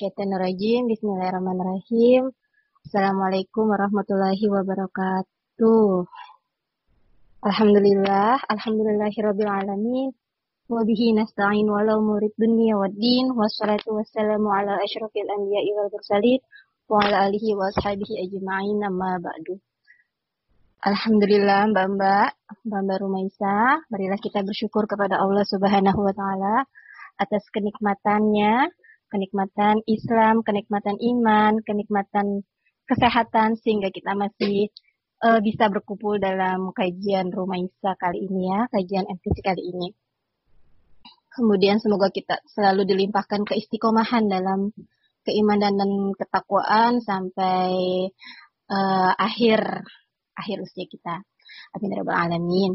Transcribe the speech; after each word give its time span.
A'udzubillahiminasyaitonirrajim. 0.00 0.88
Bismillahirrahmanirrahim. 0.88 2.32
Assalamualaikum 2.88 3.68
warahmatullahi 3.68 4.48
wabarakatuh. 4.48 6.08
Alhamdulillah, 7.44 8.40
alhamdulillahirabbil 8.48 9.52
alamin. 9.52 10.08
Wa 10.72 10.88
bihi 10.88 11.12
nasta'in 11.12 11.68
wa 11.68 11.84
la 11.84 12.00
umurid 12.00 12.32
dunya 12.40 12.80
waddin. 12.80 13.36
Wassalatu 13.36 13.92
wassalamu 13.92 14.48
ala 14.48 14.80
asyrafil 14.80 15.28
anbiya'i 15.28 15.68
wal 15.76 15.92
mursalin 15.92 16.40
wa 16.88 17.04
ala 17.04 17.28
alihi 17.28 17.52
wa 17.52 17.68
ashabihi 17.68 18.24
ajma'in 18.24 18.80
amma 18.80 19.20
ba'du. 19.20 19.60
Alhamdulillah 20.80 21.76
Mbak-mbak, 21.76 22.28
Mbak-mbak 22.64 22.96
Rumaisa, 23.04 23.84
marilah 23.92 24.16
kita 24.16 24.40
bersyukur 24.48 24.88
kepada 24.88 25.20
Allah 25.20 25.44
Subhanahu 25.44 26.08
wa 26.08 26.14
taala 26.16 26.64
atas 27.20 27.44
kenikmatannya 27.52 28.72
kenikmatan 29.10 29.82
Islam, 29.90 30.46
kenikmatan 30.46 30.96
iman, 30.96 31.58
kenikmatan 31.66 32.46
kesehatan 32.86 33.58
sehingga 33.60 33.90
kita 33.90 34.14
masih 34.14 34.70
uh, 35.22 35.38
bisa 35.42 35.68
berkumpul 35.68 36.16
dalam 36.22 36.70
kajian 36.70 37.28
Rumah 37.30 37.58
Isa 37.60 37.92
kali 37.98 38.26
ini 38.26 38.50
ya, 38.50 38.66
kajian 38.70 39.06
MTC 39.06 39.36
kali 39.42 39.62
ini. 39.66 39.88
Kemudian 41.30 41.78
semoga 41.78 42.10
kita 42.10 42.42
selalu 42.50 42.82
dilimpahkan 42.90 43.46
keistiqomahan 43.46 44.26
dalam 44.26 44.74
keimanan 45.22 45.78
dan 45.78 45.90
ketakwaan 46.18 46.98
sampai 47.04 47.70
uh, 48.66 49.12
akhir 49.14 49.62
akhir 50.34 50.56
usia 50.64 50.86
kita. 50.90 51.22
Amin 51.76 51.94
ya 51.94 52.02
rabbal 52.02 52.18
alamin. 52.18 52.72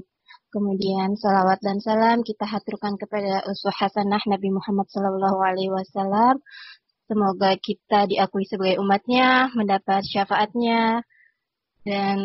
Kemudian 0.55 1.19
salawat 1.19 1.59
dan 1.59 1.83
salam 1.83 2.23
kita 2.23 2.47
haturkan 2.47 2.95
kepada 2.95 3.43
uswah 3.43 3.75
hasanah 3.75 4.23
Nabi 4.23 4.55
Muhammad 4.55 4.87
Sallallahu 4.87 5.43
Alaihi 5.43 5.67
Wasallam. 5.67 6.39
Semoga 7.11 7.59
kita 7.59 8.07
diakui 8.07 8.47
sebagai 8.47 8.79
umatnya, 8.79 9.51
mendapat 9.51 10.07
syafaatnya, 10.07 11.03
dan 11.83 12.17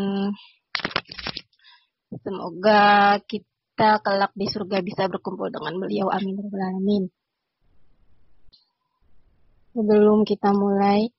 semoga 2.22 3.19
kita 3.27 3.98
kelak 3.98 4.31
di 4.39 4.47
surga 4.47 4.78
bisa 4.78 5.11
berkumpul 5.11 5.50
dengan 5.50 5.83
beliau. 5.83 6.06
Amin. 6.15 6.39
Ya 6.39 6.70
Amin. 6.70 7.05
Sebelum 9.75 10.22
kita 10.22 10.55
mulai 10.55 11.11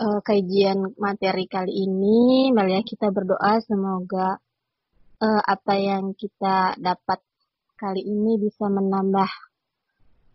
uh, 0.00 0.24
kajian 0.24 0.96
materi 0.96 1.44
kali 1.44 1.76
ini, 1.76 2.48
mari 2.56 2.80
kita 2.88 3.12
berdoa 3.12 3.60
semoga 3.60 4.40
uh, 5.20 5.42
apa 5.44 5.74
yang 5.76 6.16
kita 6.16 6.74
dapat 6.80 7.20
kali 7.76 8.02
ini 8.04 8.40
bisa 8.40 8.68
menambah 8.68 9.30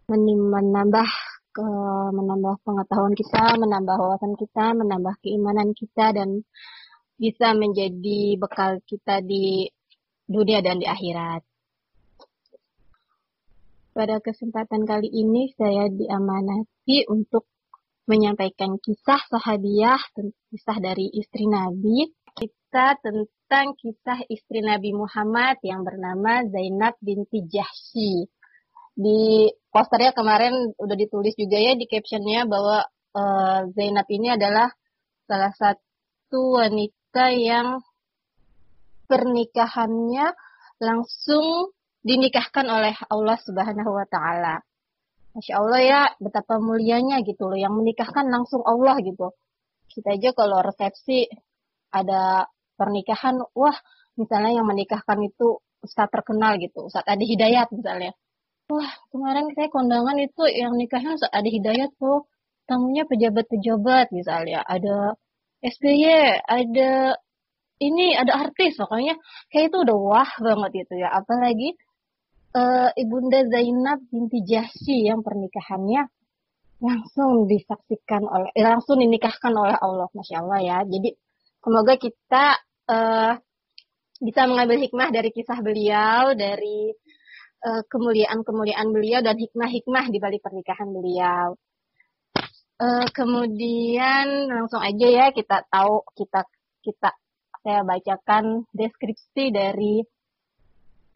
menambah 0.10 1.10
ke 1.56 1.68
menambah 2.14 2.62
pengetahuan 2.62 3.16
kita, 3.16 3.58
menambah 3.58 3.96
wawasan 3.96 4.36
kita, 4.38 4.76
menambah 4.76 5.16
keimanan 5.24 5.72
kita 5.72 6.14
dan 6.14 6.44
bisa 7.16 7.56
menjadi 7.56 8.36
bekal 8.36 8.84
kita 8.84 9.24
di 9.24 9.72
dunia 10.28 10.60
dan 10.60 10.84
di 10.84 10.86
akhirat. 10.86 11.42
Pada 13.96 14.20
kesempatan 14.20 14.84
kali 14.84 15.08
ini 15.08 15.56
saya 15.56 15.88
diamanati 15.88 17.08
untuk 17.08 17.48
menyampaikan 18.06 18.76
kisah 18.84 19.24
sahabiah, 19.32 19.98
kisah 20.52 20.78
dari 20.84 21.08
istri 21.16 21.48
Nabi. 21.48 22.12
Kita 22.36 23.00
tentang 23.00 23.32
kisah 23.50 24.26
istri 24.26 24.66
Nabi 24.66 24.92
Muhammad 24.98 25.62
yang 25.62 25.86
bernama 25.86 26.42
Zainab 26.50 26.98
binti 26.98 27.46
Jahsy. 27.46 28.26
Di 28.96 29.52
posternya 29.70 30.16
kemarin 30.16 30.74
udah 30.76 30.98
ditulis 30.98 31.38
juga 31.38 31.60
ya 31.60 31.78
di 31.78 31.86
captionnya 31.86 32.48
bahwa 32.50 32.82
uh, 33.14 33.70
Zainab 33.76 34.08
ini 34.10 34.34
adalah 34.34 34.72
salah 35.30 35.54
satu 35.54 36.64
wanita 36.64 37.30
yang 37.36 37.86
pernikahannya 39.06 40.34
langsung 40.82 41.76
dinikahkan 42.02 42.66
oleh 42.66 42.96
Allah 43.10 43.38
Subhanahu 43.46 43.92
wa 43.94 44.06
taala. 44.10 44.62
Masya 45.36 45.54
Allah 45.60 45.82
ya, 45.84 46.02
betapa 46.18 46.58
mulianya 46.58 47.20
gitu 47.22 47.52
loh. 47.52 47.60
Yang 47.60 47.74
menikahkan 47.84 48.26
langsung 48.32 48.64
Allah 48.64 48.96
gitu. 49.04 49.36
Kita 49.92 50.16
aja 50.16 50.32
kalau 50.32 50.64
resepsi 50.64 51.28
ada 51.92 52.48
pernikahan, 52.80 53.40
wah 53.56 53.76
misalnya 54.20 54.62
yang 54.62 54.68
menikahkan 54.68 55.20
itu 55.24 55.60
Ustadz 55.84 56.12
terkenal 56.12 56.58
gitu. 56.62 56.88
Ustadz 56.88 57.10
Adi 57.10 57.26
Hidayat 57.36 57.72
misalnya. 57.74 58.12
Wah 58.72 58.90
kemarin 59.14 59.52
saya 59.54 59.70
kondangan 59.70 60.18
itu 60.18 60.44
yang 60.50 60.74
nikahnya 60.78 61.18
Ustadz 61.18 61.36
Adi 61.36 61.50
Hidayat 61.60 61.92
tuh. 61.98 62.28
Tamunya 62.66 63.06
pejabat-pejabat 63.06 64.10
misalnya. 64.10 64.66
Ada 64.66 65.14
SBY, 65.62 66.42
ada 66.50 67.14
ini 67.84 68.16
ada 68.16 68.48
artis 68.48 68.80
pokoknya 68.80 69.20
kayak 69.52 69.72
itu 69.72 69.78
udah 69.84 69.98
wah 70.00 70.32
banget 70.40 70.88
itu 70.88 70.94
ya 71.04 71.12
apalagi 71.12 71.76
uh, 72.56 72.90
Ibunda 72.96 73.44
Zainab 73.52 74.00
binti 74.08 74.40
Jahsy 74.48 75.08
yang 75.12 75.20
pernikahannya 75.20 76.08
langsung 76.80 77.48
disaksikan 77.48 78.24
oleh 78.28 78.52
eh, 78.56 78.64
langsung 78.64 79.00
dinikahkan 79.00 79.52
oleh 79.52 79.76
Allah 79.76 80.08
Masya 80.12 80.36
Allah 80.44 80.60
ya 80.64 80.78
jadi 80.88 81.16
semoga 81.66 81.98
kita 81.98 82.62
uh, 82.94 83.34
bisa 84.22 84.42
mengambil 84.46 84.78
hikmah 84.86 85.10
dari 85.10 85.34
kisah 85.34 85.60
beliau 85.66 86.38
dari 86.38 86.94
uh, 87.66 87.82
kemuliaan-kemuliaan 87.90 88.94
beliau 88.94 89.26
dan 89.26 89.36
hikmah-hikmah 89.36 90.14
di 90.14 90.18
balik 90.22 90.46
pernikahan 90.46 90.94
beliau 90.94 91.58
uh, 92.80 93.08
kemudian 93.12 94.52
langsung 94.52 94.82
aja 94.84 95.08
ya 95.08 95.26
kita 95.34 95.64
tahu 95.68 96.04
kita 96.16 96.44
kita 96.84 97.12
saya 97.66 97.82
bacakan 97.82 98.70
deskripsi 98.78 99.50
dari 99.50 100.06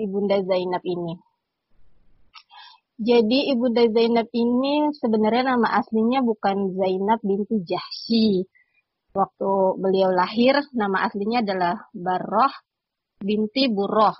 Ibunda 0.01 0.41
Zainab 0.41 0.81
ini. 0.81 1.13
Jadi 2.99 3.53
Ibunda 3.53 3.85
Zainab 3.85 4.27
ini 4.33 4.89
sebenarnya 4.97 5.55
nama 5.55 5.77
aslinya 5.77 6.25
bukan 6.25 6.73
Zainab 6.73 7.21
binti 7.21 7.61
Jahsy. 7.63 8.49
Waktu 9.19 9.52
beliau 9.84 10.16
lahir, 10.16 10.63
nama 10.72 11.03
aslinya 11.03 11.44
adalah 11.44 11.75
Barroh 11.91 12.56
binti 13.19 13.68
Buroh. 13.68 14.16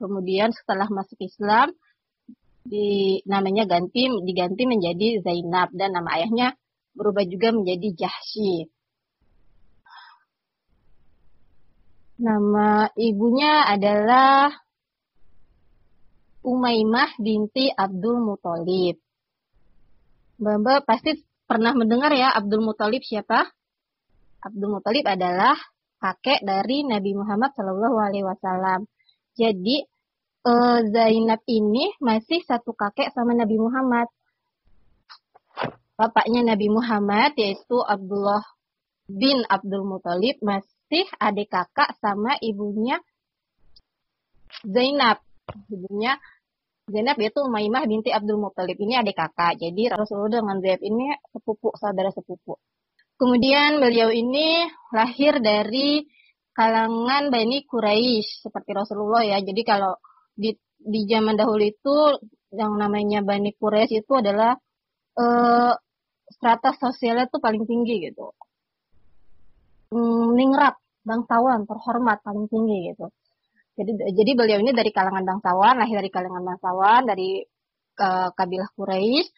Kemudian 0.00 0.56
setelah 0.56 0.88
masuk 0.88 1.20
Islam, 1.20 1.68
di 2.64 3.20
namanya 3.28 3.68
ganti 3.68 4.08
diganti 4.08 4.64
menjadi 4.64 5.20
Zainab 5.20 5.74
dan 5.76 5.92
nama 5.92 6.16
ayahnya 6.16 6.56
berubah 6.96 7.28
juga 7.28 7.52
menjadi 7.52 8.06
Jahsy. 8.06 8.72
Nama 12.22 12.88
ibunya 12.96 13.66
adalah 13.66 14.48
Umaymah 16.42 17.20
binti 17.20 17.68
Abdul 17.68 18.18
Muthalib. 18.18 18.96
Mbak 20.42 20.88
pasti 20.88 21.20
pernah 21.46 21.76
mendengar 21.76 22.10
ya 22.16 22.34
Abdul 22.34 22.64
Muthalib 22.64 23.02
siapa? 23.06 23.46
Abdul 24.42 24.74
Muthalib 24.78 25.06
adalah 25.06 25.54
kakek 26.02 26.42
dari 26.42 26.82
Nabi 26.82 27.14
Muhammad 27.14 27.54
Shallallahu 27.54 27.96
Alaihi 28.02 28.26
Wasallam. 28.26 28.90
Jadi 29.38 29.86
uh, 30.44 30.82
Zainab 30.90 31.40
ini 31.46 31.94
masih 32.02 32.42
satu 32.42 32.74
kakek 32.74 33.14
sama 33.14 33.38
Nabi 33.38 33.56
Muhammad. 33.56 34.10
Bapaknya 35.94 36.42
Nabi 36.42 36.66
Muhammad 36.66 37.38
yaitu 37.38 37.78
Abdullah 37.78 38.42
bin 39.06 39.46
Abdul 39.46 39.86
Muthalib 39.86 40.42
masih 40.42 41.06
adik 41.22 41.54
kakak 41.54 41.94
sama 42.02 42.34
ibunya 42.42 42.98
Zainab 44.66 45.22
ibunya 45.70 46.18
Zainab 46.90 47.16
yaitu 47.22 47.40
Umaymah 47.46 47.86
binti 47.86 48.10
Abdul 48.10 48.42
Muttalib 48.42 48.74
ini 48.82 48.98
adik 48.98 49.14
kakak. 49.14 49.54
Jadi 49.62 49.86
Rasulullah 49.86 50.42
dengan 50.42 50.58
Zainab 50.58 50.82
ini 50.82 51.14
sepupu, 51.30 51.70
saudara 51.78 52.10
sepupu. 52.10 52.58
Kemudian 53.22 53.78
beliau 53.78 54.10
ini 54.10 54.66
lahir 54.90 55.38
dari 55.38 56.02
kalangan 56.50 57.30
Bani 57.30 57.62
Quraisy 57.62 58.42
seperti 58.42 58.74
Rasulullah 58.74 59.22
ya. 59.22 59.38
Jadi 59.38 59.62
kalau 59.62 59.94
di 60.34 60.50
di 60.82 61.06
zaman 61.06 61.38
dahulu 61.38 61.62
itu 61.62 62.18
yang 62.50 62.74
namanya 62.74 63.22
Bani 63.22 63.54
Quraisy 63.54 64.02
itu 64.02 64.12
adalah 64.18 64.58
eh, 65.14 65.72
strata 66.34 66.74
sosialnya 66.74 67.30
tuh 67.30 67.38
paling 67.38 67.62
tinggi 67.62 68.10
gitu. 68.10 68.34
Hmm, 69.94 70.34
ningrat, 70.34 70.74
bangsawan, 71.06 71.62
terhormat 71.62 72.26
paling 72.26 72.50
tinggi 72.50 72.90
gitu. 72.90 73.06
Jadi 73.78 74.02
jadi 74.18 74.30
beliau 74.34 74.58
ini 74.66 74.74
dari 74.74 74.90
kalangan 74.90 75.22
bangsawan, 75.22 75.78
lahir 75.78 76.02
dari 76.02 76.10
kalangan 76.10 76.42
bangsawan 76.42 77.06
dari 77.06 77.38
uh, 78.02 78.34
kabilah 78.34 78.68
Quraisy 78.74 79.30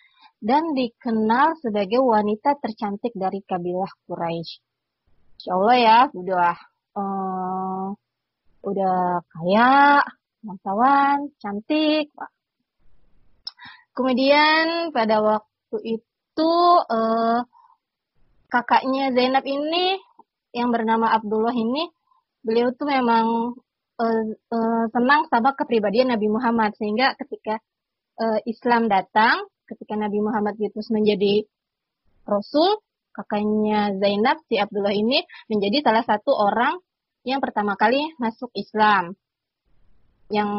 dan 0.44 0.76
dikenal 0.76 1.56
sebagai 1.64 2.04
wanita 2.04 2.60
tercantik 2.60 3.16
dari 3.16 3.40
kabilah 3.40 3.88
Quraisy. 4.04 4.60
Insya 5.40 5.56
Allah 5.56 5.76
ya, 5.80 5.98
udah 6.12 6.54
uh, 7.00 7.86
udah 8.60 9.24
kaya, 9.24 10.04
bangsawan, 10.44 11.32
cantik. 11.40 12.12
Kemudian 13.96 14.92
pada 14.92 15.24
waktu 15.24 15.78
itu 15.96 16.52
uh, 16.92 17.40
kakaknya 18.52 19.16
Zainab 19.16 19.48
ini 19.48 19.96
yang 20.52 20.68
bernama 20.68 21.08
Abdullah 21.08 21.56
ini 21.56 21.88
beliau 22.44 22.68
tuh 22.76 22.84
memang 22.84 23.56
uh, 23.96 24.24
uh, 24.52 24.84
senang 24.92 25.24
sama 25.32 25.56
kepribadian 25.56 26.12
Nabi 26.12 26.28
Muhammad 26.28 26.76
sehingga 26.76 27.16
ketika 27.16 27.64
uh, 28.20 28.38
Islam 28.44 28.92
datang 28.92 29.48
ketika 29.68 29.96
Nabi 29.96 30.20
Muhammad 30.20 30.56
diutus 30.60 30.92
menjadi 30.92 31.44
Rasul 32.24 32.80
kakaknya 33.14 33.94
Zainab 34.02 34.42
si 34.50 34.58
Abdullah 34.58 34.92
ini 34.92 35.22
menjadi 35.46 35.86
salah 35.86 36.02
satu 36.02 36.34
orang 36.34 36.82
yang 37.24 37.40
pertama 37.40 37.78
kali 37.78 38.12
masuk 38.20 38.52
Islam. 38.52 39.16
Yang 40.32 40.50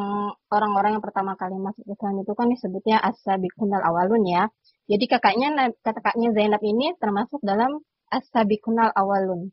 orang-orang 0.50 0.98
yang 0.98 1.04
pertama 1.04 1.36
kali 1.36 1.58
masuk 1.58 1.84
Islam 1.90 2.22
itu 2.22 2.32
kan 2.38 2.48
disebutnya 2.48 2.98
as-sabiqunal 3.02 3.82
awalun 3.84 4.24
ya. 4.24 4.48
Jadi 4.88 5.06
kakaknya 5.10 5.74
kakaknya 5.82 6.32
Zainab 6.32 6.62
ini 6.64 6.94
termasuk 6.98 7.42
dalam 7.44 7.82
as-sabiqunal 8.10 8.94
awalun. 8.94 9.52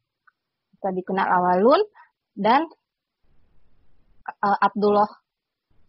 As-sabiqunal 0.79 1.27
awalun 1.27 1.81
dan 2.39 2.65
uh, 4.41 4.59
Abdullah 4.63 5.09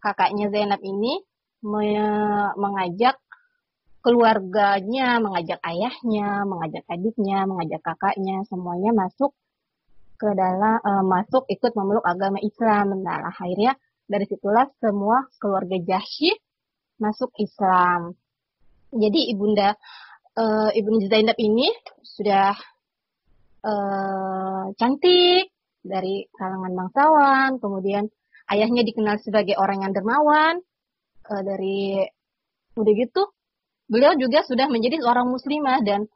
kakaknya 0.02 0.52
Zainab 0.52 0.84
ini 0.84 1.24
mengajak 2.60 3.16
keluarganya, 4.04 5.16
mengajak 5.16 5.58
ayahnya, 5.64 6.44
mengajak 6.44 6.84
adiknya, 6.92 7.48
mengajak 7.48 7.80
kakaknya, 7.80 8.44
semuanya 8.52 8.92
masuk 8.92 9.32
ke 10.20 10.28
dalam 10.36 10.76
uh, 10.84 11.04
masuk 11.04 11.48
ikut 11.48 11.72
memeluk 11.72 12.04
agama 12.04 12.36
Islam. 12.44 13.00
Nah, 13.00 13.32
akhirnya 13.32 13.72
dari 14.04 14.28
situlah 14.28 14.68
semua 14.76 15.24
keluarga 15.40 15.80
Jahsy 15.80 16.36
masuk 17.00 17.32
Islam. 17.40 18.12
Jadi 18.92 19.32
ibunda 19.32 19.72
uh, 20.36 20.70
ibunda 20.76 21.08
Zainab 21.08 21.40
ini 21.40 21.66
sudah 22.04 22.54
uh, 23.64 24.64
cantik 24.76 25.48
dari 25.80 26.28
kalangan 26.36 26.72
bangsawan, 26.76 27.50
kemudian 27.56 28.04
ayahnya 28.52 28.84
dikenal 28.84 29.16
sebagai 29.24 29.56
orang 29.56 29.88
yang 29.88 29.92
dermawan, 29.96 30.60
uh, 31.32 31.42
dari 31.42 32.04
udah 32.76 32.92
gitu 32.94 33.24
beliau 33.88 34.12
juga 34.16 34.40
sudah 34.44 34.66
menjadi 34.72 35.04
seorang 35.04 35.28
muslimah 35.28 35.78
dan 35.84 36.08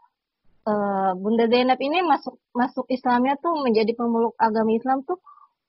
uh, 0.68 1.12
Bunda 1.16 1.48
Zainab 1.48 1.80
ini 1.80 2.04
masuk 2.04 2.40
masuk 2.52 2.86
Islamnya 2.92 3.36
tuh 3.40 3.60
menjadi 3.64 3.92
pemeluk 3.96 4.34
agama 4.40 4.72
Islam 4.72 5.04
tuh 5.04 5.20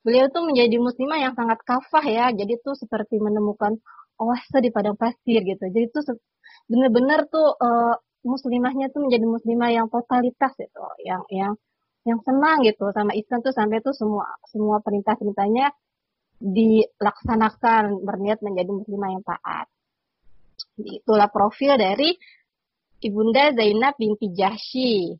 beliau 0.03 0.31
tuh 0.31 0.47
menjadi 0.47 0.79
muslimah 0.79 1.19
yang 1.19 1.33
sangat 1.35 1.59
kafah 1.63 2.05
ya. 2.07 2.25
Jadi 2.31 2.59
tuh 2.63 2.75
seperti 2.75 3.19
menemukan 3.19 3.75
oase 4.19 4.57
di 4.63 4.69
padang 4.71 4.95
pasir 4.95 5.43
gitu. 5.43 5.63
Jadi 5.67 5.85
tuh 5.91 6.03
bener-bener 6.71 7.27
tuh 7.27 7.55
uh, 7.59 7.95
muslimahnya 8.23 8.91
tuh 8.91 9.07
menjadi 9.07 9.25
muslimah 9.27 9.69
yang 9.71 9.87
totalitas 9.91 10.51
gitu. 10.55 10.83
Yang 11.03 11.23
yang 11.31 11.53
yang 12.07 12.19
senang 12.23 12.63
gitu 12.63 12.89
sama 12.95 13.11
Islam 13.11 13.43
tuh 13.43 13.51
sampai 13.51 13.83
tuh 13.83 13.91
semua 13.91 14.25
semua 14.47 14.79
perintah-perintahnya 14.79 15.67
dilaksanakan 16.39 18.07
berniat 18.07 18.39
menjadi 18.39 18.71
muslimah 18.71 19.09
yang 19.11 19.23
taat 19.27 19.67
Itulah 20.79 21.27
profil 21.31 21.75
dari 21.75 22.15
Ibunda 22.99 23.55
Zainab 23.55 23.95
binti 23.95 24.31
Jahsy. 24.35 25.15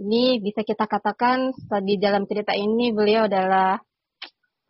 Ini 0.00 0.40
bisa 0.40 0.64
kita 0.64 0.88
katakan 0.88 1.52
di 1.84 2.00
dalam 2.00 2.24
cerita 2.24 2.56
ini 2.56 2.88
beliau 2.88 3.28
adalah 3.28 3.76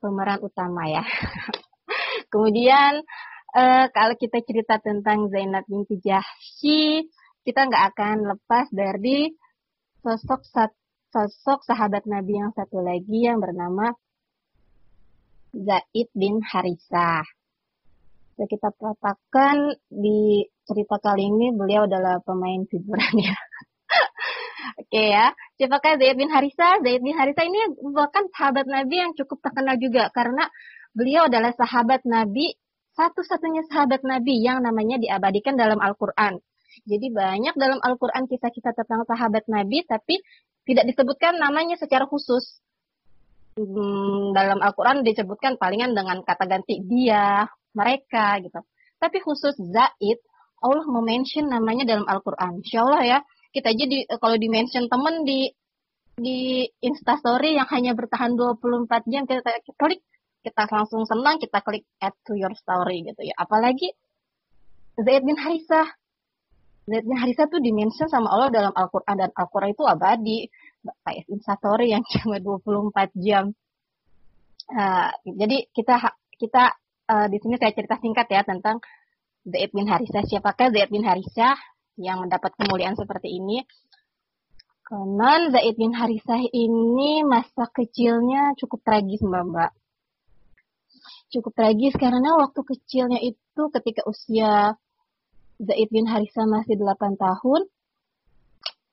pemeran 0.02 0.42
utama 0.42 0.90
ya. 0.90 1.06
Kemudian 2.32 2.98
uh, 3.54 3.86
kalau 3.94 4.14
kita 4.18 4.42
cerita 4.42 4.82
tentang 4.82 5.30
Zainab 5.30 5.62
binti 5.70 6.02
Jahsy, 6.02 7.06
kita 7.46 7.70
nggak 7.70 7.84
akan 7.94 8.16
lepas 8.34 8.66
dari 8.74 9.30
sosok 10.02 10.42
sosok 11.10 11.62
sahabat 11.62 12.10
Nabi 12.10 12.42
yang 12.42 12.50
satu 12.54 12.82
lagi 12.82 13.26
yang 13.26 13.38
bernama 13.38 13.94
Zaid 15.50 16.08
bin 16.14 16.38
Harisah 16.42 17.26
bisa 18.40 18.56
kita 18.56 18.72
katakan 18.72 19.76
di 19.92 20.48
cerita 20.64 20.96
kali 20.96 21.28
ini 21.28 21.52
beliau 21.52 21.84
adalah 21.84 22.24
pemain 22.24 22.64
figuran 22.72 23.12
ya. 23.20 23.36
Oke 24.80 24.96
okay, 24.96 25.06
ya, 25.12 25.28
siapakah 25.60 26.00
Zaid 26.00 26.16
bin 26.16 26.32
Harisa? 26.32 26.80
Zaid 26.80 27.04
bin 27.04 27.12
Harisa 27.20 27.44
ini 27.44 27.60
bahkan 27.92 28.32
sahabat 28.32 28.64
Nabi 28.64 28.96
yang 28.96 29.12
cukup 29.12 29.44
terkenal 29.44 29.76
juga 29.76 30.08
karena 30.16 30.48
beliau 30.96 31.28
adalah 31.28 31.52
sahabat 31.52 32.08
Nabi, 32.08 32.56
satu-satunya 32.96 33.68
sahabat 33.68 34.08
Nabi 34.08 34.40
yang 34.40 34.64
namanya 34.64 34.96
diabadikan 34.96 35.60
dalam 35.60 35.76
Al-Quran. 35.76 36.40
Jadi 36.88 37.12
banyak 37.12 37.60
dalam 37.60 37.76
Al-Quran 37.76 38.24
kisah-kisah 38.24 38.72
tentang 38.72 39.04
sahabat 39.04 39.44
Nabi, 39.52 39.84
tapi 39.84 40.16
tidak 40.64 40.88
disebutkan 40.88 41.36
namanya 41.36 41.76
secara 41.76 42.08
khusus. 42.08 42.56
Hmm, 43.60 44.32
dalam 44.32 44.64
Al-Quran 44.64 45.04
disebutkan 45.04 45.60
palingan 45.60 45.92
dengan 45.92 46.24
kata 46.24 46.48
ganti 46.48 46.80
dia, 46.80 47.44
mereka 47.72 48.38
gitu. 48.42 48.60
Tapi 49.00 49.18
khusus 49.24 49.56
Zaid, 49.56 50.18
Allah 50.60 50.84
mention 51.00 51.48
namanya 51.48 51.88
dalam 51.88 52.04
Al-Quran. 52.04 52.60
Insya 52.60 52.84
Allah 52.84 53.02
ya, 53.02 53.18
kita 53.50 53.72
aja 53.72 53.84
di, 53.88 54.04
kalau 54.20 54.36
di 54.36 54.48
mention 54.52 54.86
temen 54.86 55.24
di 55.24 55.48
di 56.20 56.68
Instastory 56.84 57.56
yang 57.56 57.64
hanya 57.72 57.96
bertahan 57.96 58.36
24 58.36 59.08
jam, 59.08 59.24
kita, 59.24 59.40
kita 59.64 59.72
klik, 59.80 60.04
kita 60.44 60.68
langsung 60.68 61.08
senang, 61.08 61.40
kita 61.40 61.64
klik 61.64 61.88
add 61.96 62.12
to 62.28 62.36
your 62.36 62.52
story 62.52 63.00
gitu 63.08 63.24
ya. 63.24 63.32
Apalagi 63.40 63.96
Zaid 65.00 65.24
bin 65.24 65.40
Harisah. 65.40 65.88
Zaid 66.84 67.04
bin 67.08 67.16
Harisah 67.16 67.48
tuh 67.48 67.64
dimention 67.64 68.04
sama 68.12 68.28
Allah 68.28 68.52
dalam 68.52 68.72
Al-Quran 68.76 69.16
dan 69.16 69.30
Al-Quran 69.32 69.72
itu 69.72 69.84
abadi. 69.88 70.38
Kayak 71.04 71.24
Instastory 71.32 71.92
yang 71.96 72.04
cuma 72.20 72.36
24 72.36 73.16
jam. 73.16 73.56
Uh, 74.70 75.10
jadi 75.24 75.66
kita 75.72 76.14
kita 76.36 76.79
uh, 77.10 77.26
di 77.26 77.38
sini 77.42 77.58
saya 77.58 77.74
cerita 77.74 77.98
singkat 77.98 78.26
ya 78.30 78.46
tentang 78.46 78.78
Zaid 79.42 79.74
bin 79.74 79.90
Harisah. 79.90 80.22
Siapakah 80.22 80.70
Zaid 80.70 80.90
bin 80.94 81.02
Harisah 81.02 81.58
yang 81.98 82.22
mendapat 82.22 82.54
kemuliaan 82.54 82.94
seperti 82.94 83.34
ini? 83.34 83.66
Konon 84.86 85.50
Zaid 85.54 85.74
bin 85.74 85.94
Harisah 85.94 86.42
ini 86.50 87.26
masa 87.26 87.66
kecilnya 87.70 88.54
cukup 88.58 88.82
tragis 88.86 89.22
Mbak 89.22 89.44
Mbak. 89.50 89.72
Cukup 91.30 91.52
tragis 91.54 91.94
karena 91.94 92.34
waktu 92.38 92.60
kecilnya 92.62 93.18
itu 93.22 93.62
ketika 93.70 94.02
usia 94.06 94.74
Zaid 95.62 95.88
bin 95.90 96.06
Harisah 96.06 96.46
masih 96.46 96.78
8 96.78 97.18
tahun. 97.18 97.62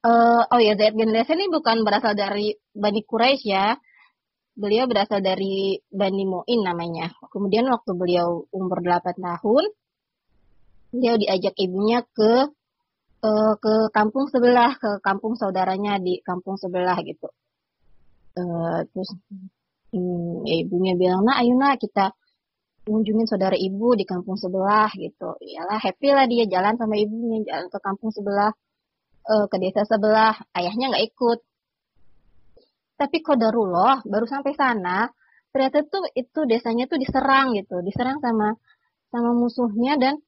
Uh, 0.05 0.45
oh 0.53 0.61
ya 0.61 0.77
Zaid 0.77 0.93
bin 0.93 1.09
Harisah 1.09 1.33
ini 1.33 1.49
bukan 1.49 1.81
berasal 1.81 2.13
dari 2.13 2.53
Bani 2.71 3.01
Quraisy 3.01 3.49
ya 3.49 3.75
beliau 4.57 4.89
berasal 4.89 5.21
dari 5.21 5.77
Bani 5.85 6.25
Mu'in 6.25 6.65
namanya. 6.65 7.13
Kemudian 7.29 7.69
waktu 7.69 7.93
beliau 7.93 8.49
umur 8.49 8.81
8 8.81 9.13
tahun, 9.21 9.63
beliau 10.89 11.15
diajak 11.21 11.53
ibunya 11.61 12.01
ke 12.01 12.49
uh, 13.21 13.53
ke 13.61 13.73
kampung 13.93 14.25
sebelah, 14.33 14.73
ke 14.81 14.97
kampung 15.05 15.37
saudaranya 15.37 16.01
di 16.01 16.17
kampung 16.25 16.57
sebelah 16.57 16.97
gitu. 17.05 17.29
Uh, 18.33 18.81
terus 18.89 19.13
hmm, 19.93 20.45
ya 20.49 20.55
ibunya 20.65 20.93
bilang, 20.97 21.21
nah 21.21 21.37
ayo 21.41 21.53
nak 21.53 21.77
kita 21.77 22.13
kunjungin 22.87 23.27
saudara 23.29 23.53
ibu 23.53 23.93
di 23.93 24.09
kampung 24.09 24.41
sebelah 24.41 24.89
gitu. 24.97 25.37
Iyalah 25.37 25.77
happy 25.77 26.09
lah 26.17 26.25
dia 26.25 26.49
jalan 26.49 26.73
sama 26.81 26.97
ibunya, 26.97 27.45
jalan 27.45 27.69
ke 27.69 27.77
kampung 27.77 28.09
sebelah, 28.09 28.51
uh, 29.29 29.45
ke 29.45 29.55
desa 29.61 29.85
sebelah. 29.85 30.33
Ayahnya 30.57 30.97
nggak 30.97 31.05
ikut 31.13 31.39
tapi 32.99 33.21
kodarullah 33.21 34.01
baru 34.03 34.25
sampai 34.25 34.53
sana 34.57 35.07
ternyata 35.53 35.85
tuh 35.87 36.03
itu 36.13 36.39
desanya 36.49 36.85
tuh 36.91 36.99
diserang 36.99 37.55
gitu 37.55 37.79
diserang 37.85 38.19
sama 38.19 38.57
sama 39.13 39.31
musuhnya 39.31 39.95
dan 39.95 40.19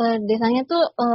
e, 0.00 0.04
desanya 0.24 0.64
tuh 0.64 0.82
e, 0.96 1.06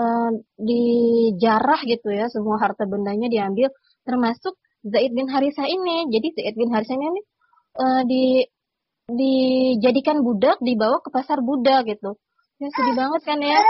dijarah 0.62 1.82
gitu 1.88 2.14
ya 2.14 2.30
semua 2.30 2.62
harta 2.62 2.86
bendanya 2.86 3.28
diambil 3.28 3.74
termasuk 4.06 4.56
Zaid 4.88 5.12
bin 5.12 5.28
Harisa 5.28 5.66
ini. 5.68 6.08
Jadi 6.08 6.28
Zaid 6.38 6.56
bin 6.56 6.70
Harisa 6.72 6.96
ini 6.96 7.22
e, 7.76 7.86
di 8.08 8.24
dijadikan 9.08 10.20
budak 10.20 10.60
dibawa 10.60 11.00
ke 11.00 11.10
pasar 11.12 11.40
budak 11.44 11.88
gitu. 11.88 12.20
Ya 12.58 12.68
sedih 12.74 12.98
banget 12.98 13.22
kan 13.22 13.38
ya 13.38 13.62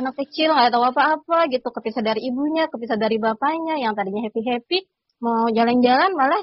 anak 0.00 0.16
kecil 0.16 0.56
nggak 0.56 0.72
tahu 0.72 0.84
apa-apa 0.88 1.44
gitu 1.52 1.68
kepisah 1.68 2.00
dari 2.00 2.24
ibunya 2.24 2.72
kepisah 2.72 2.96
dari 2.96 3.20
bapaknya 3.20 3.76
yang 3.76 3.92
tadinya 3.92 4.24
happy 4.24 4.40
happy 4.48 4.78
mau 5.20 5.52
jalan-jalan 5.52 6.16
malah 6.16 6.40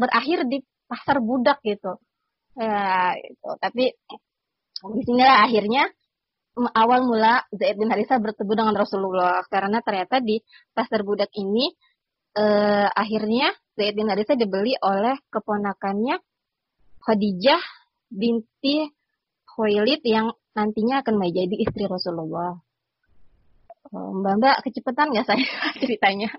berakhir 0.00 0.48
di 0.48 0.64
pasar 0.88 1.20
budak 1.20 1.60
gitu. 1.60 2.00
Ya, 2.56 3.12
itu. 3.20 3.50
Tapi 3.60 3.84
di 4.80 5.02
sini 5.04 5.22
akhirnya 5.22 5.84
awal 6.72 7.04
mula 7.04 7.44
Zaid 7.52 7.76
bin 7.76 7.92
Harisa 7.92 8.16
bertemu 8.16 8.52
dengan 8.56 8.74
Rasulullah 8.74 9.44
karena 9.46 9.84
ternyata 9.84 10.18
di 10.18 10.40
pasar 10.72 11.04
budak 11.04 11.30
ini 11.36 11.70
eh, 12.34 12.88
akhirnya 12.88 13.52
Zaid 13.76 13.94
bin 13.94 14.08
Harisa 14.10 14.34
dibeli 14.34 14.74
oleh 14.80 15.20
keponakannya 15.30 16.18
Khadijah 17.00 17.62
binti 18.10 18.88
Khuwailid 19.46 20.02
yang 20.04 20.32
nantinya 20.56 21.00
akan 21.04 21.14
menjadi 21.16 21.56
istri 21.62 21.86
Rasulullah. 21.86 22.58
oh, 23.90 24.10
Mbak 24.14 24.34
Mbak 24.38 24.56
kecepatan 24.66 25.10
nggak 25.14 25.26
saya 25.26 25.46
ceritanya? 25.80 26.30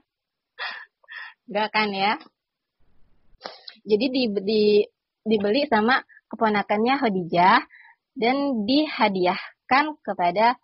Enggak 1.48 1.70
kan 1.74 1.90
ya? 1.92 2.14
Jadi 3.82 4.06
di, 4.10 4.24
di, 4.42 4.64
dibeli 5.26 5.66
sama 5.66 6.02
keponakannya 6.30 6.96
Khadijah 7.02 7.60
dan 8.16 8.66
dihadiahkan 8.68 9.86
kepada 10.04 10.56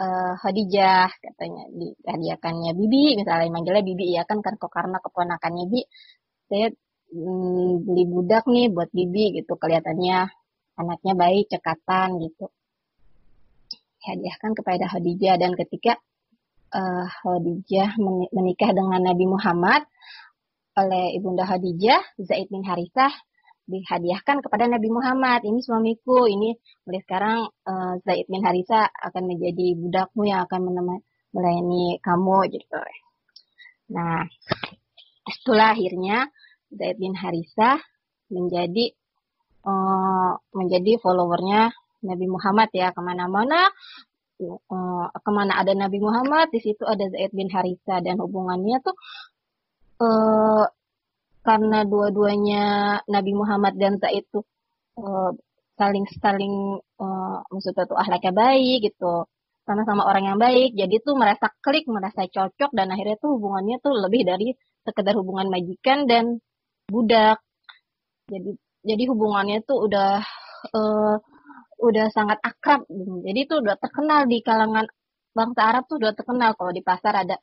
uh, 0.00 0.34
Khadijah 0.40 1.08
katanya. 1.20 1.64
Dihadiahkannya 1.72 2.72
Bibi 2.76 3.20
misalnya 3.20 3.48
manggilnya 3.52 3.84
Bibi 3.84 4.06
ya 4.16 4.22
kan 4.24 4.40
kan 4.44 4.56
karena 4.58 4.98
keponakannya 5.00 5.64
Bibi 5.68 5.82
saya 6.50 6.66
hmm, 7.14 7.86
beli 7.86 8.04
budak 8.10 8.44
nih 8.50 8.66
buat 8.74 8.90
Bibi 8.90 9.40
gitu. 9.42 9.54
Kelihatannya 9.54 10.28
anaknya 10.80 11.14
baik 11.14 11.46
cekatan 11.52 12.18
gitu. 12.26 12.50
Hadiahkan 14.00 14.56
kepada 14.56 14.88
Khadijah 14.88 15.36
dan 15.36 15.52
ketika 15.54 16.00
uh, 16.72 17.06
Khadijah 17.06 18.00
menikah 18.32 18.70
dengan 18.72 19.00
Nabi 19.04 19.28
Muhammad 19.28 19.84
oleh 20.80 21.16
ibunda 21.16 21.44
Khadijah 21.44 22.20
Zaid 22.24 22.48
bin 22.48 22.64
Harisah 22.64 23.12
dihadiahkan 23.70 24.42
kepada 24.42 24.66
Nabi 24.66 24.90
Muhammad. 24.90 25.46
Ini 25.46 25.62
suamiku, 25.62 26.26
ini 26.26 26.58
mulai 26.82 27.00
sekarang 27.06 27.38
uh, 27.46 27.94
Zaid 28.02 28.26
bin 28.26 28.42
Harisa 28.42 28.90
akan 28.90 29.30
menjadi 29.30 29.78
budakmu 29.78 30.26
yang 30.26 30.42
akan 30.50 30.60
melayani 31.30 32.02
kamu 32.02 32.50
gitu. 32.50 32.82
Nah, 33.94 34.26
setelah 35.30 35.78
akhirnya 35.78 36.26
Zaid 36.74 36.98
bin 36.98 37.14
Harisa 37.14 37.78
menjadi 38.30 38.90
uh, 39.66 40.34
menjadi 40.54 40.98
followernya 40.98 41.70
Nabi 42.06 42.26
Muhammad 42.26 42.70
ya 42.72 42.94
ke 42.94 43.00
mana-mana 43.02 43.68
uh, 44.40 45.06
ke 45.10 45.30
mana 45.30 45.58
ada 45.60 45.74
Nabi 45.76 45.98
Muhammad 46.00 46.48
di 46.54 46.62
situ 46.62 46.86
ada 46.86 47.06
Zaid 47.10 47.34
bin 47.34 47.50
Harisa 47.50 48.00
dan 48.00 48.22
hubungannya 48.22 48.80
tuh 48.80 48.96
uh, 50.00 50.64
karena 51.40 51.78
dua-duanya 51.88 52.64
Nabi 53.08 53.32
Muhammad 53.32 53.76
dan 53.80 53.96
Zaid 54.00 54.28
itu 54.28 54.40
uh, 55.00 55.32
saling 55.80 56.04
saling 56.20 56.54
uh, 57.00 57.36
maksudnya 57.48 57.88
tuh 57.88 57.96
ahlaknya 57.96 58.32
baik 58.36 58.92
gitu 58.92 59.24
sama-sama 59.64 60.02
orang 60.08 60.34
yang 60.34 60.38
baik. 60.40 60.74
Jadi 60.76 61.00
tuh 61.00 61.14
merasa 61.16 61.48
klik 61.62 61.86
merasa 61.86 62.26
cocok 62.26 62.70
dan 62.74 62.90
akhirnya 62.92 63.16
tuh 63.22 63.38
hubungannya 63.38 63.76
tuh 63.80 63.92
lebih 63.94 64.22
dari 64.26 64.48
sekedar 64.84 65.14
hubungan 65.16 65.48
majikan 65.48 66.04
dan 66.10 66.40
budak. 66.90 67.38
Jadi 68.28 68.50
jadi 68.84 69.02
hubungannya 69.12 69.62
tuh 69.64 69.86
udah 69.86 70.20
uh, 70.74 71.16
udah 71.80 72.06
sangat 72.12 72.38
akrab. 72.44 72.84
Jadi 73.24 73.40
tuh 73.48 73.64
udah 73.64 73.76
terkenal 73.80 74.28
di 74.28 74.44
kalangan 74.44 74.84
bangsa 75.32 75.60
Arab 75.64 75.82
tuh 75.88 75.96
udah 76.02 76.12
terkenal. 76.12 76.52
Kalau 76.58 76.72
di 76.74 76.82
pasar 76.84 77.14
ada 77.24 77.36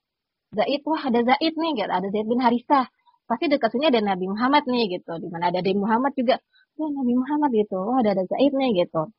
Zaid 0.56 0.82
wah 0.88 1.02
ada 1.04 1.20
Zaid 1.24 1.54
nih 1.56 1.72
gitu 1.84 1.92
ada 1.92 2.08
Zaid 2.08 2.28
bin 2.28 2.40
Harisah 2.40 2.88
pasti 3.28 3.52
dekat 3.52 3.76
sini 3.76 3.92
ada 3.92 4.00
Nabi 4.00 4.26
Muhammad 4.32 4.64
nih 4.66 4.98
gitu. 4.98 5.12
Di 5.20 5.28
mana 5.28 5.52
ada 5.52 5.60
Nabi 5.60 5.76
Muhammad 5.76 6.12
juga, 6.16 6.40
ya 6.80 6.88
Nabi 6.88 7.14
Muhammad 7.14 7.52
gitu. 7.54 7.78
Oh 7.78 8.00
ada 8.00 8.16
ada 8.16 8.24
Zaid 8.24 8.56
nih 8.56 8.88
gitu. 8.88 9.12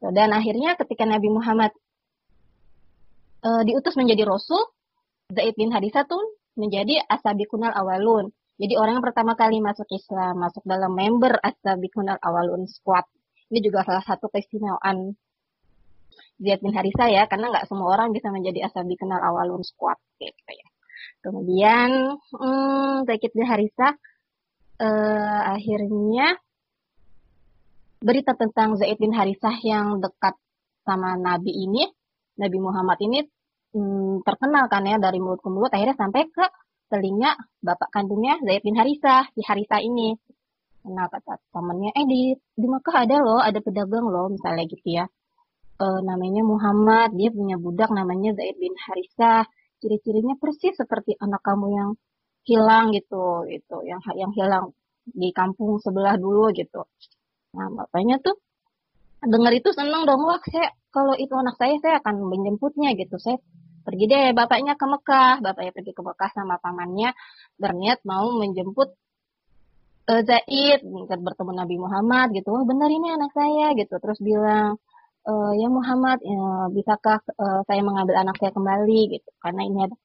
Dan 0.00 0.32
akhirnya 0.32 0.74
ketika 0.80 1.04
Nabi 1.04 1.28
Muhammad 1.28 1.72
uh, 3.44 3.62
diutus 3.62 3.94
menjadi 3.94 4.24
Rasul, 4.24 4.60
Zaid 5.30 5.54
bin 5.54 5.70
Hadisah 5.70 6.08
tuh 6.08 6.40
menjadi 6.56 7.04
Asabikunal 7.06 7.76
Awalun. 7.76 8.32
Jadi 8.56 8.72
orang 8.80 9.00
yang 9.00 9.04
pertama 9.04 9.36
kali 9.36 9.60
masuk 9.60 9.84
Islam, 9.92 10.40
masuk 10.40 10.64
dalam 10.64 10.96
member 10.96 11.36
Asabikunal 11.44 12.16
Awalun 12.24 12.64
Squad. 12.64 13.04
Ini 13.52 13.60
juga 13.60 13.84
salah 13.84 14.02
satu 14.02 14.32
keistimewaan 14.32 15.12
Zaid 16.36 16.60
bin 16.60 16.76
Harisa 16.76 17.08
ya, 17.08 17.24
karena 17.30 17.48
nggak 17.48 17.66
semua 17.68 17.96
orang 17.96 18.12
bisa 18.12 18.28
menjadi 18.28 18.68
Asabikunal 18.68 19.20
Awalun 19.20 19.64
Squad 19.64 19.96
gitu 20.20 20.52
ya. 20.52 20.68
Kemudian 21.24 22.20
hmm, 22.20 23.08
Zakit 23.08 23.32
Harisa 23.34 23.96
uh, 24.80 25.42
akhirnya 25.56 26.36
berita 28.00 28.36
tentang 28.36 28.76
Zaid 28.76 29.00
bin 29.00 29.16
Harisah 29.16 29.56
yang 29.64 29.98
dekat 29.98 30.36
sama 30.84 31.16
Nabi 31.16 31.50
ini, 31.50 31.88
Nabi 32.38 32.58
Muhammad 32.60 33.00
ini 33.02 33.24
hmm, 33.74 34.22
terkenal 34.22 34.68
kan 34.68 34.84
ya 34.86 35.00
dari 35.00 35.18
mulut 35.18 35.40
ke 35.40 35.48
mulut, 35.48 35.72
akhirnya 35.72 35.96
sampai 35.96 36.28
ke 36.30 36.46
telinga 36.86 37.34
bapak 37.64 37.90
kandungnya 37.90 38.38
Zaid 38.44 38.62
bin 38.62 38.78
Harisah, 38.78 39.26
si 39.34 39.42
Harisah 39.42 39.82
ini. 39.82 40.14
Nah 40.86 41.10
kata 41.10 41.42
temannya, 41.50 41.90
eh 41.98 42.06
di, 42.06 42.20
di 42.36 42.66
Mekah 42.70 42.96
ada 43.02 43.16
loh, 43.18 43.42
ada 43.42 43.58
pedagang 43.58 44.06
loh 44.06 44.30
misalnya 44.30 44.62
gitu 44.70 44.86
ya. 44.86 45.10
E, 45.76 45.86
namanya 46.08 46.42
Muhammad, 46.46 47.12
dia 47.18 47.28
punya 47.28 47.56
budak 47.60 47.92
namanya 47.92 48.32
Zaid 48.32 48.56
bin 48.56 48.72
Harisah 48.72 49.44
ciri-cirinya 49.80 50.34
persis 50.40 50.72
seperti 50.72 51.14
anak 51.20 51.44
kamu 51.44 51.66
yang 51.76 51.90
hilang 52.48 52.94
gitu 52.96 53.44
gitu. 53.50 53.76
Yang 53.84 54.00
yang 54.16 54.32
hilang 54.32 54.64
di 55.06 55.30
kampung 55.36 55.78
sebelah 55.82 56.16
dulu 56.16 56.50
gitu. 56.56 56.82
Nah 57.54 57.68
bapaknya 57.72 58.18
tuh 58.22 58.34
dengar 59.22 59.52
itu 59.54 59.70
seneng 59.74 60.06
dong 60.06 60.22
wah 60.22 60.38
saya 60.44 60.70
kalau 60.90 61.14
itu 61.18 61.34
anak 61.34 61.56
saya 61.60 61.76
saya 61.82 61.94
akan 62.00 62.24
menjemputnya 62.24 62.96
gitu. 62.96 63.20
Saya 63.20 63.38
pergi 63.86 64.04
deh 64.08 64.26
bapaknya 64.32 64.74
ke 64.80 64.86
Mekah. 64.88 65.44
Bapaknya 65.44 65.72
pergi 65.76 65.92
ke 65.92 66.02
Mekah 66.02 66.30
sama 66.32 66.56
pamannya 66.58 67.12
berniat 67.60 68.00
mau 68.08 68.26
menjemput 68.40 68.88
uh, 70.10 70.22
Zaid 70.24 70.80
bertemu 71.26 71.52
Nabi 71.52 71.76
Muhammad 71.78 72.32
gitu. 72.34 72.48
Wah 72.54 72.64
benar 72.64 72.88
ini 72.90 73.12
anak 73.12 73.30
saya 73.36 73.76
gitu. 73.78 73.94
Terus 74.00 74.18
bilang 74.24 74.80
uh, 75.26 75.52
ya 75.58 75.68
Muhammad, 75.68 76.18
ya, 76.22 76.70
bisakah 76.70 77.18
uh, 77.36 77.60
saya 77.66 77.82
mengambil 77.82 78.16
anak 78.22 78.36
saya 78.38 78.54
kembali? 78.54 79.00
Gitu? 79.18 79.28
Karena 79.42 79.62
ini 79.66 79.78
ada 79.86 79.96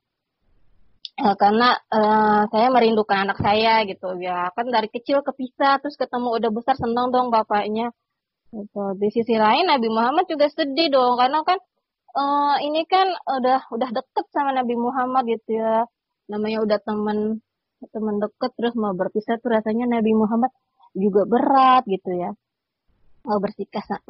uh, 1.21 1.35
karena 1.37 1.69
uh, 1.93 2.41
saya 2.49 2.67
merindukan 2.73 3.17
anak 3.29 3.37
saya 3.39 3.85
gitu. 3.85 4.17
Ya 4.19 4.49
kan 4.57 4.67
dari 4.73 4.89
kecil 4.89 5.21
kepisah 5.21 5.79
terus 5.79 5.95
ketemu 5.95 6.27
udah 6.41 6.49
besar 6.51 6.75
seneng 6.77 7.13
dong 7.13 7.29
bapaknya. 7.29 7.93
Gitu. 8.51 8.83
di 8.99 9.07
sisi 9.15 9.39
lain 9.39 9.63
Nabi 9.63 9.87
Muhammad 9.87 10.27
juga 10.27 10.51
sedih 10.51 10.91
dong. 10.91 11.15
Karena 11.15 11.39
kan 11.47 11.59
uh, 12.17 12.57
ini 12.59 12.83
kan 12.89 13.07
udah 13.39 13.71
udah 13.71 13.89
deket 13.95 14.25
sama 14.35 14.51
Nabi 14.51 14.75
Muhammad 14.75 15.23
gitu 15.29 15.61
ya. 15.61 15.87
Namanya 16.27 16.59
udah 16.65 16.79
temen 16.83 17.39
temen 17.89 18.15
deket 18.21 18.51
terus 18.59 18.73
mau 18.77 18.93
berpisah 18.93 19.41
tuh 19.41 19.57
rasanya 19.57 19.89
Nabi 19.89 20.13
Muhammad 20.13 20.53
juga 20.93 21.25
berat 21.25 21.87
gitu 21.87 22.13
ya 22.13 22.35
mau 23.25 23.37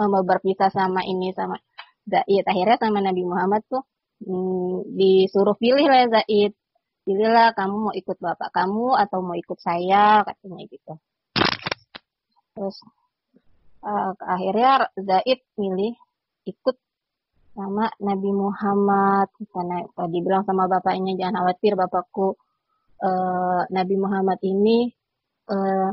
mau 0.08 0.24
berpisah 0.24 0.70
sama 0.72 1.02
ini 1.06 1.36
sama 1.36 1.60
Zaid. 2.08 2.44
Akhirnya 2.48 2.78
sama 2.82 3.00
Nabi 3.04 3.24
Muhammad 3.28 3.62
tuh 3.70 3.84
hmm, 4.26 4.96
disuruh 4.98 5.56
pilih 5.58 5.86
lah 5.88 6.08
Zaid. 6.10 6.54
Pilihlah 7.02 7.58
kamu 7.58 7.76
mau 7.90 7.94
ikut 7.98 8.18
bapak 8.22 8.54
kamu 8.54 8.94
atau 8.94 9.20
mau 9.26 9.34
ikut 9.34 9.58
saya 9.58 10.22
katanya 10.22 10.64
gitu. 10.70 10.94
Terus 12.54 12.78
uh, 13.82 14.14
akhirnya 14.22 14.90
Zaid 14.94 15.42
milih 15.58 15.98
ikut 16.46 16.78
sama 17.58 17.90
Nabi 17.98 18.30
Muhammad. 18.32 19.28
Karena 19.50 19.82
tadi 19.98 20.18
bilang 20.22 20.46
sama 20.46 20.70
bapaknya 20.70 21.18
jangan 21.18 21.42
khawatir 21.42 21.74
bapakku 21.74 22.38
uh, 23.02 23.62
Nabi 23.74 23.96
Muhammad 23.98 24.40
ini 24.46 24.94
uh, 25.50 25.90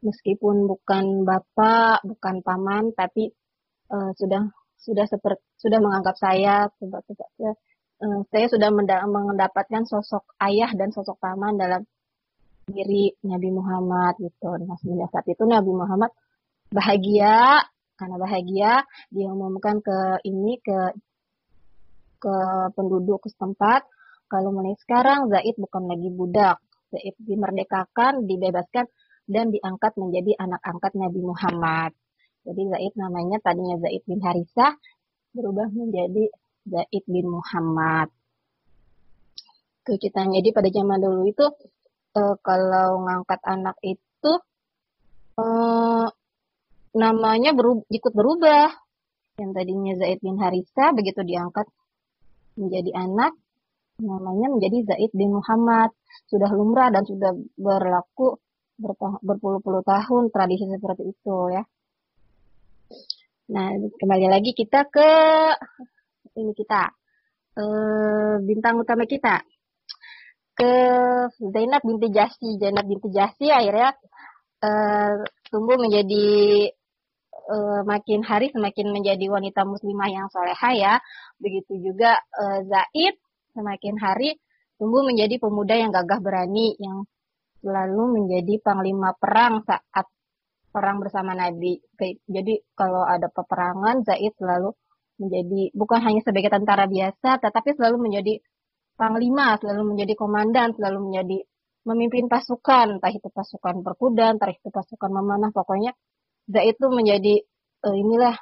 meskipun 0.00 0.68
bukan 0.68 1.24
bapak, 1.24 2.04
bukan 2.04 2.40
paman, 2.44 2.92
tapi 2.96 3.30
uh, 3.92 4.10
sudah 4.16 4.48
sudah 4.80 5.04
seperti 5.04 5.44
sudah 5.60 5.78
menganggap 5.78 6.16
saya 6.16 6.64
uh, 6.72 8.20
saya 8.32 8.46
sudah 8.48 8.68
mendapatkan 8.72 9.84
sosok 9.84 10.24
ayah 10.40 10.72
dan 10.72 10.88
sosok 10.88 11.20
paman 11.20 11.60
dalam 11.60 11.84
diri 12.70 13.12
Nabi 13.26 13.50
Muhammad 13.52 14.16
gitu. 14.22 14.56
Nah, 14.62 14.78
sejak 14.80 15.10
saat 15.10 15.26
itu 15.28 15.42
Nabi 15.44 15.72
Muhammad 15.74 16.10
bahagia 16.70 17.60
karena 17.98 18.16
bahagia 18.16 18.72
dia 19.12 19.28
umumkan 19.28 19.82
ke 19.84 20.24
ini 20.24 20.56
ke 20.62 20.96
ke 22.20 22.36
penduduk 22.72 23.26
setempat. 23.26 23.84
Kalau 24.30 24.54
mulai 24.54 24.78
sekarang 24.78 25.26
Zaid 25.28 25.58
bukan 25.58 25.90
lagi 25.90 26.08
budak. 26.14 26.62
Zaid 26.94 27.18
dimerdekakan 27.18 28.24
dibebaskan 28.24 28.86
dan 29.30 29.54
diangkat 29.54 29.94
menjadi 29.94 30.34
anak 30.42 30.60
angkat 30.66 30.92
Nabi 30.98 31.20
Muhammad. 31.22 31.94
Jadi 32.42 32.62
Zaid 32.66 32.94
namanya 32.98 33.38
tadinya 33.38 33.78
Zaid 33.78 34.02
bin 34.04 34.18
Harisah 34.18 34.74
berubah 35.30 35.70
menjadi 35.70 36.26
Zaid 36.66 37.04
bin 37.06 37.30
Muhammad. 37.30 38.10
Itu 39.86 39.96
ceritanya. 40.02 40.42
Jadi 40.42 40.50
pada 40.50 40.68
zaman 40.68 40.98
dulu 40.98 41.22
itu 41.30 41.46
e, 42.18 42.22
kalau 42.42 43.06
ngangkat 43.06 43.40
anak 43.46 43.76
itu 43.86 44.32
e, 45.38 45.44
namanya 46.98 47.54
berubah, 47.54 47.86
ikut 47.86 48.12
berubah. 48.12 48.66
Yang 49.38 49.50
tadinya 49.56 49.92
Zaid 49.96 50.18
bin 50.20 50.36
Harisah 50.36 50.90
begitu 50.92 51.22
diangkat 51.22 51.70
menjadi 52.58 52.92
anak 52.98 53.32
namanya 54.00 54.48
menjadi 54.48 54.90
Zaid 54.90 55.12
bin 55.12 55.36
Muhammad. 55.36 55.92
Sudah 56.26 56.50
lumrah 56.50 56.88
dan 56.88 57.04
sudah 57.04 57.36
berlaku 57.54 58.40
berpuluh-puluh 59.20 59.84
tahun 59.84 60.32
tradisi 60.32 60.64
seperti 60.64 61.12
itu 61.12 61.36
ya. 61.52 61.62
Nah, 63.50 63.66
kembali 63.76 64.26
lagi 64.30 64.56
kita 64.56 64.88
ke 64.88 65.10
ini 66.38 66.54
kita 66.54 66.88
uh, 67.58 68.40
bintang 68.40 68.80
utama 68.80 69.04
kita 69.04 69.42
ke 70.54 70.72
Zainab 71.38 71.82
binti 71.82 72.08
Jasi. 72.14 72.56
Zainab 72.56 72.86
binti 72.86 73.10
Jasi 73.10 73.50
akhirnya 73.50 73.96
uh, 74.62 75.26
tumbuh 75.50 75.76
menjadi 75.76 76.28
uh, 77.50 77.82
makin 77.82 78.22
hari 78.22 78.54
semakin 78.54 78.94
menjadi 78.94 79.26
wanita 79.26 79.66
muslimah 79.66 80.08
yang 80.08 80.26
soleha 80.30 80.70
ya. 80.76 80.94
Begitu 81.42 81.80
juga 81.82 82.22
uh, 82.38 82.62
Zaid 82.64 83.18
semakin 83.50 83.98
hari 83.98 84.38
tumbuh 84.78 85.02
menjadi 85.02 85.36
pemuda 85.42 85.74
yang 85.74 85.90
gagah 85.90 86.22
berani 86.22 86.78
yang 86.78 87.04
selalu 87.60 88.02
menjadi 88.20 88.60
panglima 88.64 89.12
perang 89.16 89.64
saat 89.64 90.08
perang 90.70 91.02
bersama 91.02 91.36
Nabi. 91.36 91.76
Jadi 92.24 92.54
kalau 92.72 93.04
ada 93.04 93.26
peperangan 93.28 94.06
Zaid 94.06 94.32
selalu 94.38 94.72
menjadi 95.20 95.68
bukan 95.76 96.00
hanya 96.00 96.20
sebagai 96.24 96.48
tentara 96.48 96.88
biasa 96.88 97.42
tetapi 97.44 97.76
selalu 97.76 98.08
menjadi 98.08 98.40
panglima, 98.96 99.60
selalu 99.60 99.94
menjadi 99.94 100.14
komandan, 100.16 100.72
selalu 100.76 101.12
menjadi 101.12 101.38
memimpin 101.84 102.28
pasukan, 102.28 103.00
entah 103.00 103.12
itu 103.12 103.28
pasukan 103.32 103.80
berkuda, 103.80 104.36
entah 104.36 104.52
itu 104.52 104.68
pasukan 104.68 105.10
memanah, 105.12 105.48
pokoknya 105.52 105.96
Zaid 106.48 106.76
itu 106.76 106.86
menjadi 106.88 107.34
uh, 107.84 107.96
inilah 107.96 108.36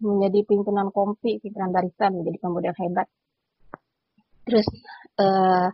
menjadi 0.00 0.40
pimpinan 0.48 0.88
kompi, 0.94 1.38
pimpinan 1.42 1.70
barisan, 1.74 2.16
menjadi 2.16 2.38
pemuda 2.40 2.70
hebat. 2.76 3.06
Terus 4.44 4.66
uh, 5.20 5.68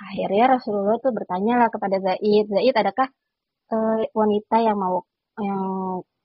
akhirnya 0.00 0.44
Rasulullah 0.56 0.96
tuh 1.04 1.12
bertanya 1.12 1.60
lah 1.60 1.68
kepada 1.68 1.96
Zaid, 2.00 2.48
Zaid 2.48 2.74
adakah 2.74 3.08
uh, 3.72 4.00
wanita 4.16 4.56
yang 4.64 4.76
mau 4.80 5.04
yang 5.40 5.62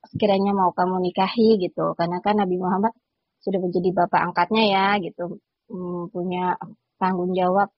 sekiranya 0.07 0.51
mau 0.55 0.71
kamu 0.71 1.01
nikahi 1.11 1.59
gitu? 1.59 1.93
Karena 1.99 2.23
kan 2.23 2.39
Nabi 2.39 2.55
Muhammad 2.59 2.93
sudah 3.43 3.59
menjadi 3.61 3.89
bapak 3.93 4.21
angkatnya 4.31 4.63
ya 4.65 4.87
gitu, 5.03 5.37
hmm, 5.69 6.09
punya 6.13 6.55
tanggung 6.97 7.31
jawab 7.35 7.69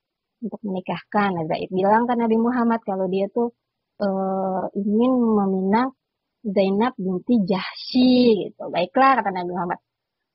untuk 0.43 0.61
menikahkan. 0.63 1.29
Nah, 1.33 1.45
Zaid 1.49 1.69
bilang 1.73 2.05
kan 2.05 2.17
Nabi 2.21 2.37
Muhammad 2.37 2.81
kalau 2.85 3.09
dia 3.09 3.25
tuh 3.33 3.51
uh, 4.01 4.65
ingin 4.77 5.11
meminang 5.17 5.89
Zainab 6.45 6.93
binti 6.95 7.43
Jahsy 7.43 8.47
gitu. 8.47 8.69
Baiklah 8.69 9.19
kata 9.19 9.29
Nabi 9.33 9.51
Muhammad. 9.51 9.79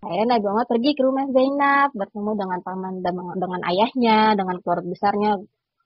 Akhirnya 0.03 0.35
Nabi 0.35 0.45
Muhammad 0.51 0.67
pergi 0.67 0.91
ke 0.99 1.03
rumah 1.07 1.27
Zainab 1.31 1.89
bertemu 1.95 2.31
dengan 2.35 2.59
paman 2.67 2.95
dengan, 3.39 3.61
ayahnya, 3.71 4.35
dengan 4.35 4.59
keluarga 4.59 4.89
besarnya. 4.91 5.31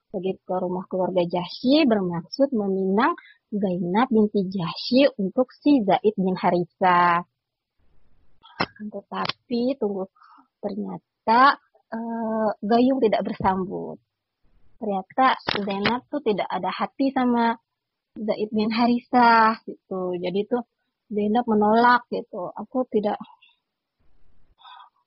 Pergi 0.07 0.39
ke 0.41 0.55
rumah 0.57 0.87
keluarga 0.89 1.21
Jahsy 1.21 1.85
bermaksud 1.85 2.49
meminang 2.55 3.13
Zainab 3.53 4.09
binti 4.09 4.41
Jahsy 4.49 5.05
untuk 5.21 5.53
si 5.53 5.85
Zaid 5.85 6.15
bin 6.17 6.33
Harisa. 6.33 7.21
Tetapi 8.89 9.77
tunggu 9.77 10.09
ternyata 10.65 11.61
uh, 11.93 12.49
gayung 12.57 12.97
tidak 12.97 13.21
bersambut. 13.21 14.01
Ternyata 14.81 15.37
Zainab 15.61 16.09
tuh 16.09 16.25
tidak 16.25 16.49
ada 16.49 16.73
hati 16.73 17.13
sama 17.13 17.53
Zaid 18.17 18.49
bin 18.49 18.73
Harisah 18.73 19.61
gitu. 19.69 20.17
Jadi 20.17 20.41
tuh 20.49 20.65
Zainab 21.13 21.45
menolak 21.45 22.09
gitu. 22.09 22.49
Aku 22.49 22.87
tidak 22.89 23.21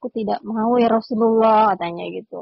aku 0.00 0.08
tidak 0.16 0.40
mau 0.40 0.80
ya 0.80 0.88
Rasulullah 0.88 1.76
katanya 1.76 2.08
gitu. 2.08 2.40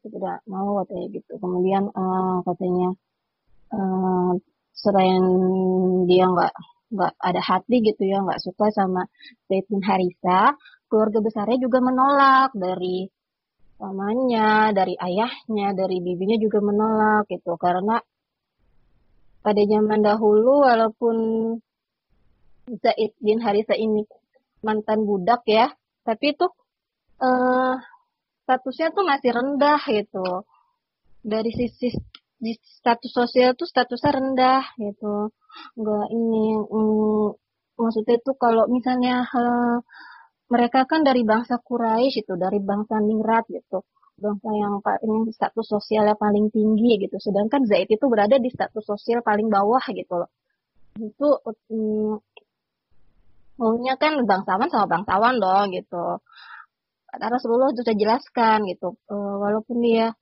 Aku 0.00 0.06
tidak 0.08 0.40
mau 0.48 0.80
katanya 0.80 1.06
gitu. 1.20 1.32
Kemudian 1.36 1.92
uh, 1.92 2.40
katanya 2.48 2.88
uh, 3.76 4.32
selain 4.72 5.20
dia 6.08 6.24
nggak 6.24 6.52
nggak 6.90 7.12
ada 7.20 7.40
hati 7.44 7.76
gitu 7.84 8.02
ya 8.08 8.24
nggak 8.24 8.40
suka 8.40 8.72
sama 8.72 9.04
Zaid 9.46 9.68
bin 9.68 9.84
Harisa 9.84 10.56
keluarga 10.90 11.22
besarnya 11.22 11.62
juga 11.62 11.78
menolak 11.78 12.50
dari 12.56 13.06
pamannya, 13.78 14.74
dari 14.74 14.98
ayahnya, 14.98 15.72
dari 15.72 16.02
bibinya 16.02 16.36
juga 16.40 16.58
menolak 16.64 17.30
gitu 17.30 17.54
karena 17.60 18.00
pada 19.44 19.62
zaman 19.62 20.00
dahulu 20.02 20.66
walaupun 20.66 21.16
Zaid 22.80 23.12
bin 23.20 23.38
Harisa 23.44 23.76
ini 23.76 24.02
mantan 24.60 25.04
budak 25.08 25.42
ya, 25.48 25.72
tapi 26.04 26.36
itu 26.36 26.46
uh, 27.20 27.74
statusnya 28.44 28.90
tuh 28.90 29.04
masih 29.06 29.30
rendah 29.30 29.80
gitu. 29.86 30.44
Dari 31.20 31.52
sisi 31.52 31.92
di 32.40 32.56
status 32.56 33.12
sosial 33.12 33.52
tuh 33.52 33.68
statusnya 33.68 34.10
rendah 34.16 34.64
gitu. 34.80 35.28
Enggak 35.76 36.06
ini 36.10 36.56
mm, 36.56 37.26
maksudnya 37.76 38.16
tuh 38.24 38.36
kalau 38.40 38.64
misalnya 38.72 39.28
uh, 39.28 39.78
mereka 40.50 40.82
kan 40.88 41.06
dari 41.06 41.22
bangsa 41.22 41.62
Quraisy 41.62 42.26
itu, 42.26 42.34
dari 42.34 42.58
bangsa 42.58 42.98
Ningrat 42.98 43.46
gitu. 43.52 43.84
Bangsa 44.20 44.48
yang 44.52 44.82
paling 44.82 45.30
status 45.32 45.66
sosialnya 45.68 46.16
paling 46.18 46.50
tinggi 46.50 47.06
gitu. 47.06 47.16
Sedangkan 47.22 47.64
Zaid 47.68 47.88
itu 47.88 48.04
berada 48.10 48.36
di 48.36 48.50
status 48.50 48.82
sosial 48.82 49.22
paling 49.22 49.46
bawah 49.46 49.84
gitu 49.92 50.14
loh. 50.16 50.30
Itu 50.98 51.38
mm, 51.44 52.14
maunya 53.60 53.94
kan 54.00 54.24
bangsawan 54.24 54.72
sama 54.72 54.86
bangsawan 54.88 55.36
dong 55.36 55.76
gitu. 55.76 56.18
Rasulullah 57.12 57.68
saya 57.76 57.98
jelaskan 57.98 58.64
gitu. 58.72 58.96
E, 59.04 59.14
walaupun 59.14 59.76
dia 59.84 60.14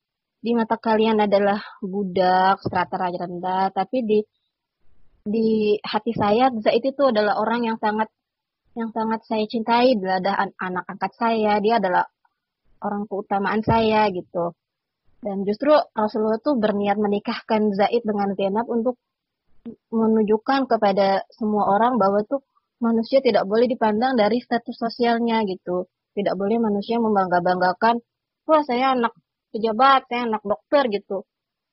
di 0.43 0.51
mata 0.59 0.75
kalian 0.79 1.23
adalah 1.23 1.61
budak, 1.79 2.59
strata 2.65 2.97
raja 2.99 3.27
rendah, 3.27 3.71
tapi 3.71 4.03
di 4.03 4.19
di 5.29 5.77
hati 5.85 6.13
saya 6.17 6.49
Zaid 6.65 6.83
itu 6.83 7.03
adalah 7.13 7.39
orang 7.39 7.69
yang 7.69 7.77
sangat 7.79 8.09
yang 8.75 8.91
sangat 8.95 9.21
saya 9.27 9.45
cintai 9.47 9.99
adalah 9.99 10.49
anak 10.59 10.85
angkat 10.87 11.13
saya, 11.19 11.59
dia 11.63 11.79
adalah 11.79 12.05
orang 12.83 13.07
keutamaan 13.11 13.63
saya 13.63 14.07
gitu. 14.11 14.55
Dan 15.19 15.43
justru 15.43 15.75
Rasulullah 15.95 16.39
itu 16.39 16.55
berniat 16.55 16.97
menikahkan 16.97 17.75
Zaid 17.75 18.07
dengan 18.07 18.39
Zainab 18.39 18.71
untuk 18.71 18.97
menunjukkan 19.91 20.71
kepada 20.71 21.27
semua 21.35 21.67
orang 21.69 21.99
bahwa 21.99 22.23
tuh 22.25 22.41
manusia 22.79 23.19
tidak 23.23 23.45
boleh 23.45 23.67
dipandang 23.67 24.15
dari 24.15 24.39
status 24.43 24.75
sosialnya 24.75 25.43
gitu. 25.47 25.87
Tidak 26.15 26.35
boleh 26.35 26.59
manusia 26.59 26.99
membangga-banggakan, 26.99 28.03
wah 28.49 28.63
saya 28.67 28.99
anak 28.99 29.15
pejabat, 29.55 30.11
saya 30.11 30.27
anak 30.27 30.43
dokter 30.43 30.91
gitu. 30.91 31.23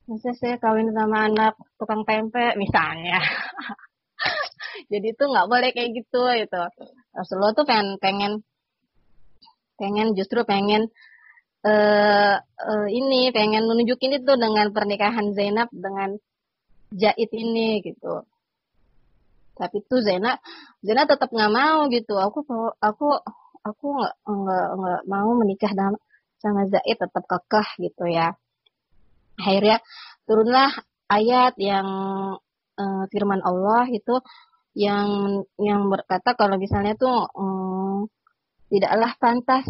Masa 0.06 0.30
saya 0.38 0.54
kawin 0.62 0.94
sama 0.94 1.26
anak 1.26 1.58
tukang 1.78 2.06
tempe 2.06 2.54
misalnya. 2.54 3.18
jadi 4.92 5.06
itu 5.12 5.24
nggak 5.24 5.48
boleh 5.48 5.70
kayak 5.72 5.90
gitu 5.96 6.22
gitu 6.36 6.62
Rasulullah 7.16 7.52
tuh 7.56 7.64
pengen 7.64 7.96
pengen 7.98 8.32
pengen 9.76 10.12
justru 10.16 10.44
pengen 10.44 10.88
uh, 11.64 12.36
uh, 12.40 12.88
ini 12.88 13.32
pengen 13.32 13.64
menunjukin 13.68 14.20
itu 14.20 14.32
dengan 14.36 14.72
pernikahan 14.72 15.32
Zainab 15.32 15.68
dengan 15.72 16.16
Jaid 16.92 17.30
ini 17.32 17.82
gitu 17.82 18.24
tapi 19.56 19.82
tuh 19.88 20.04
Zainab 20.04 20.38
Zainab 20.84 21.08
tetap 21.08 21.32
nggak 21.32 21.52
mau 21.52 21.88
gitu. 21.88 22.14
Aku 22.20 22.44
aku 22.78 23.08
aku 23.64 23.88
nggak 24.24 24.66
nggak 24.78 25.02
mau 25.08 25.30
menikah 25.34 25.72
dengan 25.72 25.96
sama 26.38 26.68
Zaid 26.68 26.96
tetap 27.00 27.24
kekeh 27.24 27.68
gitu 27.90 28.04
ya. 28.06 28.36
Akhirnya 29.40 29.80
turunlah 30.28 30.70
ayat 31.08 31.54
yang 31.56 31.88
uh, 32.76 33.04
firman 33.10 33.40
Allah 33.42 33.88
itu 33.90 34.20
yang 34.76 35.40
yang 35.56 35.88
berkata 35.88 36.36
kalau 36.36 36.60
misalnya 36.60 36.92
tuh 37.00 37.24
um, 37.32 38.04
tidaklah 38.68 39.16
pantas 39.16 39.64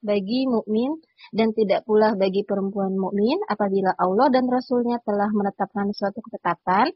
bagi 0.00 0.48
mukmin 0.48 0.96
dan 1.30 1.52
tidak 1.52 1.84
pula 1.84 2.16
bagi 2.16 2.42
perempuan 2.42 2.96
mukmin 2.96 3.36
apabila 3.46 3.92
Allah 3.94 4.32
dan 4.32 4.48
Rasulnya 4.48 4.98
telah 5.04 5.28
menetapkan 5.28 5.92
suatu 5.92 6.24
ketetapan 6.24 6.88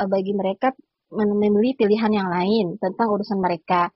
uh, 0.00 0.08
bagi 0.08 0.32
mereka 0.34 0.72
memilih 1.12 1.74
pilihan 1.78 2.12
yang 2.12 2.28
lain 2.28 2.76
tentang 2.76 3.08
urusan 3.12 3.40
mereka. 3.40 3.92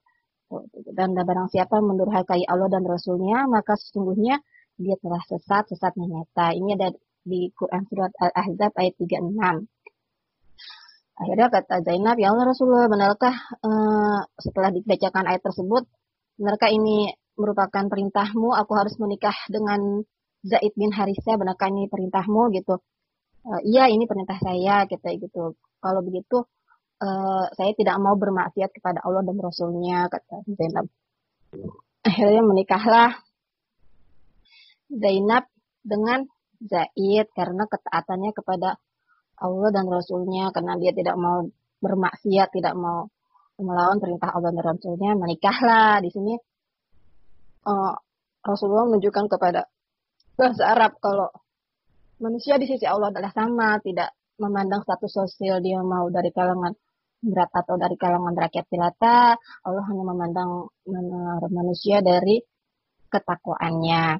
Dan 0.92 1.16
barang 1.16 1.48
siapa 1.48 1.80
mendurhakai 1.80 2.44
Allah 2.44 2.68
dan 2.68 2.84
Rasulnya 2.84 3.48
maka 3.48 3.72
sesungguhnya 3.72 4.36
dia 4.76 4.96
telah 5.00 5.20
sesat 5.24 5.64
sesatnya 5.72 6.04
nyata 6.04 6.52
ini 6.52 6.76
ada 6.76 6.92
di 7.24 7.48
Quran 7.56 7.88
surat 7.88 8.12
Al-Ahzab 8.20 8.76
ayat 8.76 8.94
36 9.00 9.32
Akhirnya 11.12 11.48
kata 11.52 11.84
Zainab, 11.86 12.16
ya 12.18 12.32
Allah 12.32 12.50
Rasulullah, 12.50 12.88
benarkah 12.88 13.36
uh, 13.62 14.24
setelah 14.40 14.72
dibacakan 14.72 15.28
ayat 15.28 15.44
tersebut, 15.44 15.84
benarkah 16.40 16.72
ini 16.72 17.14
merupakan 17.36 17.84
perintahmu, 17.86 18.50
aku 18.56 18.72
harus 18.74 18.96
menikah 18.98 19.36
dengan 19.46 20.02
Zaid 20.42 20.72
bin 20.74 20.90
Harisa, 20.90 21.36
benarkah 21.38 21.68
ini 21.70 21.86
perintahmu? 21.86 22.50
Gitu? 22.56 22.74
Uh, 23.44 23.60
iya, 23.62 23.86
ini 23.92 24.08
perintah 24.08 24.40
saya, 24.40 24.88
kita 24.88 25.14
gitu. 25.20 25.54
Kalau 25.78 26.00
begitu, 26.02 26.42
uh, 27.02 27.44
saya 27.58 27.72
tidak 27.74 27.98
mau 27.98 28.14
bermaksiat 28.14 28.70
kepada 28.70 29.02
Allah 29.02 29.26
dan 29.26 29.36
Rasulnya, 29.42 30.06
kata 30.06 30.46
Zainab. 30.54 30.86
Akhirnya 32.02 32.42
menikahlah 32.42 33.10
Zainab 34.90 35.50
dengan 35.82 36.26
Zaid 36.62 37.26
karena 37.34 37.66
ketaatannya 37.66 38.30
kepada 38.32 38.78
Allah 39.42 39.70
dan 39.74 39.90
Rasulnya 39.90 40.54
karena 40.54 40.78
dia 40.78 40.94
tidak 40.94 41.18
mau 41.18 41.42
bermaksiat, 41.82 42.54
tidak 42.54 42.74
mau 42.78 43.10
melawan 43.58 43.98
perintah 43.98 44.30
Allah 44.30 44.54
dan 44.54 44.62
Rasulnya, 44.62 45.18
menikahlah. 45.18 45.98
Di 45.98 46.10
sini 46.14 46.34
uh, 47.66 47.94
Rasulullah 48.46 48.86
menunjukkan 48.86 49.26
kepada 49.26 49.66
bahasa 50.38 50.62
Arab 50.70 50.98
kalau 51.02 51.28
manusia 52.22 52.54
di 52.58 52.70
sisi 52.70 52.86
Allah 52.86 53.10
adalah 53.10 53.34
sama, 53.34 53.82
tidak 53.82 54.14
memandang 54.38 54.86
status 54.86 55.12
sosial 55.12 55.58
dia 55.62 55.82
mau 55.82 56.06
dari 56.08 56.30
kalangan 56.30 56.72
berat 57.22 57.50
atau 57.54 57.78
dari 57.78 57.94
kalangan 57.94 58.34
rakyat 58.34 58.66
jelata, 58.66 59.38
Allah 59.62 59.84
hanya 59.86 60.04
memandang 60.04 60.66
manusia 61.48 62.02
dari 62.02 62.42
ketakwaannya. 63.06 64.18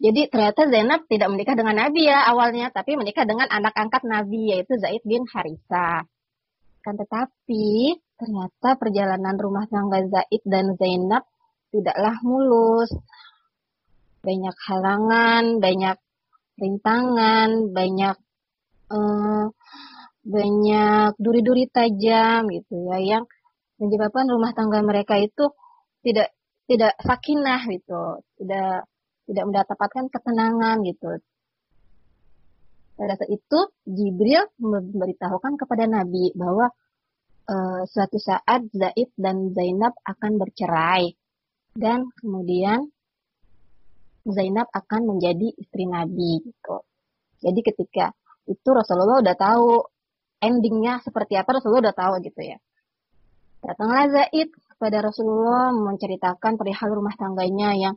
Jadi 0.00 0.32
ternyata 0.32 0.64
Zainab 0.64 1.04
tidak 1.12 1.28
menikah 1.28 1.52
dengan 1.52 1.76
Nabi 1.76 2.08
ya 2.08 2.24
awalnya, 2.24 2.72
tapi 2.72 2.96
menikah 2.96 3.28
dengan 3.28 3.52
anak 3.52 3.76
angkat 3.76 4.00
Nabi 4.08 4.56
yaitu 4.56 4.80
Zaid 4.80 5.04
bin 5.04 5.28
Harisa. 5.28 6.08
Kan 6.80 6.96
tetapi 6.96 8.00
ternyata 8.16 8.80
perjalanan 8.80 9.36
rumah 9.36 9.68
tangga 9.68 10.00
Zaid 10.08 10.42
dan 10.48 10.72
Zainab 10.80 11.28
tidaklah 11.68 12.16
mulus. 12.24 12.88
Banyak 14.24 14.56
halangan, 14.68 15.44
banyak 15.60 15.96
rintangan, 16.60 17.72
banyak 17.72 18.16
uh, 18.92 19.44
banyak 20.30 21.18
duri-duri 21.18 21.66
tajam 21.66 22.46
gitu 22.54 22.74
ya 22.86 22.98
yang 23.02 23.24
menyebabkan 23.82 24.30
rumah 24.30 24.54
tangga 24.54 24.78
mereka 24.84 25.18
itu 25.18 25.50
tidak 26.06 26.30
tidak 26.70 26.94
sakinah 27.02 27.66
gitu, 27.66 28.22
tidak 28.38 28.86
tidak 29.26 29.44
mendapatkan 29.46 30.06
ketenangan 30.06 30.76
gitu. 30.86 31.18
Pada 32.94 33.16
saat 33.16 33.32
itu 33.32 33.58
Jibril 33.88 34.44
memberitahukan 34.60 35.56
kepada 35.56 35.88
Nabi 35.88 36.30
bahwa 36.36 36.68
uh, 37.48 37.82
suatu 37.88 38.20
saat 38.20 38.68
Zaid 38.70 39.10
dan 39.16 39.50
Zainab 39.56 39.96
akan 40.04 40.36
bercerai 40.36 41.16
dan 41.74 42.12
kemudian 42.20 42.92
Zainab 44.28 44.68
akan 44.70 45.16
menjadi 45.16 45.48
istri 45.56 45.88
Nabi 45.88 46.44
gitu. 46.44 46.76
Jadi 47.40 47.60
ketika 47.64 48.12
itu 48.44 48.68
Rasulullah 48.68 49.24
udah 49.24 49.36
tahu 49.38 49.80
endingnya 50.40 51.04
seperti 51.04 51.36
apa 51.36 51.60
Rasulullah 51.60 51.92
udah 51.92 51.96
tahu 51.96 52.14
gitu 52.24 52.40
ya. 52.40 52.58
Datanglah 53.60 54.08
Zaid 54.08 54.48
kepada 54.56 55.04
Rasulullah 55.04 55.68
menceritakan 55.76 56.56
perihal 56.56 56.90
rumah 56.96 57.12
tangganya 57.12 57.76
yang 57.76 57.94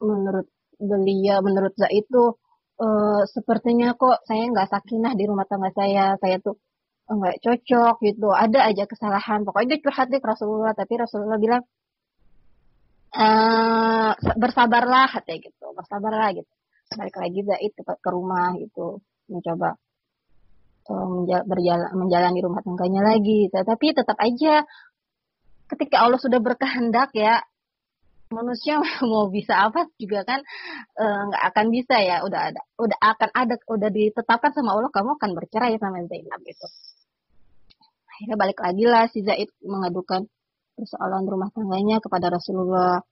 menurut 0.00 0.48
beliau, 0.80 1.44
menurut 1.44 1.76
Zaid 1.76 2.08
itu 2.08 2.32
uh, 2.80 3.22
sepertinya 3.28 3.92
kok 3.92 4.24
saya 4.24 4.48
nggak 4.48 4.68
sakinah 4.72 5.12
di 5.12 5.24
rumah 5.28 5.44
tangga 5.44 5.68
saya, 5.76 6.16
saya 6.16 6.40
tuh 6.40 6.56
nggak 7.08 7.40
cocok 7.44 7.94
gitu, 8.04 8.28
ada 8.32 8.64
aja 8.68 8.84
kesalahan. 8.88 9.44
Pokoknya 9.44 9.76
dia 9.76 9.80
curhat 9.84 10.08
ke 10.08 10.24
Rasulullah, 10.24 10.72
tapi 10.72 10.96
Rasulullah 10.96 11.36
bilang 11.36 11.62
uh, 13.12 14.12
bersabarlah 14.36 15.12
katanya 15.12 15.38
gitu, 15.52 15.66
bersabarlah 15.76 16.28
gitu. 16.32 16.52
Balik 16.96 17.16
lagi 17.20 17.40
Zaid 17.44 17.72
ke, 17.76 17.82
ke 17.84 18.08
rumah 18.08 18.56
gitu, 18.56 19.04
mencoba 19.28 19.76
berjalan 21.44 21.88
menjalani 21.92 22.40
rumah 22.40 22.64
tangganya 22.64 23.02
lagi. 23.04 23.52
Tapi 23.52 23.86
tetap 23.92 24.16
aja 24.18 24.64
ketika 25.68 25.96
Allah 26.00 26.16
sudah 26.16 26.40
berkehendak 26.40 27.12
ya 27.12 27.44
manusia 28.32 28.80
mau 29.10 29.28
bisa 29.28 29.68
apa 29.68 29.88
juga 30.00 30.24
kan 30.24 30.40
eh, 30.96 31.20
nggak 31.28 31.42
uh, 31.44 31.48
akan 31.52 31.66
bisa 31.68 31.96
ya. 32.00 32.24
Udah 32.24 32.52
ada 32.52 32.60
udah 32.80 32.98
akan 32.98 33.30
ada 33.36 33.54
udah 33.68 33.90
ditetapkan 33.92 34.50
sama 34.56 34.76
Allah 34.76 34.92
kamu 34.92 35.20
akan 35.20 35.30
bercerai 35.36 35.76
sama 35.76 36.04
Zainab 36.08 36.40
gitu. 36.44 36.66
Akhirnya 38.08 38.36
balik 38.40 38.58
lagi 38.58 38.84
lah 38.88 39.06
si 39.12 39.22
Zaid 39.22 39.52
mengadukan 39.62 40.26
persoalan 40.74 41.26
rumah 41.26 41.50
tangganya 41.54 41.98
kepada 41.98 42.30
Rasulullah 42.34 43.02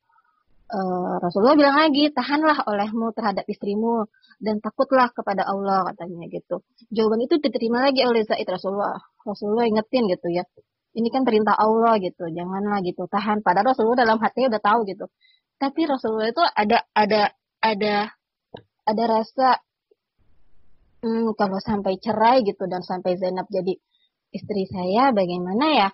uh, 0.73 1.15
Rasulullah 1.23 1.55
bilang 1.55 1.77
lagi 1.79 2.11
tahanlah 2.11 2.67
olehmu 2.67 3.15
terhadap 3.15 3.47
istrimu 3.47 4.07
dan 4.43 4.59
takutlah 4.59 5.09
kepada 5.15 5.47
Allah 5.47 5.87
katanya 5.95 6.27
gitu. 6.29 6.63
Jawaban 6.91 7.25
itu 7.25 7.39
diterima 7.39 7.87
lagi 7.87 8.03
oleh 8.03 8.27
Zaid 8.27 8.47
Rasulullah. 8.49 8.99
Rasulullah 9.23 9.65
ingetin 9.67 10.11
gitu 10.11 10.29
ya. 10.31 10.45
Ini 10.97 11.09
kan 11.13 11.29
perintah 11.29 11.53
Allah 11.61 12.01
gitu, 12.01 12.25
janganlah 12.33 12.81
gitu 12.81 13.05
tahan. 13.05 13.45
Padahal 13.45 13.77
Rasulullah 13.77 14.09
dalam 14.09 14.17
hatinya 14.17 14.57
udah 14.57 14.63
tahu 14.65 14.81
gitu. 14.89 15.07
Tapi 15.61 15.81
Rasulullah 15.85 16.29
itu 16.33 16.45
ada 16.45 16.79
ada 16.97 17.23
ada 17.61 17.95
ada 18.87 19.05
rasa 19.05 19.61
hmm, 21.05 21.37
kalau 21.37 21.59
sampai 21.61 22.01
cerai 22.01 22.45
gitu 22.49 22.65
dan 22.65 22.81
sampai 22.81 23.17
Zainab 23.21 23.45
jadi 23.53 23.77
istri 24.33 24.65
saya, 24.69 25.13
bagaimana 25.13 25.65
ya 25.85 25.89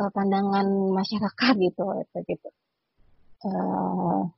eh, 0.00 0.10
pandangan 0.12 0.68
masyarakat 1.00 1.54
gitu 1.72 1.84
gitu. 2.28 2.48
Uh, 3.42 4.30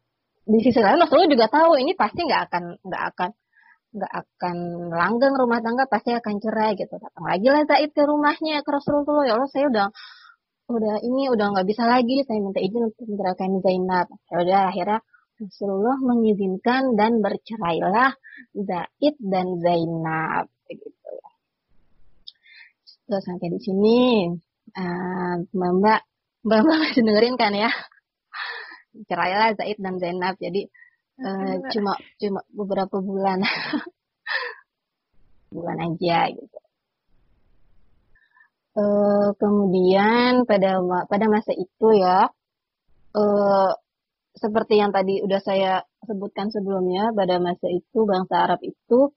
di 0.44 0.58
sisi 0.60 0.80
lain 0.80 1.00
Rasulullah 1.00 1.28
juga 1.28 1.46
tahu 1.48 1.80
ini 1.80 1.96
pasti 1.96 2.24
nggak 2.24 2.42
akan 2.48 2.62
nggak 2.84 3.02
akan 3.12 3.30
nggak 3.94 4.12
akan 4.12 4.56
langgeng 4.90 5.34
rumah 5.38 5.60
tangga 5.64 5.84
pasti 5.88 6.12
akan 6.12 6.34
cerai 6.42 6.76
gitu. 6.76 6.94
Datang 6.96 7.24
lagi 7.24 7.46
lah 7.48 7.62
Zaid 7.64 7.90
ke 7.96 8.02
rumahnya 8.04 8.60
ke 8.60 8.70
Rasulullah. 8.72 9.24
Ya 9.24 9.32
Allah 9.38 9.50
saya 9.52 9.66
udah 9.70 9.86
udah 10.64 10.94
ini 11.04 11.28
udah 11.28 11.46
nggak 11.52 11.68
bisa 11.68 11.84
lagi 11.84 12.24
saya 12.24 12.40
minta 12.40 12.60
izin 12.60 12.88
untuk 12.88 13.06
menceraikan 13.08 13.60
Zainab. 13.60 14.06
Ya 14.32 14.36
udah 14.44 14.60
akhirnya 14.72 14.98
Rasulullah 15.34 15.96
mengizinkan 15.98 16.94
dan 16.94 17.18
bercerailah 17.18 18.14
Zaid 18.54 19.14
dan 19.18 19.58
Zainab 19.58 20.46
begitu 20.70 21.08
ya 21.10 21.30
Terus 23.04 23.24
sampai 23.26 23.48
di 23.50 23.60
sini 23.60 23.98
uh, 24.78 25.34
Mbak 25.50 26.00
Mbak 26.46 26.60
masih 26.64 27.02
dengerin 27.02 27.34
kan 27.34 27.52
ya 27.52 27.70
cerailah 29.10 29.58
Zaid 29.58 29.82
dan 29.82 29.98
Zainab. 29.98 30.38
Jadi 30.38 30.70
Uh, 31.14 31.62
cuma 31.70 31.94
cuma 32.18 32.40
beberapa 32.50 32.98
bulan. 32.98 33.38
Bulan 35.54 35.78
aja 35.86 36.34
gitu. 36.34 36.58
Uh, 38.74 39.30
kemudian 39.38 40.42
pada 40.50 40.82
pada 41.06 41.26
masa 41.30 41.54
itu 41.54 41.88
ya 41.94 42.26
uh, 43.14 43.70
seperti 44.34 44.82
yang 44.82 44.90
tadi 44.90 45.22
udah 45.22 45.38
saya 45.38 45.86
sebutkan 46.02 46.50
sebelumnya 46.50 47.14
pada 47.14 47.38
masa 47.38 47.70
itu 47.70 48.02
bangsa 48.02 48.50
Arab 48.50 48.58
itu 48.66 49.14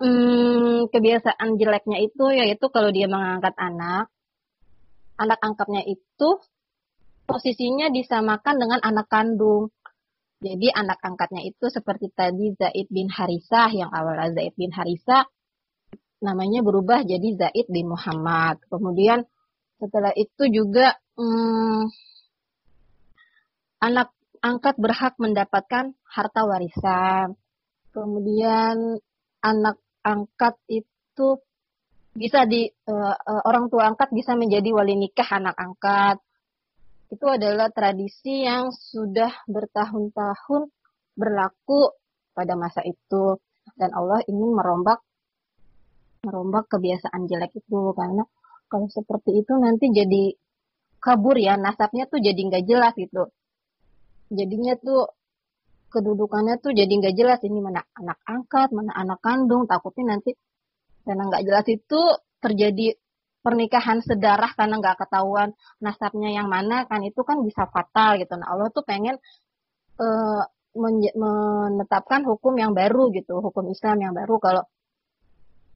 um, 0.00 0.88
kebiasaan 0.88 1.60
jeleknya 1.60 2.00
itu 2.00 2.24
yaitu 2.32 2.72
kalau 2.72 2.88
dia 2.88 3.04
mengangkat 3.04 3.52
anak 3.60 4.08
anak 5.20 5.36
angkatnya 5.44 5.84
itu 5.84 6.40
posisinya 7.30 7.86
disamakan 7.94 8.54
dengan 8.58 8.80
anak 8.82 9.06
kandung 9.06 9.70
jadi 10.40 10.72
anak 10.72 11.04
angkatnya 11.04 11.44
itu 11.44 11.68
seperti 11.68 12.08
tadi 12.16 12.56
Zaid 12.56 12.88
bin 12.88 13.12
Harisah 13.12 13.68
yang 13.76 13.92
awalnya 13.92 14.32
Zaid 14.32 14.56
bin 14.56 14.72
Harisah 14.72 15.28
namanya 16.24 16.64
berubah 16.64 17.04
jadi 17.04 17.28
Zaid 17.36 17.68
bin 17.68 17.92
Muhammad. 17.92 18.56
Kemudian 18.72 19.28
setelah 19.76 20.16
itu 20.16 20.48
juga 20.48 20.96
hmm, 21.20 21.92
anak 23.84 24.16
angkat 24.40 24.80
berhak 24.80 25.20
mendapatkan 25.20 25.92
harta 26.08 26.42
warisan. 26.48 27.36
Kemudian 27.92 28.96
anak 29.44 29.76
angkat 30.00 30.56
itu 30.72 31.36
bisa 32.16 32.48
di 32.48 32.64
uh, 32.88 33.12
uh, 33.12 33.42
orang 33.44 33.68
tua 33.68 33.92
angkat 33.92 34.08
bisa 34.08 34.32
menjadi 34.40 34.72
wali 34.72 34.96
nikah 34.96 35.28
anak 35.36 35.52
angkat 35.60 36.16
itu 37.10 37.26
adalah 37.26 37.68
tradisi 37.74 38.46
yang 38.46 38.70
sudah 38.70 39.44
bertahun-tahun 39.50 40.70
berlaku 41.18 41.90
pada 42.32 42.54
masa 42.54 42.86
itu. 42.86 43.36
Dan 43.74 43.90
Allah 43.94 44.22
ingin 44.30 44.50
merombak 44.54 45.02
merombak 46.22 46.68
kebiasaan 46.68 47.26
jelek 47.26 47.56
itu 47.56 47.80
karena 47.96 48.22
kalau 48.70 48.86
seperti 48.92 49.40
itu 49.40 49.52
nanti 49.56 49.88
jadi 49.90 50.36
kabur 51.00 51.34
ya 51.40 51.56
nasabnya 51.56 52.06
tuh 52.06 52.20
jadi 52.22 52.38
nggak 52.38 52.64
jelas 52.68 52.92
gitu. 52.94 53.26
Jadinya 54.30 54.78
tuh 54.78 55.10
kedudukannya 55.90 56.62
tuh 56.62 56.70
jadi 56.70 56.86
nggak 56.88 57.14
jelas 57.18 57.40
ini 57.42 57.58
mana 57.58 57.82
anak 57.98 58.22
angkat 58.22 58.70
mana 58.70 58.94
anak 58.94 59.18
kandung 59.18 59.66
takutnya 59.66 60.14
nanti 60.14 60.38
karena 61.02 61.26
nggak 61.26 61.42
jelas 61.42 61.66
itu 61.66 62.00
terjadi 62.38 62.94
pernikahan 63.40 64.04
sedarah 64.04 64.52
karena 64.52 64.76
nggak 64.80 65.00
ketahuan 65.00 65.56
nasabnya 65.80 66.28
yang 66.28 66.48
mana 66.48 66.84
kan 66.84 67.00
itu 67.04 67.20
kan 67.24 67.40
bisa 67.40 67.64
fatal 67.68 68.20
gitu. 68.20 68.36
Nah 68.36 68.48
Allah 68.52 68.68
tuh 68.68 68.84
pengen 68.84 69.16
uh, 70.00 70.44
menetapkan 70.76 72.22
hukum 72.22 72.54
yang 72.54 72.72
baru 72.76 73.10
gitu, 73.10 73.42
hukum 73.42 73.66
Islam 73.74 73.98
yang 74.06 74.14
baru 74.14 74.38
kalau 74.38 74.62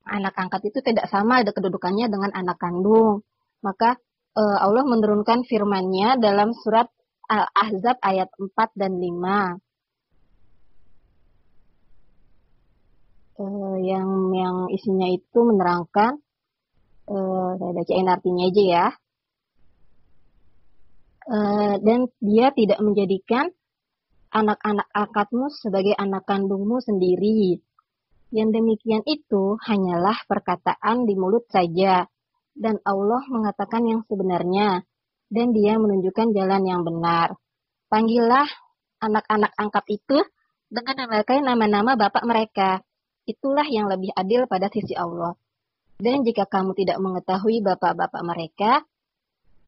anak 0.05 0.37
angkat 0.37 0.69
itu 0.69 0.79
tidak 0.85 1.09
sama 1.09 1.43
ada 1.43 1.51
kedudukannya 1.51 2.07
dengan 2.13 2.31
anak 2.37 2.61
kandung. 2.61 3.25
Maka 3.65 3.97
uh, 4.37 4.59
Allah 4.61 4.85
menurunkan 4.85 5.49
firman-Nya 5.49 6.21
dalam 6.21 6.53
surat 6.53 6.93
Al-Ahzab 7.25 7.97
ayat 8.05 8.29
4 8.37 8.53
dan 8.77 9.01
5. 9.01 9.57
Uh, 13.35 13.43
eh, 13.43 13.77
yang 13.91 14.31
yang 14.31 14.57
isinya 14.71 15.11
itu 15.11 15.41
menerangkan 15.43 16.23
uh, 17.09 17.51
saya 17.59 17.73
bacain 17.73 18.09
artinya 18.09 18.45
aja 18.49 18.65
ya. 18.65 18.87
uh, 21.29 21.75
dan 21.81 22.09
dia 22.21 22.53
tidak 22.53 22.81
menjadikan 22.81 23.49
anak-anak 24.35 24.89
angkatmu 24.91 25.47
sebagai 25.55 25.95
anak 25.97 26.27
kandungmu 26.27 26.83
sendiri. 26.83 27.63
Yang 28.35 28.49
demikian 28.51 29.03
itu 29.07 29.55
hanyalah 29.63 30.19
perkataan 30.27 31.07
di 31.07 31.15
mulut 31.15 31.47
saja, 31.55 32.11
dan 32.59 32.83
Allah 32.83 33.23
mengatakan 33.31 33.87
yang 33.87 34.03
sebenarnya, 34.11 34.83
dan 35.31 35.55
dia 35.55 35.79
menunjukkan 35.79 36.35
jalan 36.35 36.63
yang 36.67 36.83
benar. 36.83 37.39
Panggillah 37.87 38.47
anak-anak 38.99 39.55
angkat 39.55 40.03
itu 40.03 40.19
dengan 40.67 41.07
memakai 41.07 41.39
nama-nama 41.47 41.95
bapak 41.95 42.27
mereka. 42.27 42.83
Itulah 43.23 43.65
yang 43.71 43.87
lebih 43.87 44.11
adil 44.19 44.51
pada 44.51 44.67
sisi 44.67 44.99
Allah. 44.99 45.39
Dan 45.99 46.27
jika 46.27 46.45
kamu 46.51 46.75
tidak 46.75 46.99
mengetahui 46.99 47.63
bapak-bapak 47.63 48.23
mereka, 48.27 48.83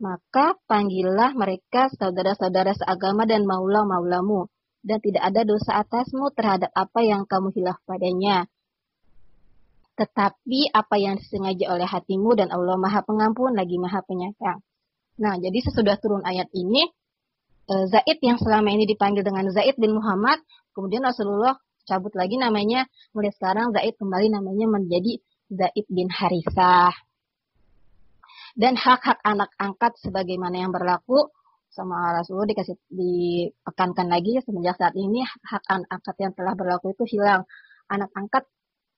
maka 0.02 0.58
panggillah 0.68 1.32
mereka 1.32 1.88
saudara-saudara 1.94 2.76
seagama 2.76 3.24
dan 3.24 3.48
maula-maulamu 3.48 4.50
dan 4.84 4.98
tidak 5.00 5.22
ada 5.24 5.42
dosa 5.42 5.80
atasmu 5.80 6.30
terhadap 6.36 6.70
apa 6.76 7.00
yang 7.02 7.24
kamu 7.24 7.50
hilaf 7.56 7.80
padanya. 7.88 8.44
Tetapi 9.96 10.76
apa 10.76 10.96
yang 11.00 11.16
disengaja 11.16 11.72
oleh 11.72 11.88
hatimu 11.88 12.36
dan 12.36 12.52
Allah 12.52 12.76
Maha 12.76 13.00
Pengampun 13.00 13.56
lagi 13.56 13.80
Maha 13.80 14.04
Penyayang. 14.04 14.60
Nah, 15.16 15.34
jadi 15.40 15.58
sesudah 15.64 15.96
turun 15.96 16.20
ayat 16.20 16.52
ini, 16.52 16.84
eh, 17.72 17.84
Zaid 17.88 18.20
yang 18.20 18.36
selama 18.36 18.68
ini 18.76 18.84
dipanggil 18.84 19.24
dengan 19.24 19.48
Zaid 19.48 19.80
bin 19.80 19.96
Muhammad, 19.96 20.44
kemudian 20.76 21.00
Rasulullah 21.00 21.56
cabut 21.88 22.12
lagi 22.12 22.36
namanya, 22.36 22.84
mulai 23.16 23.32
sekarang 23.32 23.72
Zaid 23.72 23.96
kembali 23.96 24.28
namanya 24.28 24.68
menjadi 24.68 25.16
Zaid 25.50 25.86
bin 25.86 26.10
Harisah. 26.10 26.94
Dan 28.56 28.74
hak-hak 28.74 29.20
anak 29.20 29.52
angkat 29.60 30.00
sebagaimana 30.00 30.64
yang 30.64 30.72
berlaku 30.72 31.28
sama 31.68 32.16
Rasulullah 32.16 32.48
dikasih 32.48 32.72
ditekankan 32.88 34.08
lagi 34.08 34.40
semenjak 34.40 34.80
saat 34.80 34.96
ini 34.96 35.20
hak 35.20 35.60
anak 35.68 35.88
angkat 35.92 36.16
yang 36.24 36.32
telah 36.32 36.54
berlaku 36.56 36.96
itu 36.96 37.04
hilang. 37.16 37.44
Anak 37.92 38.08
angkat 38.16 38.48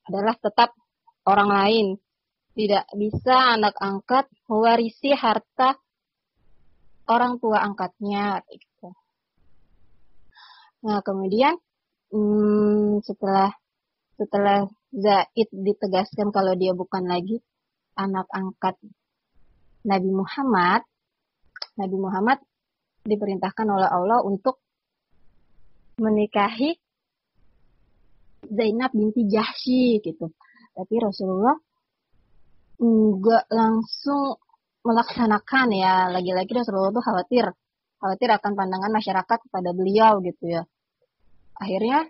adalah 0.07 0.39
tetap 0.39 0.71
orang 1.27 1.49
lain. 1.51 1.87
Tidak 2.55 2.87
bisa 2.95 3.59
anak 3.59 3.75
angkat 3.83 4.31
mewarisi 4.47 5.11
harta 5.11 5.75
orang 7.11 7.35
tua 7.43 7.59
angkatnya. 7.67 8.39
Gitu. 8.47 8.89
Nah 10.87 11.03
kemudian 11.03 11.59
hmm, 12.15 13.03
setelah 13.03 13.51
setelah 14.15 14.71
Zaid 14.89 15.49
ditegaskan 15.53 16.33
kalau 16.33 16.57
dia 16.57 16.73
bukan 16.73 17.05
lagi 17.05 17.37
anak 17.93 18.25
angkat 18.33 18.75
Nabi 19.85 20.09
Muhammad, 20.11 20.81
Nabi 21.77 21.97
Muhammad 21.97 22.39
diperintahkan 23.05 23.67
oleh 23.69 23.89
Allah 23.89 24.19
untuk 24.25 24.59
menikahi 25.99 26.75
Zainab 28.49 28.91
binti 28.95 29.27
Jahsy 29.27 29.99
gitu. 30.01 30.31
Tapi 30.73 30.95
Rasulullah 30.97 31.55
enggak 32.79 33.45
langsung 33.51 34.39
melaksanakan 34.81 35.67
ya. 35.75 36.07
Lagi-lagi 36.09 36.51
Rasulullah 36.55 36.95
tuh 36.95 37.03
khawatir 37.03 37.45
khawatir 37.99 38.29
akan 38.31 38.51
pandangan 38.55 38.91
masyarakat 38.95 39.37
kepada 39.47 39.69
beliau 39.75 40.23
gitu 40.23 40.47
ya. 40.47 40.63
Akhirnya 41.59 42.07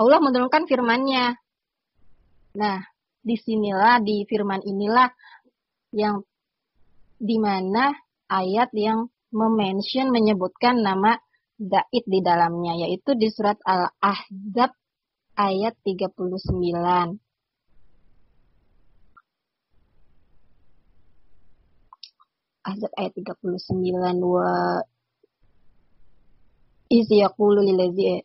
Allah 0.00 0.16
menurunkan 0.24 0.64
firman-Nya. 0.64 1.36
Nah, 2.56 2.80
di 3.20 3.36
sinilah 3.36 4.00
di 4.00 4.24
firman 4.24 4.64
inilah 4.64 5.12
yang 5.92 6.24
di 7.20 7.36
mana 7.36 7.92
ayat 8.32 8.72
yang 8.72 9.12
memention 9.28 10.08
menyebutkan 10.08 10.80
nama 10.80 11.20
Daid 11.60 12.08
di 12.08 12.24
dalamnya 12.24 12.80
yaitu 12.88 13.12
di 13.12 13.28
surat 13.28 13.60
Al-Ahzab 13.60 14.72
ayat 15.36 15.76
39. 15.84 16.16
Ahzab 22.64 22.92
ayat 22.96 23.12
39 23.20 23.84
wa 24.24 24.80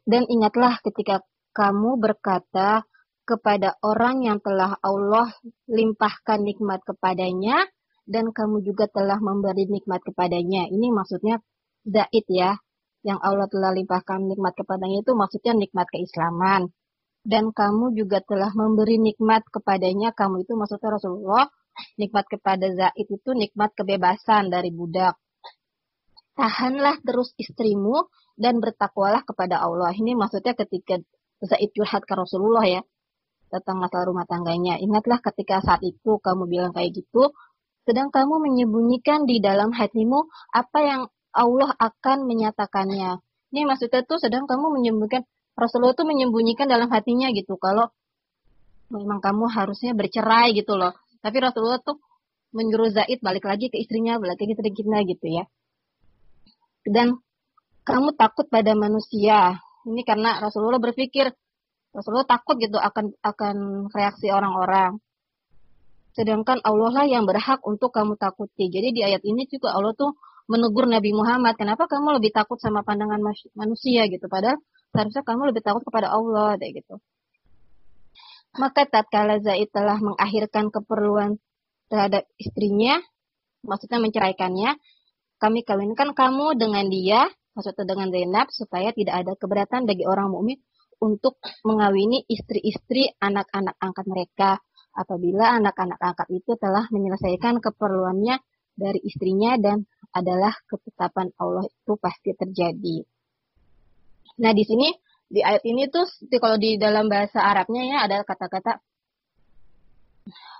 dan 0.07 0.23
ingatlah 0.25 0.81
ketika 0.81 1.21
kamu 1.55 1.95
berkata 2.03 2.83
kepada 3.25 3.79
orang 3.81 4.21
yang 4.21 4.37
telah 4.43 4.77
Allah 4.83 5.31
limpahkan 5.65 6.43
nikmat 6.43 6.83
kepadanya 6.83 7.65
dan 8.05 8.29
kamu 8.29 8.61
juga 8.61 8.85
telah 8.85 9.17
memberi 9.17 9.65
nikmat 9.65 10.03
kepadanya. 10.05 10.69
Ini 10.69 10.93
maksudnya 10.93 11.41
zaid 11.87 12.25
ya, 12.29 12.53
yang 13.01 13.17
Allah 13.23 13.49
telah 13.49 13.73
limpahkan 13.73 14.29
nikmat 14.29 14.53
kepadanya 14.53 15.01
itu 15.01 15.11
maksudnya 15.17 15.53
nikmat 15.57 15.89
keislaman. 15.89 16.69
Dan 17.25 17.49
kamu 17.49 17.97
juga 17.97 18.21
telah 18.21 18.53
memberi 18.53 19.01
nikmat 19.01 19.41
kepadanya, 19.49 20.13
kamu 20.13 20.45
itu 20.45 20.53
maksudnya 20.53 20.93
Rasulullah, 20.93 21.49
nikmat 21.97 22.29
kepada 22.29 22.69
zaid 22.69 23.07
itu 23.09 23.31
nikmat 23.33 23.73
kebebasan 23.73 24.53
dari 24.53 24.69
budak. 24.69 25.17
Tahanlah 26.37 27.01
terus 27.01 27.33
istrimu 27.41 28.05
dan 28.37 28.61
bertakwalah 28.61 29.25
kepada 29.25 29.57
Allah. 29.63 29.89
Ini 29.95 30.13
maksudnya 30.13 30.53
ketika 30.53 31.01
Zaid 31.43 31.71
curhat 31.75 32.03
ke 32.07 32.13
Rasulullah 32.15 32.63
ya, 32.63 32.81
tentang 33.51 33.79
masalah 33.81 34.05
rumah 34.07 34.27
tangganya. 34.27 34.79
Ingatlah 34.79 35.19
ketika 35.19 35.59
saat 35.63 35.81
itu 35.83 36.19
kamu 36.19 36.47
bilang 36.47 36.71
kayak 36.71 36.95
gitu, 36.95 37.31
sedang 37.85 38.09
kamu 38.09 38.41
menyembunyikan 38.41 39.29
di 39.29 39.39
dalam 39.39 39.71
hatimu 39.75 40.25
apa 40.55 40.79
yang 40.81 41.01
Allah 41.35 41.75
akan 41.77 42.25
menyatakannya. 42.25 43.19
Ini 43.51 43.61
maksudnya 43.67 44.01
tuh 44.07 44.17
sedang 44.19 44.47
kamu 44.47 44.73
menyembunyikan 44.79 45.23
Rasulullah 45.55 45.95
tuh 45.95 46.03
menyembunyikan 46.03 46.67
dalam 46.67 46.91
hatinya 46.91 47.31
gitu 47.31 47.55
kalau 47.55 47.87
memang 48.91 49.23
kamu 49.23 49.47
harusnya 49.47 49.95
bercerai 49.95 50.51
gitu 50.51 50.75
loh. 50.75 50.91
Tapi 51.23 51.37
Rasulullah 51.39 51.79
tuh 51.79 51.97
menyuruh 52.51 52.91
Zaid 52.91 53.23
balik 53.23 53.47
lagi 53.47 53.71
ke 53.71 53.79
istrinya, 53.79 54.19
balik 54.19 54.39
lagi 54.39 54.53
ke 54.55 54.63
gitu 55.15 55.25
ya. 55.27 55.43
Dan 56.85 57.17
kamu 57.87 58.13
takut 58.19 58.45
pada 58.51 58.75
manusia. 58.75 59.59
Ini 59.85 60.01
karena 60.01 60.41
Rasulullah 60.41 60.81
berpikir 60.81 61.29
Rasulullah 61.95 62.27
takut 62.27 62.59
gitu 62.59 62.75
akan 62.75 63.15
akan 63.21 63.55
reaksi 63.93 64.27
orang-orang. 64.33 64.99
Sedangkan 66.15 66.59
Allah 66.63 66.91
lah 66.91 67.05
yang 67.07 67.23
berhak 67.23 67.63
untuk 67.63 67.91
kamu 67.91 68.19
takuti. 68.19 68.67
Jadi 68.71 68.91
di 68.95 69.01
ayat 69.03 69.23
ini 69.23 69.47
juga 69.47 69.75
Allah 69.75 69.95
tuh 69.95 70.15
menegur 70.45 70.85
Nabi 70.85 71.11
Muhammad, 71.11 71.57
kenapa 71.57 71.89
kamu 71.89 72.21
lebih 72.21 72.29
takut 72.29 72.61
sama 72.61 72.85
pandangan 72.85 73.17
manusia 73.57 74.05
gitu, 74.05 74.29
padahal 74.29 74.61
seharusnya 74.93 75.25
kamu 75.25 75.49
lebih 75.49 75.65
takut 75.65 75.81
kepada 75.81 76.13
Allah, 76.13 76.53
deh 76.61 76.69
gitu. 76.69 77.01
Maka 78.55 78.85
tatkala 78.87 79.41
Zaid 79.41 79.73
telah 79.73 79.97
mengakhirkan 79.97 80.69
keperluan 80.69 81.41
terhadap 81.89 82.29
istrinya, 82.37 83.01
maksudnya 83.65 83.97
menceraikannya, 83.99 84.77
kami 85.41 85.65
kawinkan 85.65 86.13
kamu 86.13 86.55
dengan 86.55 86.85
dia, 86.93 87.25
maksudnya 87.55 87.87
dengan 87.87 88.11
Zainab, 88.11 88.47
supaya 88.51 88.91
tidak 88.91 89.15
ada 89.25 89.33
keberatan 89.39 89.87
bagi 89.87 90.03
orang 90.03 90.29
mukmin 90.29 90.59
untuk 90.99 91.39
mengawini 91.63 92.23
istri-istri 92.27 93.11
anak-anak 93.19 93.75
angkat 93.79 94.05
mereka 94.07 94.49
apabila 94.95 95.55
anak-anak 95.59 95.99
angkat 95.99 96.27
itu 96.31 96.55
telah 96.55 96.87
menyelesaikan 96.91 97.59
keperluannya 97.59 98.39
dari 98.75 98.99
istrinya 99.03 99.55
dan 99.59 99.83
adalah 100.15 100.55
ketetapan 100.67 101.31
Allah 101.39 101.67
itu 101.67 101.93
pasti 101.99 102.31
terjadi. 102.31 103.03
Nah, 104.39 104.51
di 104.51 104.63
sini 104.63 104.87
di 105.25 105.43
ayat 105.43 105.63
ini 105.67 105.87
tuh 105.91 106.07
kalau 106.39 106.55
di 106.59 106.79
dalam 106.79 107.09
bahasa 107.09 107.43
Arabnya 107.43 107.81
ya 107.83 107.97
ada 108.05 108.21
kata-kata 108.21 108.77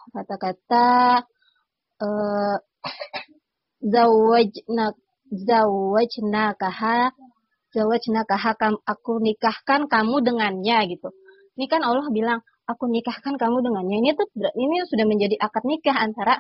kata-kata 0.10 0.86
uh, 2.06 2.58
zawajna 3.86 4.86
zawajna 5.36 6.56
kaha 6.56 7.12
zawajna 7.76 8.24
kaha 8.24 8.56
aku 8.88 9.20
nikahkan 9.20 9.92
kamu 9.92 10.24
dengannya 10.24 10.78
gitu. 10.96 11.12
Ini 11.60 11.66
kan 11.68 11.84
Allah 11.84 12.08
bilang 12.12 12.40
aku 12.68 12.88
nikahkan 12.88 13.36
kamu 13.36 13.58
dengannya. 13.64 13.96
Ini 14.00 14.10
tuh 14.16 14.28
ini 14.56 14.76
sudah 14.88 15.06
menjadi 15.08 15.36
akad 15.40 15.64
nikah 15.68 15.96
antara 15.96 16.40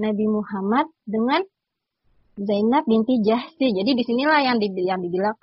Nabi 0.00 0.24
Muhammad 0.24 0.88
dengan 1.04 1.44
Zainab 2.40 2.88
binti 2.88 3.20
Jahsi. 3.20 3.68
Jadi 3.76 3.90
di 3.92 4.02
sinilah 4.04 4.40
yang, 4.40 4.56
yang 4.60 5.00
dibilang 5.04 5.36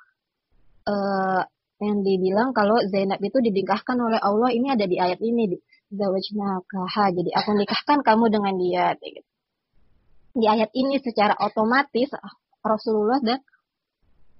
uh, 0.89 1.41
yang 1.77 2.01
dibilang 2.01 2.49
kalau 2.57 2.81
Zainab 2.89 3.21
itu 3.21 3.37
dinikahkan 3.37 3.97
oleh 4.01 4.17
Allah 4.17 4.49
ini 4.49 4.73
ada 4.73 4.89
di 4.89 4.97
ayat 4.97 5.21
ini 5.21 5.53
di 5.53 5.57
zawajnakaha. 5.93 7.13
Jadi 7.13 7.29
aku 7.33 7.49
nikahkan 7.53 8.01
kamu 8.01 8.25
dengan 8.33 8.53
dia. 8.57 8.85
Gitu. 8.97 9.21
Di 10.37 10.45
ayat 10.45 10.73
ini 10.73 10.97
secara 10.97 11.37
otomatis 11.37 12.09
Rasulullah 12.63 13.19
dan 13.23 13.39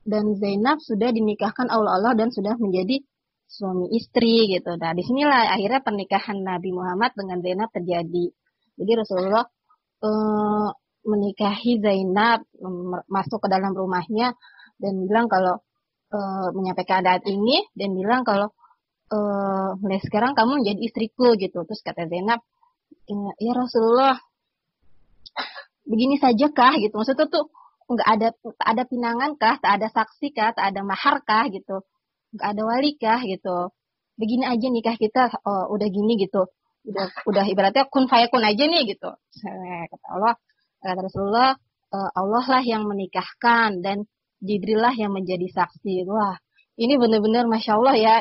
dan 0.08 0.26
Zainab 0.40 0.80
sudah 0.80 1.12
dinikahkan 1.12 1.68
Allah 1.68 2.00
Allah 2.00 2.14
dan 2.16 2.32
sudah 2.32 2.56
menjadi 2.56 3.04
suami 3.48 3.92
istri 3.96 4.52
gitu. 4.52 4.76
Nah, 4.80 4.92
di 4.96 5.04
sinilah 5.04 5.56
akhirnya 5.56 5.84
pernikahan 5.84 6.40
Nabi 6.40 6.72
Muhammad 6.72 7.16
dengan 7.16 7.40
Zainab 7.44 7.70
terjadi. 7.72 8.32
Jadi 8.78 8.92
Rasulullah 8.96 9.44
uh, 10.04 10.70
menikahi 11.08 11.80
Zainab 11.80 12.44
masuk 13.08 13.40
ke 13.40 13.48
dalam 13.48 13.72
rumahnya 13.72 14.36
dan 14.78 14.94
bilang 15.08 15.32
kalau 15.32 15.64
e, 16.12 16.20
menyampaikan 16.52 17.02
adat 17.02 17.24
ini 17.26 17.64
dan 17.74 17.96
bilang 17.96 18.28
kalau 18.28 18.52
e, 19.08 19.18
mulai 19.80 20.04
sekarang 20.04 20.36
kamu 20.36 20.62
menjadi 20.62 20.82
istriku 20.84 21.34
gitu 21.40 21.64
terus 21.64 21.80
kata 21.80 22.12
Zainab 22.12 22.44
ya 23.40 23.54
Rasulullah 23.56 24.20
begini 25.88 26.20
saja 26.20 26.52
kah 26.52 26.76
gitu 26.76 27.00
maksudnya 27.00 27.32
tuh 27.32 27.48
nggak 27.88 28.08
ada 28.20 28.28
ada 28.60 28.84
pinangan 28.84 29.40
kah 29.40 29.56
tak 29.64 29.80
ada 29.80 29.88
saksi 29.88 30.28
kah 30.36 30.52
tak 30.52 30.76
ada 30.76 30.82
mahar 30.84 31.24
kah 31.24 31.48
gitu. 31.48 31.84
Nggak 32.36 32.48
ada 32.52 32.62
wali 32.68 32.92
kah 33.00 33.20
gitu. 33.24 33.72
Begini 34.20 34.44
aja 34.44 34.68
nikah 34.68 34.96
kita 35.00 35.32
oh, 35.48 35.72
udah 35.72 35.88
gini 35.88 36.20
gitu. 36.20 36.52
Udah 36.88 37.08
udah 37.28 37.44
ibaratnya 37.48 37.88
kun 37.88 38.12
fayakun 38.12 38.44
aja 38.44 38.64
nih 38.68 38.84
gitu. 38.92 39.10
Kata 39.92 40.06
Allah 40.12 40.34
kata 40.84 41.00
Rasulullah 41.00 41.52
eh, 41.96 42.12
Allah 42.12 42.46
lah 42.48 42.64
yang 42.64 42.84
menikahkan 42.92 43.80
dan 43.80 44.04
Jibril 44.44 44.84
lah 44.84 44.94
yang 44.94 45.16
menjadi 45.16 45.48
saksi. 45.48 46.04
Wah 46.12 46.36
ini 46.76 47.00
benar-benar 47.00 47.48
masya 47.48 47.80
Allah 47.80 47.96
ya. 47.96 48.16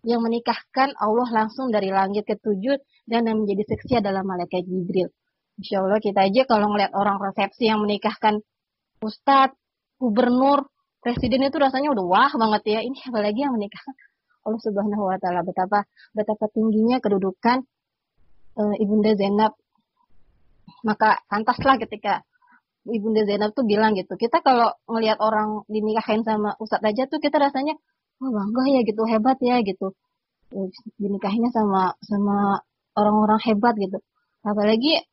Yang 0.00 0.20
menikahkan 0.32 0.96
Allah 0.96 1.28
langsung 1.28 1.68
dari 1.68 1.92
langit 1.92 2.24
ke 2.24 2.40
tujuh 2.40 2.80
dan 3.04 3.28
yang 3.28 3.44
menjadi 3.44 3.68
saksi 3.68 4.00
adalah 4.00 4.24
malaikat 4.24 4.64
Jibril. 4.64 5.12
Insya 5.60 5.84
Allah 5.84 6.00
kita 6.00 6.24
aja 6.24 6.48
kalau 6.48 6.72
ngeliat 6.72 6.96
orang 6.96 7.20
resepsi 7.20 7.68
yang 7.68 7.84
menikahkan 7.84 8.40
ustadz, 9.00 9.56
gubernur, 10.00 10.68
presiden 11.00 11.44
itu 11.48 11.56
rasanya 11.56 11.92
udah 11.92 12.04
wah 12.04 12.32
banget 12.36 12.62
ya. 12.68 12.80
Ini 12.84 12.98
apalagi 13.08 13.40
yang 13.44 13.56
menikahkan 13.56 13.96
Allah 14.44 14.60
Subhanahu 14.60 15.04
wa 15.08 15.16
taala 15.20 15.44
betapa 15.44 15.84
betapa 16.16 16.48
tingginya 16.52 17.00
kedudukan 17.00 17.64
uh, 18.56 18.74
Ibunda 18.80 19.12
Zainab. 19.16 19.52
Maka 20.86 21.20
pantaslah 21.28 21.76
ketika 21.76 22.24
Ibunda 22.88 23.28
Zainab 23.28 23.52
tuh 23.52 23.68
bilang 23.68 23.92
gitu. 23.96 24.16
Kita 24.16 24.40
kalau 24.40 24.72
ngelihat 24.88 25.20
orang 25.20 25.64
dinikahin 25.68 26.24
sama 26.24 26.56
ustadz 26.56 26.88
aja 26.88 27.04
tuh 27.08 27.20
kita 27.20 27.36
rasanya 27.36 27.76
wah 28.20 28.30
bangga 28.32 28.64
ya 28.68 28.80
gitu, 28.84 29.02
hebat 29.08 29.36
ya 29.44 29.60
gitu. 29.64 29.92
Dinikahinya 30.96 31.52
sama 31.52 31.96
sama 32.04 32.64
orang-orang 32.96 33.40
hebat 33.44 33.76
gitu. 33.76 34.00
Apalagi 34.40 35.04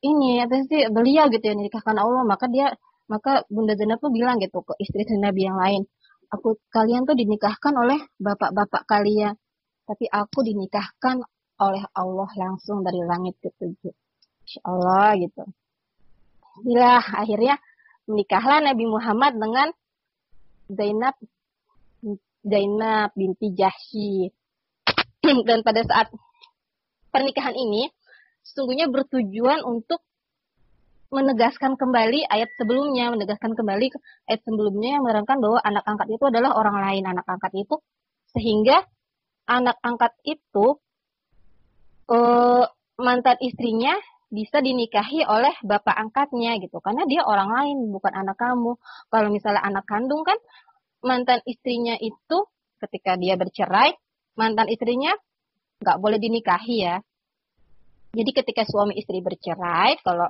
ini 0.00 0.40
apa 0.40 0.64
sih 0.64 0.88
beliau 0.88 1.28
gitu 1.28 1.44
ya 1.44 1.54
nikahkan 1.56 1.96
Allah 2.00 2.24
maka 2.24 2.48
dia 2.48 2.72
maka 3.10 3.42
Bunda 3.50 3.74
Zainab 3.74 3.98
tuh 3.98 4.14
bilang 4.14 4.38
gitu 4.38 4.62
ke 4.62 4.78
istri 4.78 5.02
Nabi 5.18 5.50
yang 5.50 5.58
lain 5.58 5.82
aku 6.30 6.62
kalian 6.70 7.02
tuh 7.02 7.18
dinikahkan 7.18 7.74
oleh 7.74 7.98
bapak-bapak 8.22 8.86
kalian 8.86 9.34
tapi 9.90 10.06
aku 10.06 10.46
dinikahkan 10.46 11.18
oleh 11.60 11.84
Allah 11.98 12.30
langsung 12.38 12.86
dari 12.86 13.02
langit 13.02 13.34
ketujuh 13.42 13.92
Insya 14.50 14.66
Allah 14.66 15.14
gitu. 15.14 15.46
Bila 16.66 16.98
akhirnya 16.98 17.54
menikahlah 18.10 18.58
Nabi 18.58 18.84
Muhammad 18.90 19.38
dengan 19.38 19.70
Zainab 20.66 21.14
Zainab 22.42 23.14
binti 23.14 23.54
Jahsy. 23.54 24.34
Dan 25.46 25.62
pada 25.62 25.86
saat 25.86 26.10
pernikahan 27.14 27.54
ini 27.54 27.86
sesungguhnya 28.42 28.90
bertujuan 28.90 29.62
untuk 29.62 30.02
menegaskan 31.10 31.74
kembali 31.74 32.30
ayat 32.30 32.54
sebelumnya, 32.54 33.10
menegaskan 33.10 33.58
kembali 33.58 33.90
ayat 34.30 34.40
sebelumnya 34.46 34.98
yang 34.98 35.02
menerangkan 35.02 35.42
bahwa 35.42 35.58
anak 35.62 35.82
angkat 35.82 36.08
itu 36.14 36.24
adalah 36.30 36.54
orang 36.54 36.78
lain, 36.78 37.04
anak 37.10 37.26
angkat 37.26 37.52
itu 37.58 37.76
sehingga 38.30 38.86
anak 39.50 39.74
angkat 39.82 40.14
itu 40.22 40.78
uh, 42.06 42.64
mantan 42.94 43.36
istrinya 43.42 43.98
bisa 44.30 44.62
dinikahi 44.62 45.26
oleh 45.26 45.50
bapak 45.66 45.98
angkatnya 45.98 46.62
gitu. 46.62 46.78
Karena 46.78 47.02
dia 47.10 47.26
orang 47.26 47.50
lain 47.50 47.90
bukan 47.90 48.14
anak 48.14 48.38
kamu. 48.38 48.78
Kalau 49.10 49.28
misalnya 49.34 49.66
anak 49.66 49.82
kandung 49.90 50.22
kan 50.22 50.38
mantan 51.02 51.42
istrinya 51.42 51.98
itu 51.98 52.46
ketika 52.78 53.18
dia 53.18 53.34
bercerai 53.34 53.98
mantan 54.38 54.70
istrinya 54.70 55.10
nggak 55.82 55.98
boleh 55.98 56.22
dinikahi 56.22 56.76
ya. 56.86 56.96
Jadi 58.10 58.30
ketika 58.34 58.66
suami 58.66 58.98
istri 58.98 59.22
bercerai, 59.22 60.02
kalau 60.02 60.26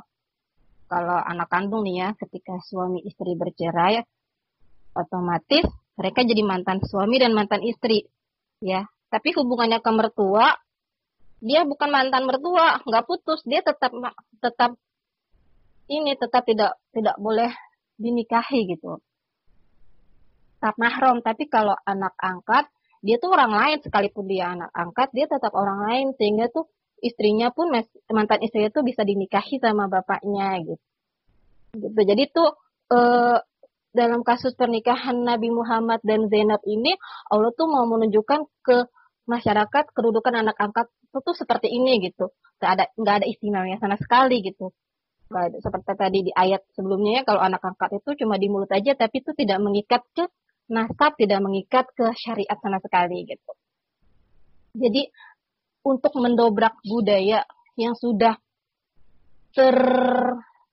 kalau 0.90 1.22
anak 1.22 1.46
kandung 1.46 1.86
nih 1.86 1.96
ya, 2.02 2.08
ketika 2.18 2.58
suami 2.66 3.06
istri 3.06 3.38
bercerai, 3.38 4.02
otomatis 4.98 5.62
mereka 5.94 6.26
jadi 6.26 6.42
mantan 6.42 6.82
suami 6.82 7.22
dan 7.22 7.30
mantan 7.30 7.62
istri, 7.62 8.10
ya. 8.58 8.82
Tapi 9.06 9.30
hubungannya 9.38 9.78
ke 9.78 9.90
mertua, 9.94 10.50
dia 11.38 11.62
bukan 11.62 11.94
mantan 11.94 12.26
mertua, 12.26 12.82
nggak 12.82 13.06
putus, 13.06 13.38
dia 13.46 13.62
tetap 13.62 13.94
tetap 14.42 14.74
ini 15.86 16.18
tetap 16.18 16.42
tidak 16.42 16.74
tidak 16.90 17.14
boleh 17.22 17.54
dinikahi 17.94 18.74
gitu. 18.74 18.98
Tetap 20.58 20.74
mahram, 20.74 21.22
tapi 21.22 21.46
kalau 21.46 21.78
anak 21.86 22.18
angkat, 22.18 22.66
dia 23.06 23.16
tuh 23.22 23.30
orang 23.30 23.54
lain 23.54 23.78
sekalipun 23.78 24.26
dia 24.26 24.58
anak 24.58 24.74
angkat, 24.74 25.08
dia 25.14 25.30
tetap 25.30 25.54
orang 25.54 25.86
lain 25.86 26.06
sehingga 26.18 26.50
tuh 26.50 26.66
istrinya 27.00 27.50
pun 27.50 27.72
mantan 28.12 28.40
istrinya 28.44 28.70
tuh 28.72 28.84
bisa 28.84 29.02
dinikahi 29.02 29.58
sama 29.58 29.88
bapaknya 29.88 30.60
gitu. 30.62 30.84
gitu. 31.76 32.00
Jadi 32.00 32.22
tuh 32.32 32.50
eh, 32.92 33.38
dalam 33.90 34.22
kasus 34.22 34.54
pernikahan 34.54 35.18
Nabi 35.18 35.50
Muhammad 35.50 35.98
dan 36.06 36.30
Zainab 36.30 36.62
ini 36.62 36.94
Allah 37.26 37.50
tuh 37.56 37.66
mau 37.66 37.84
menunjukkan 37.90 38.40
ke 38.62 38.86
masyarakat 39.26 39.84
kedudukan 39.94 40.34
anak 40.34 40.56
angkat 40.58 40.86
itu 41.10 41.18
tuh 41.18 41.34
seperti 41.34 41.70
ini 41.74 41.98
gitu. 42.06 42.30
Gak 42.62 42.70
ada 42.78 42.84
nggak 42.94 43.14
ada 43.22 43.26
istimewanya 43.26 43.82
sama 43.82 43.98
sekali 43.98 44.46
gitu. 44.46 44.70
Seperti 45.30 45.90
tadi 45.94 46.18
di 46.26 46.32
ayat 46.34 46.66
sebelumnya 46.74 47.22
ya 47.22 47.22
kalau 47.22 47.42
anak 47.42 47.62
angkat 47.62 48.02
itu 48.02 48.18
cuma 48.26 48.34
di 48.34 48.50
mulut 48.50 48.70
aja 48.70 48.98
tapi 48.98 49.22
itu 49.22 49.30
tidak 49.34 49.58
mengikat 49.62 50.02
ke 50.14 50.26
nasab, 50.70 51.18
tidak 51.18 51.38
mengikat 51.42 51.86
ke 51.94 52.06
syariat 52.14 52.58
sama 52.62 52.78
sekali 52.78 53.26
gitu. 53.26 53.52
Jadi 54.70 55.10
untuk 55.84 56.12
mendobrak 56.16 56.76
budaya 56.84 57.44
yang 57.76 57.96
sudah 57.96 58.36
ter 59.50 59.78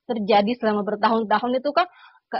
terjadi 0.07 0.51
selama 0.55 0.87
bertahun-tahun 0.87 1.59
itu 1.59 1.69
kan 1.75 1.87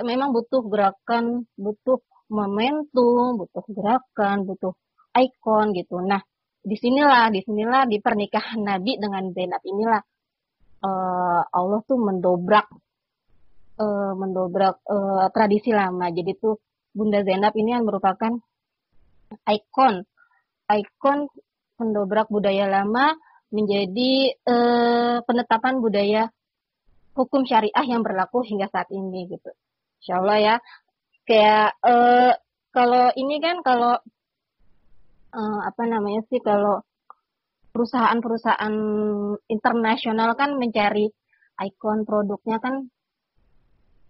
memang 0.03 0.32
butuh 0.32 0.63
gerakan, 0.67 1.47
butuh 1.60 1.99
momentum, 2.32 3.39
butuh 3.39 3.65
gerakan, 3.71 4.47
butuh 4.47 4.73
ikon 5.15 5.75
gitu. 5.75 5.99
Nah, 6.03 6.19
di 6.63 6.75
sinilah, 6.75 7.32
di 7.32 7.39
sinilah 7.43 7.88
di 7.88 7.97
pernikahan 8.03 8.60
Nabi 8.63 8.99
dengan 8.99 9.32
Zainab 9.32 9.63
inilah 9.63 10.01
uh, 10.84 11.41
Allah 11.47 11.80
tuh 11.88 11.99
mendobrak, 11.99 12.67
uh, 13.80 14.13
mendobrak 14.15 14.84
uh, 14.88 15.27
tradisi 15.32 15.71
lama. 15.71 16.12
Jadi 16.12 16.32
tuh 16.36 16.60
Bunda 16.91 17.23
Zainab 17.23 17.56
ini 17.56 17.75
yang 17.75 17.88
merupakan 17.88 18.36
ikon, 19.47 19.95
ikon 20.67 21.19
mendobrak 21.77 22.27
budaya 22.29 22.65
lama 22.69 23.13
menjadi 23.53 24.35
eh, 24.35 25.17
penetapan 25.23 25.79
budaya 25.79 26.27
hukum 27.15 27.47
syariah 27.47 27.85
yang 27.87 28.03
berlaku 28.03 28.43
hingga 28.43 28.67
saat 28.69 28.91
ini 28.93 29.25
gitu. 29.31 29.51
Insya 30.03 30.21
Allah 30.21 30.37
ya. 30.37 30.55
Kayak 31.23 31.69
eh, 31.81 32.33
kalau 32.75 33.05
ini 33.15 33.35
kan 33.39 33.63
kalau 33.63 33.95
eh, 35.33 35.59
apa 35.63 35.83
namanya 35.87 36.21
sih 36.27 36.43
kalau 36.43 36.83
perusahaan-perusahaan 37.71 38.75
internasional 39.47 40.33
kan 40.33 40.57
mencari 40.57 41.13
ikon 41.58 42.06
produknya 42.10 42.58
kan 42.58 42.89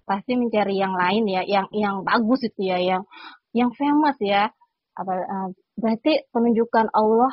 pasti 0.07 0.39
mencari 0.39 0.79
yang 0.79 0.95
lain 0.95 1.27
ya, 1.27 1.43
yang 1.43 1.67
yang 1.75 1.99
bagus 2.07 2.47
itu 2.47 2.71
ya, 2.71 2.79
yang 2.79 3.03
yang 3.51 3.75
famous 3.75 4.15
ya. 4.23 4.47
Apa, 4.97 5.13
berarti 5.77 6.25
penunjukan 6.33 6.89
Allah 6.95 7.29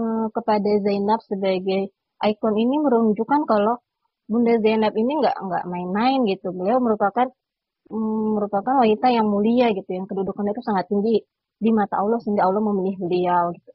uh, 0.00 0.26
kepada 0.32 0.70
Zainab 0.80 1.20
sebagai 1.28 1.92
ikon 2.24 2.54
ini 2.56 2.76
menunjukkan 2.80 3.44
kalau 3.44 3.76
Bunda 4.30 4.56
Zainab 4.62 4.94
ini 4.94 5.18
nggak 5.20 5.36
nggak 5.36 5.64
main-main 5.66 6.22
gitu. 6.30 6.54
Beliau 6.54 6.78
merupakan 6.78 7.28
um, 7.90 8.38
merupakan 8.38 8.80
wanita 8.80 9.10
yang 9.10 9.26
mulia 9.26 9.74
gitu, 9.74 9.90
yang 9.90 10.06
kedudukannya 10.06 10.54
itu 10.56 10.64
sangat 10.64 10.86
tinggi 10.88 11.20
di 11.60 11.70
mata 11.74 12.00
Allah 12.00 12.22
sehingga 12.22 12.46
Allah 12.46 12.62
memilih 12.62 12.96
beliau 13.02 13.52
gitu. 13.52 13.70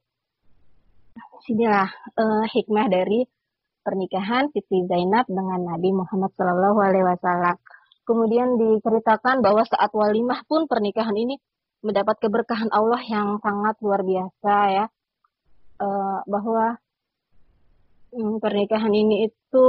Sinilah 1.46 1.90
uh, 2.18 2.46
hikmah 2.50 2.88
dari 2.90 3.28
pernikahan 3.86 4.50
Siti 4.50 4.82
Zainab 4.90 5.30
dengan 5.30 5.62
Nabi 5.62 5.94
Muhammad 5.94 6.34
Shallallahu 6.34 6.80
Alaihi 6.82 7.06
Wasallam. 7.06 7.56
Kemudian 8.06 8.58
diceritakan 8.58 9.46
bahwa 9.46 9.62
saat 9.66 9.94
walimah 9.94 10.42
pun 10.50 10.66
pernikahan 10.66 11.14
ini 11.14 11.38
mendapat 11.86 12.18
keberkahan 12.18 12.74
Allah 12.74 13.02
yang 13.06 13.38
sangat 13.44 13.78
luar 13.84 14.02
biasa 14.02 14.54
ya 14.74 14.86
uh, 15.80 16.20
bahwa 16.28 16.80
um, 18.16 18.40
pernikahan 18.40 18.92
ini 18.92 19.30
itu 19.32 19.68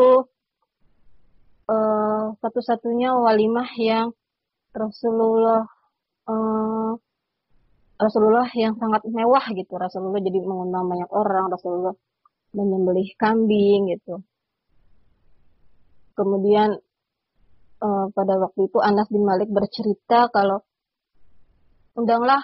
uh, 1.71 2.25
satu-satunya 2.43 3.15
walimah 3.15 3.71
yang 3.79 4.15
Rasulullah 4.77 5.67
uh, 6.29 6.93
Rasulullah 7.97 8.49
yang 8.53 8.77
sangat 8.77 9.09
mewah 9.09 9.45
gitu. 9.57 9.73
Rasulullah 9.81 10.21
jadi 10.21 10.45
mengundang 10.45 10.85
banyak 10.85 11.09
orang. 11.09 11.49
Rasulullah 11.49 11.97
menyembelih 12.53 13.13
kambing 13.21 13.93
gitu. 13.93 14.25
kemudian 16.17 16.81
uh, 17.85 18.07
pada 18.17 18.41
waktu 18.41 18.73
itu 18.73 18.81
Anas 18.81 19.05
bin 19.13 19.29
Malik 19.29 19.53
bercerita 19.53 20.33
kalau 20.33 20.65
undanglah 21.93 22.41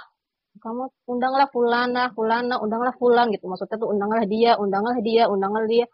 kamu 0.60 0.92
undanglah 1.08 1.48
fulana, 1.48 2.12
fulana, 2.12 2.60
undanglah 2.60 2.92
fulan 3.00 3.32
gitu. 3.32 3.48
Maksudnya 3.48 3.80
tuh 3.80 3.88
undanglah 3.88 4.24
dia, 4.28 4.58
undanglah 4.60 4.96
dia, 5.00 5.24
undanglah 5.30 5.64
dia. 5.64 5.86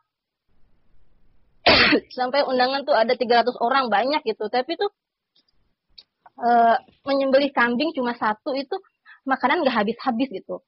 Sampai 2.18 2.42
undangan 2.42 2.82
tuh 2.82 2.96
ada 2.96 3.14
300 3.14 3.54
orang 3.62 3.86
banyak 3.86 4.26
gitu. 4.26 4.50
Tapi 4.50 4.74
tuh 4.74 4.90
uh, 6.42 6.76
menyembelih 7.06 7.54
kambing 7.54 7.94
cuma 7.94 8.18
satu 8.18 8.54
itu 8.59 8.74
makanan 9.28 9.62
gak 9.62 9.84
habis-habis 9.84 10.28
gitu. 10.32 10.64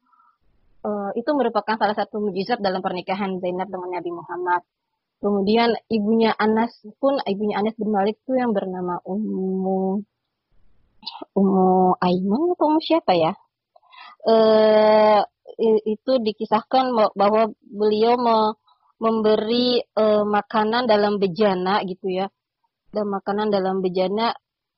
Uh, 0.80 1.12
itu 1.12 1.28
merupakan 1.36 1.76
salah 1.76 1.92
satu 1.92 2.24
mujizat 2.24 2.62
dalam 2.62 2.80
pernikahan 2.80 3.36
Zainab 3.42 3.68
dengan 3.68 3.90
Nabi 4.00 4.10
Muhammad. 4.14 4.62
Kemudian 5.20 5.76
ibunya 5.92 6.32
Anas 6.32 6.72
pun, 6.96 7.20
ibunya 7.28 7.60
Anas 7.60 7.76
bin 7.76 7.92
Malik 7.92 8.16
tuh 8.24 8.40
yang 8.40 8.56
bernama 8.56 8.96
Ummu 9.04 10.00
Ummu 11.36 12.00
Aiman 12.00 12.56
atau 12.56 12.64
Ummu 12.72 12.80
siapa 12.80 13.12
ya? 13.12 13.36
Eh 14.26 15.20
itu 15.84 16.12
dikisahkan 16.20 16.92
bahwa 17.16 17.52
beliau 17.60 18.16
me 18.16 18.36
memberi 19.00 19.80
eh, 19.80 20.24
makanan 20.28 20.84
dalam 20.84 21.16
bejana 21.16 21.80
gitu 21.88 22.12
ya. 22.12 22.28
Dan 22.92 23.08
makanan 23.08 23.48
dalam 23.48 23.80
bejana 23.80 24.34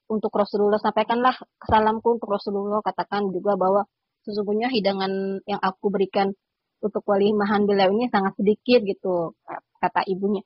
untuk 0.06 0.30
Rasulullah 0.36 0.78
sampaikanlah. 0.78 1.34
Salamku 1.64 2.20
untuk 2.20 2.30
Rasulullah 2.30 2.78
katakan 2.84 3.32
juga 3.34 3.58
bahwa 3.58 3.82
sesungguhnya 4.22 4.70
hidangan 4.70 5.42
yang 5.48 5.58
aku 5.58 5.90
berikan 5.90 6.30
untuk 6.82 7.02
walimahan 7.06 7.62
beliau 7.66 7.94
ini 7.94 8.10
sangat 8.10 8.34
sedikit 8.38 8.82
gitu 8.86 9.34
kata 9.78 10.02
ibunya. 10.06 10.42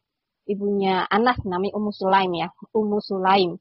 Ibunya 0.46 1.04
Anas 1.10 1.42
namanya 1.42 1.74
Ummu 1.74 1.90
Sulaim 1.90 2.32
ya 2.36 2.48
Ummu 2.70 3.02
Sulaim. 3.02 3.58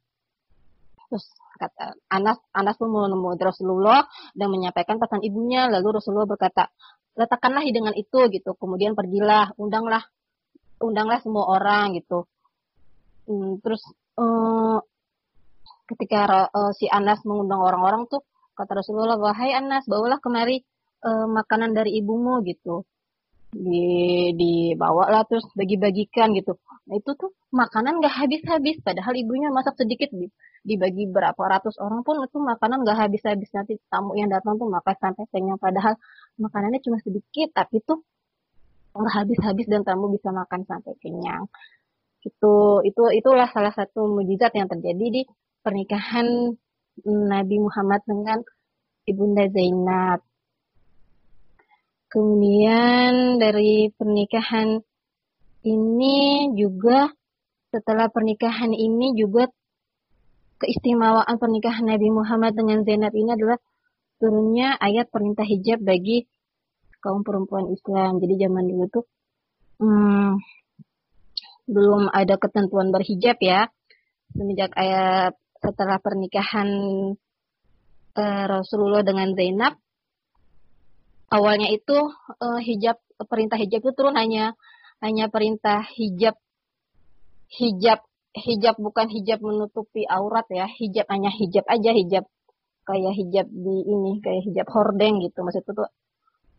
Terus 1.10 1.26
kata 1.56 1.95
Anas 2.12 2.38
Anas 2.51 2.76
pun 2.76 2.91
menemui 2.91 3.39
Rasulullah 3.39 4.06
dan 4.36 4.51
menyampaikan 4.51 4.99
pesan 4.99 5.24
ibunya. 5.24 5.68
Lalu 5.72 5.99
Rasulullah 5.99 6.28
berkata 6.28 6.70
letakkanlah 7.16 7.64
hidangan 7.64 7.95
itu 7.95 8.28
gitu. 8.32 8.53
Kemudian 8.60 8.93
pergilah 8.93 9.56
undanglah 9.60 10.03
undanglah 10.80 11.20
semua 11.24 11.47
orang 11.49 11.95
gitu. 11.97 12.28
Hmm, 13.26 13.58
terus 13.64 13.82
uh, 14.20 14.80
ketika 15.89 16.49
uh, 16.51 16.72
si 16.78 16.86
Anas 16.89 17.22
mengundang 17.26 17.62
orang-orang 17.62 18.06
tuh 18.10 18.22
kata 18.56 18.82
Rasulullah 18.82 19.18
wahai 19.18 19.51
Anas 19.53 19.86
bawalah 19.89 20.18
kemari 20.22 20.62
uh, 21.03 21.28
makanan 21.30 21.74
dari 21.76 21.97
ibumu 21.99 22.41
gitu 22.45 22.86
di 23.56 23.84
dibawa 24.36 25.08
lah 25.08 25.24
terus 25.24 25.47
bagi-bagikan 25.56 26.36
gitu. 26.36 26.60
Nah, 26.91 26.99
itu 26.99 27.12
tuh 27.16 27.32
makanan 27.56 28.03
gak 28.03 28.12
habis-habis 28.20 28.84
padahal 28.84 29.16
ibunya 29.16 29.47
masak 29.49 29.80
sedikit 29.80 30.12
dibagi 30.68 31.08
berapa 31.08 31.39
ratus 31.39 31.80
orang 31.80 32.03
pun 32.03 32.20
itu 32.20 32.36
makanan 32.36 32.84
gak 32.84 33.08
habis-habis 33.08 33.47
nanti 33.56 33.80
tamu 33.88 34.12
yang 34.20 34.28
datang 34.28 34.60
tuh 34.60 34.68
makan 34.68 34.95
sampai 34.99 35.24
kenyang 35.32 35.58
padahal 35.58 35.95
makanannya 36.36 36.84
cuma 36.84 36.99
sedikit 36.99 37.56
tapi 37.56 37.80
tuh 37.88 38.03
nggak 38.95 39.16
habis-habis 39.24 39.68
dan 39.68 39.84
tamu 39.84 40.08
bisa 40.12 40.32
makan 40.32 40.64
sampai 40.68 40.95
kenyang. 41.03 41.47
Itu 42.24 42.84
itu 42.88 43.03
itulah 43.12 43.47
salah 43.51 43.72
satu 43.76 44.08
mujizat 44.08 44.56
yang 44.56 44.72
terjadi 44.72 45.06
di 45.12 45.22
pernikahan 45.60 46.56
Nabi 47.06 47.58
Muhammad 47.60 48.01
dengan 48.08 48.39
Ibunda 49.03 49.51
Zainab. 49.51 50.24
Kemudian 52.16 53.43
dari 53.43 53.91
pernikahan 53.91 54.80
ini 55.68 56.47
juga 56.55 57.11
setelah 57.76 58.07
pernikahan 58.07 58.72
ini 58.72 59.20
juga 59.20 59.51
keistimewaan 60.63 61.36
pernikahan 61.36 61.84
Nabi 61.84 62.07
Muhammad 62.16 62.55
dengan 62.55 62.88
Zainab 62.88 63.11
ini 63.11 63.36
adalah 63.36 63.59
turunnya 64.16 64.80
ayat 64.80 65.11
perintah 65.11 65.43
hijab 65.43 65.84
bagi 65.84 66.24
kaum 67.03 67.28
perempuan 67.28 67.68
Islam. 67.76 68.24
Jadi 68.24 68.47
zaman 68.47 68.63
dulu 68.63 68.86
tuh 68.88 69.05
hmm, 69.84 70.39
belum 71.68 72.16
ada 72.16 72.39
ketentuan 72.39 72.95
berhijab 72.95 73.36
ya. 73.43 73.68
Semenjak 74.32 74.72
ayat 74.80 75.36
setelah 75.59 75.99
pernikahan 75.99 76.70
uh, 78.16 78.45
Rasulullah 78.47 79.03
dengan 79.03 79.36
Zainab 79.36 79.76
awalnya 81.32 81.69
itu 81.71 81.97
uh, 82.41 82.59
hijab 82.61 82.97
perintah 83.30 83.57
hijab 83.57 83.82
itu 83.82 83.91
turun 83.95 84.15
hanya 84.19 84.53
hanya 85.01 85.30
perintah 85.30 85.86
hijab 85.95 86.36
hijab 87.49 88.03
hijab 88.36 88.76
bukan 88.78 89.07
hijab 89.07 89.39
menutupi 89.39 90.03
aurat 90.09 90.45
ya 90.51 90.67
hijab 90.67 91.07
hanya 91.07 91.32
hijab 91.32 91.63
aja 91.71 91.91
hijab 91.95 92.26
kayak 92.86 93.13
hijab 93.17 93.47
di 93.49 93.76
ini 93.89 94.21
kayak 94.21 94.41
hijab 94.45 94.67
hordeng 94.69 95.19
gitu. 95.26 95.41
Maksudnya 95.41 95.73
tuh 95.73 95.89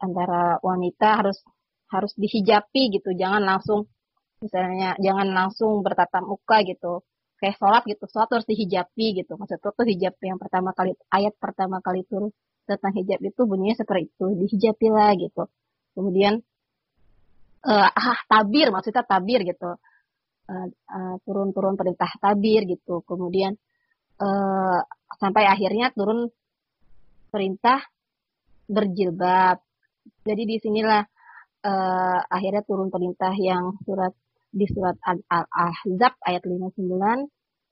antara 0.03 0.59
wanita 0.61 1.23
harus 1.23 1.39
harus 1.87 2.13
dihijapi 2.19 2.99
gitu 2.99 3.15
jangan 3.15 3.47
langsung 3.47 3.87
misalnya 4.43 4.99
jangan 4.99 5.29
langsung 5.31 5.81
bertatap 5.87 6.27
muka 6.27 6.67
gitu. 6.67 7.07
Kayak 7.37 7.57
sholat 7.61 7.83
gitu 7.87 8.05
sholat 8.11 8.29
harus 8.35 8.47
dihijapi 8.51 9.07
gitu. 9.23 9.33
Maksudnya 9.39 9.71
tuh 9.71 9.87
hijab 9.87 10.15
yang 10.25 10.39
pertama 10.43 10.75
kali 10.75 10.93
ayat 11.15 11.35
pertama 11.39 11.79
kali 11.79 12.03
turun 12.11 12.33
tentang 12.67 12.93
hijab 12.99 13.23
itu 13.23 13.41
bunyinya 13.47 13.79
seperti 13.79 14.11
itu 14.11 14.27
dihijapilah 14.43 15.15
gitu. 15.17 15.47
Kemudian 15.95 16.43
uh, 17.65 17.89
ah 17.91 18.19
tabir 18.27 18.69
maksudnya 18.75 19.07
tabir 19.07 19.47
gitu. 19.47 19.79
Uh, 20.47 20.69
uh, 20.91 21.15
turun-turun 21.27 21.79
perintah 21.79 22.11
tabir 22.19 22.67
gitu. 22.67 23.03
Kemudian 23.07 23.55
uh, 24.21 24.81
sampai 25.19 25.47
akhirnya 25.47 25.95
turun 25.95 26.29
perintah 27.31 27.83
berjilbab. 28.67 29.63
Jadi 30.27 30.43
di 30.47 30.57
sinilah 30.59 31.03
uh, 31.67 32.21
akhirnya 32.31 32.63
turun 32.67 32.91
perintah 32.91 33.35
yang 33.35 33.79
surat 33.87 34.15
di 34.51 34.67
surat 34.71 34.97
Al-Ahzab 35.03 36.17
ayat 36.23 36.43
59 36.47 37.27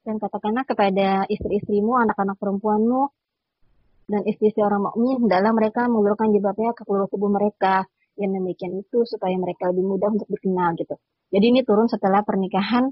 dan 0.05 0.15
katakanlah 0.21 0.63
kepada 0.69 1.25
istri-istrimu, 1.25 1.97
anak-anak 1.97 2.37
perempuanmu, 2.37 3.09
dan 4.05 4.21
istri-istri 4.29 4.61
orang 4.61 4.85
mukmin 4.85 5.25
hendaklah 5.25 5.51
mereka 5.53 5.89
mengulurkan 5.89 6.29
jilbabnya 6.29 6.77
ke 6.77 6.85
seluruh 6.85 7.09
tubuh 7.09 7.29
mereka. 7.29 7.85
Yang 8.15 8.31
demikian 8.39 8.73
itu 8.79 9.03
supaya 9.03 9.35
mereka 9.35 9.67
lebih 9.75 9.83
mudah 9.83 10.07
untuk 10.07 10.29
dikenal 10.31 10.71
gitu. 10.79 10.95
Jadi 11.35 11.45
ini 11.51 11.61
turun 11.67 11.91
setelah 11.91 12.23
pernikahan 12.23 12.87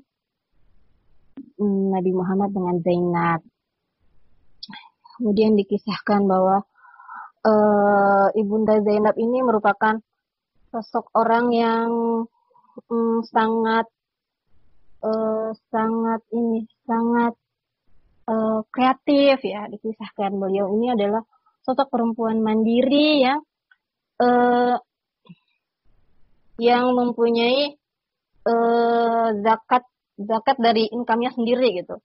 mm, 1.64 1.84
Nabi 1.96 2.12
Muhammad 2.12 2.52
dengan 2.52 2.76
Zainab. 2.84 3.40
Kemudian 5.16 5.56
dikisahkan 5.56 6.28
bahwa 6.28 6.66
uh, 7.46 8.28
ibunda 8.36 8.84
Zainab 8.84 9.16
ini 9.16 9.40
merupakan 9.46 9.96
sosok 10.74 11.14
orang 11.16 11.54
yang 11.54 11.90
um, 12.90 13.22
sangat 13.30 13.86
uh, 15.06 15.54
sangat 15.70 16.26
ini 16.34 16.66
sangat 16.90 17.38
uh, 18.28 18.60
kreatif 18.72 19.44
ya 19.44 19.68
dikisahkan 19.68 20.32
beliau 20.36 20.72
ini 20.76 20.96
adalah 20.96 21.24
sosok 21.64 21.88
perempuan 21.92 22.44
mandiri 22.44 23.24
yang 23.24 23.40
uh, 24.20 24.76
yang 26.60 26.94
mempunyai 26.94 27.76
uh, 28.46 29.28
zakat 29.42 29.84
zakat 30.20 30.58
dari 30.62 30.88
income-nya 30.92 31.34
sendiri 31.34 31.82
gitu. 31.82 31.98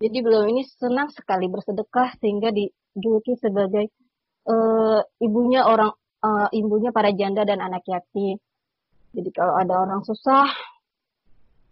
Jadi 0.00 0.16
beliau 0.24 0.48
ini 0.48 0.64
senang 0.64 1.12
sekali 1.12 1.44
bersedekah 1.52 2.16
sehingga 2.16 2.48
dijuluki 2.48 3.36
sebagai 3.36 3.92
uh, 4.48 5.04
ibunya 5.20 5.68
orang 5.68 5.92
uh, 6.24 6.48
ibunya 6.56 6.88
para 6.88 7.12
janda 7.12 7.44
dan 7.44 7.60
anak 7.60 7.84
yatim. 7.84 8.40
Jadi 9.12 9.30
kalau 9.34 9.58
ada 9.60 9.84
orang 9.84 10.00
susah, 10.06 10.48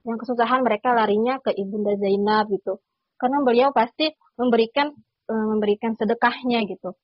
yang 0.05 0.20
kesusahan 0.20 0.61
mereka 0.61 0.92
larinya 0.92 1.40
ke 1.40 1.55
ibunda 1.57 1.96
Zainab 1.96 2.53
gitu 2.53 2.82
karena 3.18 3.38
beliau 3.42 3.68
pasti 3.74 4.14
memberikan 4.38 4.94
uh, 5.28 5.46
memberikan 5.54 5.98
sedekahnya 5.98 6.64
gitu. 6.70 6.94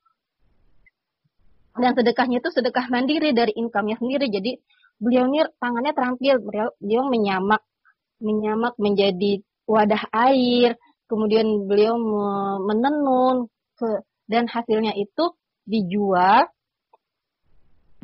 Dan 1.74 1.90
sedekahnya 1.98 2.38
itu 2.38 2.54
sedekah 2.54 2.86
mandiri 2.86 3.34
dari 3.34 3.50
income-nya 3.58 3.98
sendiri. 3.98 4.30
Jadi 4.30 4.54
beliau 5.02 5.26
ini 5.26 5.42
tangannya 5.58 5.90
terampil. 5.90 6.38
Beliau, 6.38 6.70
beliau 6.78 7.02
menyamak 7.10 7.62
menyamak 8.22 8.78
menjadi 8.78 9.42
wadah 9.66 10.06
air. 10.30 10.78
Kemudian 11.10 11.66
beliau 11.66 11.98
menenun 12.62 13.50
dan 14.30 14.46
hasilnya 14.48 14.94
itu 14.96 15.34
dijual 15.66 16.46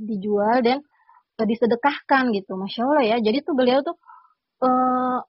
dijual 0.00 0.64
dan 0.64 0.78
uh, 1.36 1.46
disedekahkan 1.46 2.32
gitu. 2.32 2.56
Masya 2.56 2.80
allah 2.84 3.04
ya. 3.04 3.16
Jadi 3.20 3.44
tuh 3.44 3.54
beliau 3.54 3.84
tuh 3.84 3.96
uh, 4.64 5.20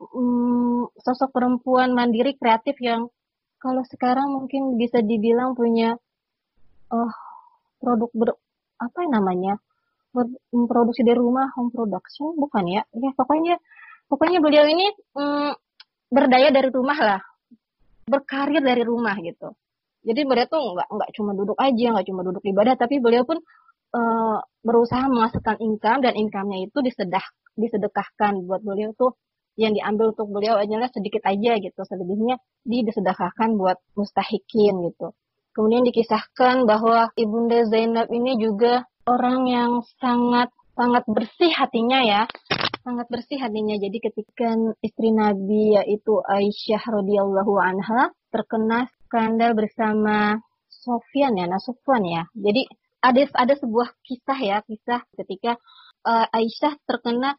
um, 0.00 0.88
sosok 0.96 1.30
perempuan 1.30 1.92
mandiri 1.92 2.34
kreatif 2.34 2.80
yang 2.80 3.12
kalau 3.60 3.84
sekarang 3.84 4.32
mungkin 4.32 4.80
bisa 4.80 5.04
dibilang 5.04 5.52
punya 5.52 6.00
uh, 6.88 7.12
produk 7.76 8.10
ber, 8.16 8.30
apa 8.80 8.96
yang 9.04 9.12
namanya 9.20 9.54
memproduksi 10.50 11.06
dari 11.06 11.20
rumah 11.20 11.52
home 11.54 11.70
production 11.70 12.34
bukan 12.34 12.64
ya? 12.66 12.82
Ya 12.96 13.12
pokoknya 13.14 13.60
pokoknya 14.08 14.40
beliau 14.40 14.64
ini 14.66 14.90
um, 15.14 15.52
berdaya 16.10 16.50
dari 16.50 16.72
rumah 16.72 16.98
lah, 16.98 17.22
berkarir 18.08 18.64
dari 18.64 18.82
rumah 18.82 19.14
gitu. 19.20 19.54
Jadi 20.00 20.20
beliau 20.24 20.48
tuh 20.48 20.60
nggak 20.74 20.88
nggak 20.88 21.10
cuma 21.14 21.30
duduk 21.36 21.58
aja, 21.60 21.86
nggak 21.92 22.06
cuma 22.08 22.20
duduk 22.24 22.42
ibadah, 22.48 22.74
tapi 22.74 22.98
beliau 22.98 23.22
pun 23.28 23.38
uh, 23.94 24.38
berusaha 24.64 25.04
menghasilkan 25.06 25.60
income 25.60 26.00
dan 26.02 26.16
income-nya 26.16 26.64
itu 26.66 26.78
disedah 26.80 27.22
disedekahkan 27.54 28.40
buat 28.48 28.64
beliau 28.64 28.96
tuh 28.96 29.12
yang 29.60 29.76
diambil 29.76 30.16
untuk 30.16 30.32
beliau 30.32 30.56
adalah 30.56 30.88
sedikit 30.88 31.20
aja 31.28 31.60
gitu, 31.60 31.80
selebihnya 31.84 32.40
disedekahkan 32.64 33.60
buat 33.60 33.76
mustahikin 33.92 34.88
gitu. 34.88 35.12
Kemudian 35.52 35.84
dikisahkan 35.84 36.64
bahwa 36.64 37.12
Ibunda 37.12 37.68
Zainab 37.68 38.08
ini 38.08 38.40
juga 38.40 38.88
orang 39.04 39.44
yang 39.44 39.72
sangat 40.00 40.48
sangat 40.72 41.04
bersih 41.04 41.52
hatinya 41.52 42.00
ya, 42.00 42.22
sangat 42.80 43.04
bersih 43.12 43.36
hatinya. 43.36 43.76
Jadi 43.76 43.98
ketika 44.00 44.56
istri 44.80 45.12
Nabi 45.12 45.76
yaitu 45.76 46.16
Aisyah 46.24 46.80
radhiyallahu 46.80 47.52
anha 47.60 48.08
terkena 48.32 48.88
skandal 49.04 49.52
bersama 49.52 50.40
Sofyan 50.70 51.36
ya, 51.36 51.44
Nasufwan 51.50 52.06
ya. 52.08 52.24
Jadi 52.32 52.64
ada 53.04 53.20
ada 53.36 53.54
sebuah 53.58 53.92
kisah 54.06 54.38
ya, 54.40 54.56
kisah 54.64 55.04
ketika 55.18 55.60
uh, 56.08 56.26
Aisyah 56.32 56.78
terkena 56.88 57.36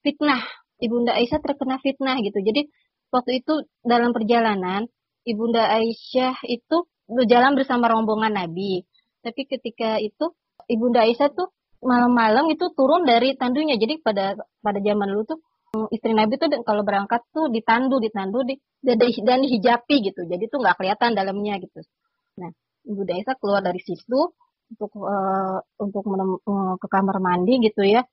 fitnah 0.00 0.40
Ibunda 0.78 1.14
Aisyah 1.18 1.42
terkena 1.42 1.82
fitnah 1.82 2.18
gitu. 2.22 2.38
Jadi 2.38 2.70
waktu 3.10 3.42
itu 3.42 3.66
dalam 3.82 4.14
perjalanan 4.14 4.86
Ibunda 5.26 5.66
Aisyah 5.74 6.46
itu 6.46 6.86
berjalan 7.10 7.58
bersama 7.58 7.90
rombongan 7.90 8.32
Nabi. 8.38 8.86
Tapi 9.20 9.40
ketika 9.50 9.98
itu 9.98 10.32
Ibunda 10.70 11.02
Aisyah 11.02 11.34
tuh 11.34 11.50
malam-malam 11.82 12.50
itu 12.54 12.70
turun 12.74 13.02
dari 13.02 13.34
tandunya. 13.34 13.74
Jadi 13.74 13.98
pada 13.98 14.38
pada 14.62 14.78
zaman 14.78 15.06
dulu 15.10 15.22
tuh 15.26 15.38
mm, 15.74 15.88
istri 15.94 16.12
Nabi 16.14 16.38
tuh 16.38 16.48
kalau 16.62 16.82
berangkat 16.86 17.26
tuh 17.34 17.50
ditandu, 17.50 17.98
ditandu 17.98 18.46
di 18.46 18.54
dan 18.78 19.38
dihijapi 19.42 19.96
gitu. 20.06 20.22
Jadi 20.30 20.44
tuh 20.46 20.62
nggak 20.62 20.78
kelihatan 20.78 21.18
dalamnya 21.18 21.58
gitu. 21.58 21.82
Nah, 22.38 22.54
Ibunda 22.86 23.18
Aisyah 23.18 23.36
keluar 23.42 23.60
dari 23.66 23.82
situ 23.82 24.30
untuk 24.68 24.92
uh, 25.00 25.58
untuk 25.80 26.04
uh, 26.04 26.76
ke 26.76 26.86
kamar 26.86 27.18
mandi 27.24 27.56
gitu 27.64 27.82
ya 27.82 28.04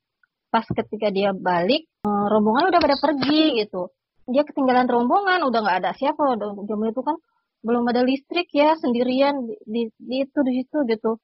pas 0.55 0.63
ketika 0.63 1.11
dia 1.11 1.35
balik 1.35 1.83
eh, 2.07 2.25
rombongan 2.31 2.71
udah 2.71 2.79
pada 2.79 2.95
pergi 2.95 3.59
gitu. 3.59 3.91
Dia 4.23 4.47
ketinggalan 4.47 4.87
rombongan 4.87 5.43
udah 5.43 5.59
nggak 5.59 5.77
ada 5.83 5.91
siapa. 5.91 6.23
Udah 6.39 6.55
jam 6.63 6.79
itu 6.87 7.01
kan 7.03 7.19
belum 7.59 7.83
ada 7.91 8.07
listrik 8.07 8.47
ya 8.55 8.79
sendirian 8.79 9.51
di, 9.67 9.91
di 9.91 10.15
itu 10.23 10.39
di 10.47 10.63
situ 10.63 10.87
gitu. 10.87 11.19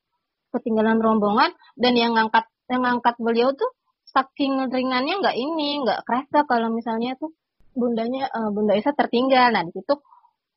Ketinggalan 0.52 1.00
rombongan 1.00 1.56
dan 1.80 1.96
yang 1.96 2.12
ngangkat 2.20 2.44
yang 2.68 2.84
ngangkat 2.84 3.16
beliau 3.24 3.56
tuh 3.56 3.72
saking 4.12 4.68
ringannya 4.68 5.24
nggak 5.24 5.38
ini 5.40 5.80
nggak 5.88 6.04
kerasa 6.04 6.44
kalau 6.44 6.68
misalnya 6.68 7.16
tuh 7.16 7.32
bundanya 7.72 8.28
uh, 8.36 8.52
bunda 8.52 8.76
Aisyah 8.76 8.92
tertinggal. 9.00 9.56
Nah 9.56 9.64
di 9.64 9.72
situ 9.72 9.96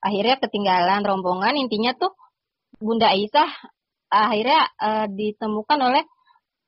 akhirnya 0.03 0.43
ketinggalan 0.43 1.07
rombongan. 1.07 1.55
Intinya 1.55 1.95
tuh 1.95 2.11
bunda 2.83 3.15
Aisyah 3.15 3.71
akhirnya 4.11 4.67
uh, 4.83 5.07
ditemukan 5.07 5.79
oleh 5.79 6.03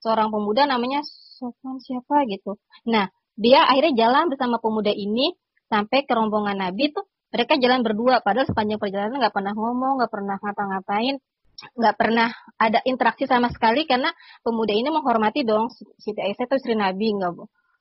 seorang 0.06 0.30
pemuda 0.30 0.70
namanya 0.70 1.02
Sofwan 1.02 1.82
siapa 1.82 2.22
gitu. 2.30 2.54
Nah, 2.86 3.10
dia 3.34 3.66
akhirnya 3.66 4.06
jalan 4.06 4.30
bersama 4.30 4.62
pemuda 4.62 4.94
ini 4.94 5.34
sampai 5.66 6.06
ke 6.06 6.14
rombongan 6.14 6.62
Nabi 6.62 6.94
tuh 6.94 7.02
mereka 7.34 7.58
jalan 7.58 7.82
berdua 7.82 8.22
padahal 8.22 8.46
sepanjang 8.46 8.78
perjalanan 8.78 9.18
nggak 9.18 9.34
pernah 9.34 9.52
ngomong 9.52 9.98
nggak 9.98 10.12
pernah 10.14 10.36
ngapa-ngapain 10.38 11.18
nggak 11.56 11.96
pernah 11.98 12.30
ada 12.56 12.78
interaksi 12.86 13.26
sama 13.26 13.50
sekali 13.50 13.84
karena 13.84 14.08
pemuda 14.46 14.72
ini 14.72 14.88
menghormati 14.92 15.42
dong 15.42 15.72
Siti 16.00 16.22
Aisyah 16.22 16.46
itu 16.46 16.54
istri 16.56 16.74
Nabi 16.78 17.16
nggak 17.18 17.32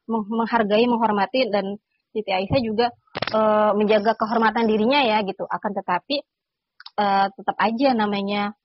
menghargai 0.10 0.86
menghormati 0.90 1.48
dan 1.48 1.78
Siti 2.10 2.32
Aisyah 2.32 2.60
juga 2.64 2.88
e, 3.32 3.40
menjaga 3.76 4.16
kehormatan 4.16 4.66
dirinya 4.66 5.04
ya 5.04 5.22
gitu 5.28 5.44
akan 5.44 5.72
tetapi 5.76 6.16
e, 6.96 7.06
tetap 7.36 7.56
aja 7.60 7.90
namanya 7.94 8.56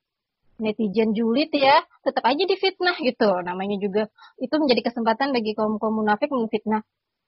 netizen 0.61 1.17
julid 1.17 1.51
ya 1.51 1.83
tetap 2.05 2.25
aja 2.29 2.45
difitnah 2.47 2.97
gitu. 3.01 3.31
Namanya 3.43 3.77
juga 3.81 4.03
itu 4.39 4.55
menjadi 4.61 4.93
kesempatan 4.93 5.33
bagi 5.33 5.57
kaum 5.57 5.81
kaum 5.81 6.05
munafik 6.05 6.31
memfitnah 6.31 6.85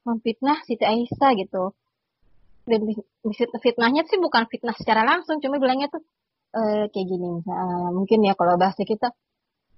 memfitnah 0.06 0.60
Siti 0.68 0.84
Aisyah 0.84 1.30
gitu. 1.40 1.72
Dan 2.62 2.86
fitnahnya 3.58 4.06
sih 4.06 4.22
bukan 4.22 4.46
fitnah 4.46 4.76
secara 4.78 5.02
langsung 5.02 5.42
cuma 5.42 5.58
bilangnya 5.58 5.90
tuh 5.90 6.04
uh, 6.54 6.86
kayak 6.94 7.06
gini 7.10 7.42
uh, 7.42 7.90
mungkin 7.90 8.22
ya 8.22 8.38
kalau 8.38 8.54
bahasa 8.54 8.86
kita 8.86 9.10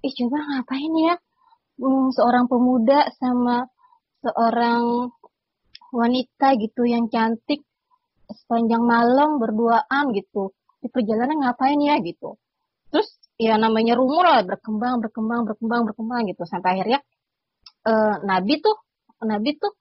ih 0.04 0.12
coba 0.12 0.36
ngapain 0.36 0.92
ya 1.00 1.16
hmm, 1.80 2.12
seorang 2.12 2.44
pemuda 2.44 3.08
sama 3.16 3.64
seorang 4.20 5.08
wanita 5.94 6.60
gitu 6.60 6.84
yang 6.84 7.08
cantik 7.08 7.64
sepanjang 8.28 8.82
malam 8.82 9.38
berduaan 9.38 10.10
gitu 10.12 10.52
di 10.82 10.88
perjalanan 10.92 11.40
ngapain 11.40 11.80
ya? 11.80 11.96
gitu. 12.02 12.36
Terus 12.92 13.08
ya 13.40 13.58
namanya 13.58 13.98
rumor 13.98 14.24
lah 14.24 14.42
berkembang 14.46 15.02
berkembang 15.02 15.46
berkembang 15.48 15.82
berkembang 15.90 16.20
gitu. 16.30 16.42
Sampai 16.46 16.78
akhirnya 16.78 17.00
uh, 17.88 18.16
Nabi 18.22 18.60
tuh 18.62 18.76
Nabi 19.24 19.56
tuh 19.56 19.72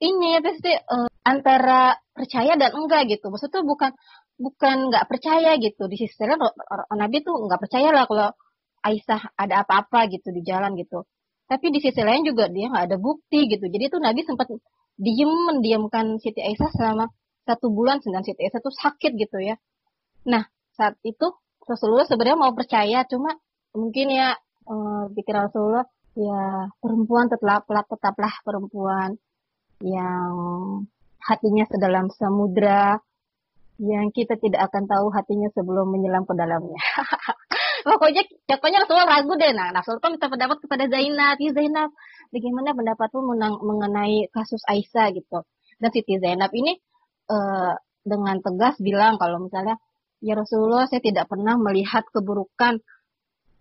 ini 0.00 0.38
ya 0.38 0.40
pasti 0.40 0.72
uh, 0.72 1.10
antara 1.26 1.96
percaya 2.14 2.56
dan 2.56 2.70
enggak 2.76 3.10
gitu. 3.10 3.28
Maksudnya 3.28 3.62
bukan 3.66 3.92
bukan 4.40 4.76
nggak 4.92 5.04
percaya 5.10 5.56
gitu. 5.60 5.86
Di 5.90 5.96
sisi 6.00 6.16
lain 6.24 6.40
Nabi 6.96 7.16
tuh 7.20 7.36
nggak 7.44 7.60
percaya 7.60 7.88
lah 7.92 8.04
kalau 8.08 8.32
Aisyah 8.80 9.36
ada 9.36 9.64
apa-apa 9.64 10.08
gitu 10.08 10.32
di 10.32 10.40
jalan 10.40 10.72
gitu. 10.80 11.04
Tapi 11.44 11.66
di 11.74 11.82
sisi 11.82 12.00
lain 12.00 12.24
juga 12.24 12.48
dia 12.48 12.72
nggak 12.72 12.84
ada 12.88 12.96
bukti 12.96 13.50
gitu. 13.50 13.68
Jadi 13.68 13.92
tuh 13.92 14.00
Nabi 14.00 14.24
sempat 14.24 14.48
diem 15.00 15.28
mendiamkan 15.28 16.16
Siti 16.20 16.40
Aisyah 16.40 16.70
selama 16.72 17.08
satu 17.44 17.68
bulan 17.72 18.00
sedang 18.00 18.24
Siti 18.24 18.40
Aisyah 18.40 18.60
tuh 18.64 18.72
sakit 18.72 19.12
gitu 19.20 19.36
ya. 19.42 19.56
Nah 20.28 20.48
saat 20.72 20.96
itu 21.04 21.36
Rasulullah 21.70 22.06
sebenarnya 22.10 22.38
mau 22.38 22.52
percaya 22.52 23.06
cuma 23.06 23.38
mungkin 23.70 24.10
ya 24.10 24.34
uh, 24.66 25.06
pikir 25.14 25.34
Rasulullah 25.38 25.86
ya 26.18 26.66
perempuan 26.82 27.30
tetaplah 27.30 27.86
tetaplah 27.86 28.34
perempuan 28.42 29.14
yang 29.80 30.34
hatinya 31.22 31.64
sedalam 31.70 32.10
samudra 32.10 32.98
yang 33.80 34.12
kita 34.12 34.36
tidak 34.36 34.68
akan 34.68 34.84
tahu 34.84 35.08
hatinya 35.08 35.48
sebelum 35.56 35.88
menyelam 35.88 36.28
ke 36.28 36.36
dalamnya. 36.36 36.76
pokoknya 37.88 38.28
pokoknya 38.44 38.84
Rasulullah 38.84 39.08
ragu 39.08 39.32
deh. 39.40 39.56
Nah, 39.56 39.72
Rasulullah 39.72 40.12
minta 40.12 40.28
pendapat 40.28 40.60
kepada 40.60 40.84
Zainab. 40.92 41.40
Ya 41.40 41.50
Zainab, 41.56 41.88
bagaimana 42.28 42.76
pendapatmu 42.76 43.20
mengenai 43.64 44.28
kasus 44.36 44.60
Aisyah 44.68 45.16
gitu. 45.16 45.48
Dan 45.80 45.88
Siti 45.96 46.20
Zainab 46.20 46.52
ini 46.52 46.76
uh, 47.32 47.72
dengan 48.04 48.36
tegas 48.44 48.76
bilang 48.84 49.16
kalau 49.16 49.48
misalnya 49.48 49.80
Ya 50.20 50.36
Rasulullah, 50.36 50.84
saya 50.84 51.00
tidak 51.00 51.32
pernah 51.32 51.56
melihat 51.56 52.04
keburukan 52.12 52.84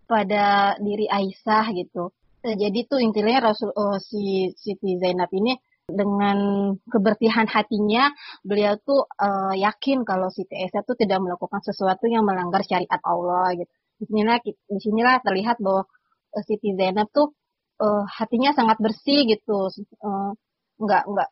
pada 0.10 0.76
diri 0.84 1.08
Aisyah 1.08 1.72
gitu. 1.72 2.12
Eh, 2.44 2.56
jadi 2.56 2.88
tuh 2.88 3.00
intinya 3.04 3.52
Rasul 3.52 3.72
oh, 3.76 4.00
si 4.00 4.52
Siti 4.56 4.96
Zainab 5.00 5.28
ini 5.36 5.56
dengan 5.90 6.38
kebersihan 6.86 7.50
hatinya 7.50 8.14
beliau 8.46 8.78
tuh 8.80 9.10
uh, 9.10 9.54
yakin 9.58 10.06
kalau 10.06 10.30
Siti 10.30 10.54
Aisyah 10.56 10.86
tuh 10.86 10.96
tidak 10.96 11.20
melakukan 11.20 11.60
sesuatu 11.66 12.06
yang 12.06 12.24
melanggar 12.24 12.62
syariat 12.64 13.02
Allah 13.04 13.58
gitu. 13.58 13.72
Di 14.00 14.06
sinilah 14.08 14.38
di 14.46 14.80
sinilah 14.80 15.16
terlihat 15.26 15.58
bahwa 15.60 15.84
uh, 16.36 16.44
Siti 16.46 16.78
Zainab 16.78 17.12
tuh 17.12 17.34
uh, 17.82 18.06
hatinya 18.08 18.54
sangat 18.56 18.78
bersih 18.80 19.28
gitu. 19.28 19.68
Uh, 20.00 20.32
nggak 20.80 21.04
nggak 21.10 21.30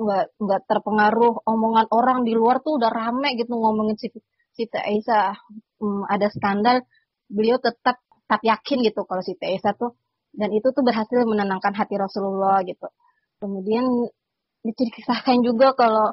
nggak 0.00 0.24
nggak 0.40 0.60
terpengaruh 0.68 1.44
omongan 1.44 1.86
orang 1.92 2.18
di 2.24 2.32
luar 2.36 2.60
tuh 2.60 2.76
udah 2.76 2.90
rame 2.92 3.36
gitu 3.38 3.52
ngomongin 3.56 3.96
Siti 3.96 4.20
Siti 4.60 4.76
Aisyah 4.76 5.32
um, 5.80 6.04
ada 6.04 6.28
skandal, 6.28 6.84
beliau 7.32 7.56
tetap 7.56 7.96
tetap 8.04 8.40
yakin 8.44 8.84
gitu 8.84 9.08
kalau 9.08 9.24
Siti 9.24 9.42
Aisyah 9.42 9.72
tuh 9.80 9.96
dan 10.36 10.52
itu 10.52 10.68
tuh 10.70 10.84
berhasil 10.84 11.24
menenangkan 11.24 11.72
hati 11.72 11.96
Rasulullah 11.96 12.60
gitu. 12.68 12.86
Kemudian 13.40 13.88
diceritakan 14.60 15.40
juga 15.40 15.72
kalau 15.72 16.12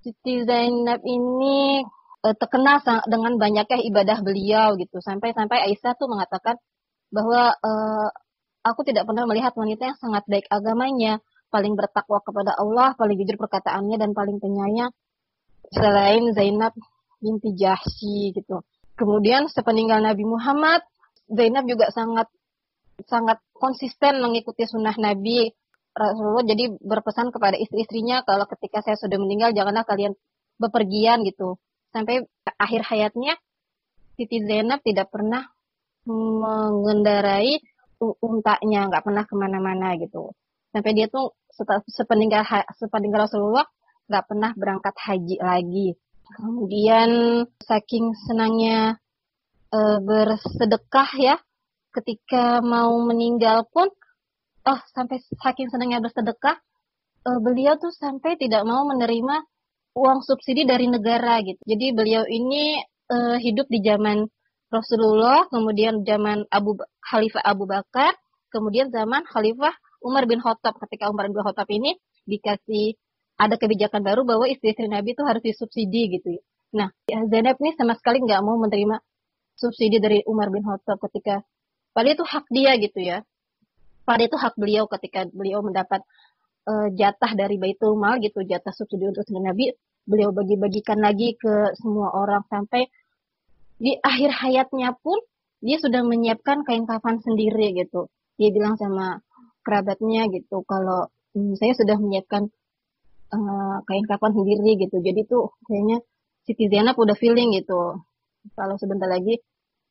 Siti 0.00 0.46
Zainab 0.46 1.02
ini 1.02 1.82
uh, 2.22 2.34
terkenal 2.38 2.80
dengan 3.10 3.36
banyaknya 3.36 3.82
ibadah 3.82 4.18
beliau 4.22 4.78
gitu. 4.78 5.02
Sampai-sampai 5.02 5.68
Aisyah 5.68 5.98
tuh 5.98 6.06
mengatakan 6.06 6.56
bahwa 7.12 7.52
uh, 7.52 8.08
aku 8.64 8.86
tidak 8.86 9.04
pernah 9.04 9.26
melihat 9.26 9.52
wanita 9.52 9.92
yang 9.92 9.98
sangat 9.98 10.24
baik 10.30 10.46
agamanya, 10.48 11.20
paling 11.52 11.76
bertakwa 11.76 12.22
kepada 12.24 12.56
Allah, 12.56 12.96
paling 12.96 13.18
jujur 13.20 13.36
perkataannya 13.36 14.00
dan 14.00 14.16
paling 14.16 14.40
penyayang 14.40 14.94
selain 15.72 16.32
Zainab 16.32 16.72
binti 17.22 17.54
Jahsy 17.54 18.34
gitu. 18.34 18.66
Kemudian 18.98 19.46
sepeninggal 19.46 20.02
Nabi 20.02 20.26
Muhammad, 20.26 20.82
Zainab 21.30 21.64
juga 21.70 21.88
sangat 21.94 22.28
sangat 23.06 23.40
konsisten 23.56 24.20
mengikuti 24.20 24.68
sunnah 24.68 24.94
Nabi 24.98 25.48
Rasulullah 25.92 26.44
jadi 26.44 26.72
berpesan 26.76 27.32
kepada 27.32 27.56
istri-istrinya 27.56 28.24
kalau 28.24 28.48
ketika 28.48 28.80
saya 28.84 28.96
sudah 28.96 29.16
meninggal 29.20 29.52
janganlah 29.52 29.84
kalian 29.86 30.12
bepergian 30.56 31.24
gitu. 31.24 31.60
Sampai 31.92 32.24
akhir 32.56 32.88
hayatnya 32.88 33.36
Siti 34.16 34.44
Zainab 34.44 34.80
tidak 34.84 35.08
pernah 35.12 35.44
mengendarai 36.08 37.60
untanya, 38.00 38.90
nggak 38.90 39.04
pernah 39.04 39.24
ke 39.28 39.34
mana-mana 39.36 39.94
gitu. 40.00 40.34
Sampai 40.72 40.96
dia 40.96 41.06
tuh 41.06 41.36
sepeninggal 41.92 42.44
sepeninggal 42.80 43.28
Rasulullah 43.28 43.68
nggak 44.08 44.24
pernah 44.26 44.50
berangkat 44.56 44.94
haji 44.96 45.36
lagi. 45.38 45.88
Kemudian 46.32 47.10
saking 47.60 48.16
senangnya 48.28 48.96
e, 49.68 49.80
bersedekah 50.00 51.10
ya, 51.18 51.36
ketika 51.92 52.64
mau 52.64 52.96
meninggal 53.04 53.68
pun, 53.68 53.88
oh 54.64 54.80
sampai 54.96 55.20
saking 55.20 55.68
senangnya 55.68 56.00
bersedekah, 56.00 56.56
e, 57.26 57.30
beliau 57.42 57.76
tuh 57.76 57.92
sampai 57.92 58.40
tidak 58.40 58.64
mau 58.64 58.88
menerima 58.88 59.44
uang 59.92 60.24
subsidi 60.24 60.64
dari 60.64 60.88
negara 60.88 61.40
gitu. 61.44 61.60
Jadi 61.68 61.86
beliau 61.92 62.24
ini 62.24 62.80
e, 63.08 63.16
hidup 63.44 63.68
di 63.68 63.84
zaman 63.84 64.24
Rasulullah, 64.72 65.44
kemudian 65.52 66.00
zaman 66.00 66.48
Abu 66.48 66.80
Khalifah 67.04 67.44
Abu 67.44 67.68
Bakar, 67.68 68.16
kemudian 68.48 68.88
zaman 68.88 69.20
Khalifah 69.28 69.76
Umar 70.00 70.24
bin 70.24 70.40
Khattab. 70.40 70.80
Ketika 70.80 71.12
Umar 71.12 71.28
bin 71.28 71.44
Khattab 71.44 71.68
ini 71.68 71.92
dikasih 72.24 72.96
ada 73.42 73.58
kebijakan 73.58 74.06
baru 74.06 74.22
bahwa 74.22 74.46
istri-istri 74.46 74.86
Nabi 74.86 75.18
itu 75.18 75.22
harus 75.26 75.42
disubsidi 75.42 76.14
gitu 76.14 76.38
ya. 76.38 76.42
Nah, 76.72 76.88
Zainab 77.28 77.58
ini 77.60 77.74
sama 77.76 77.98
sekali 77.98 78.22
nggak 78.22 78.40
mau 78.40 78.56
menerima 78.56 78.96
subsidi 79.58 79.98
dari 79.98 80.24
Umar 80.24 80.48
bin 80.48 80.64
Khattab 80.64 81.02
ketika 81.10 81.42
pada 81.92 82.08
itu 82.08 82.24
hak 82.24 82.46
dia 82.48 82.72
gitu 82.80 83.02
ya. 83.02 83.20
Pada 84.06 84.22
itu 84.24 84.34
hak 84.38 84.54
beliau 84.56 84.88
ketika 84.88 85.28
beliau 85.30 85.60
mendapat 85.60 86.00
uh, 86.66 86.88
jatah 86.96 87.32
dari 87.36 87.60
Baitul 87.60 87.98
Mal 87.98 88.22
gitu, 88.24 88.40
jatah 88.46 88.72
subsidi 88.72 89.10
untuk 89.10 89.26
Nabi, 89.30 89.74
beliau 90.06 90.32
bagi-bagikan 90.32 90.98
lagi 90.98 91.36
ke 91.38 91.76
semua 91.78 92.10
orang 92.14 92.42
sampai 92.48 92.88
di 93.82 93.98
akhir 93.98 94.30
hayatnya 94.42 94.94
pun 95.02 95.18
dia 95.62 95.78
sudah 95.78 96.02
menyiapkan 96.02 96.66
kain 96.66 96.86
kafan 96.88 97.22
sendiri 97.22 97.74
gitu. 97.74 98.10
Dia 98.38 98.50
bilang 98.50 98.74
sama 98.80 99.22
kerabatnya 99.62 100.26
gitu 100.30 100.66
kalau 100.66 101.06
hmm, 101.36 101.54
saya 101.54 101.76
sudah 101.78 101.94
menyiapkan 102.00 102.50
kain 103.88 104.04
kafan 104.04 104.32
sendiri 104.36 104.76
gitu. 104.76 105.00
Jadi 105.00 105.20
tuh 105.24 105.56
kayaknya 105.64 106.04
Siti 106.44 106.66
Zainab 106.68 106.98
udah 106.98 107.16
feeling 107.16 107.54
gitu. 107.56 108.02
Kalau 108.58 108.74
sebentar 108.76 109.08
lagi 109.08 109.38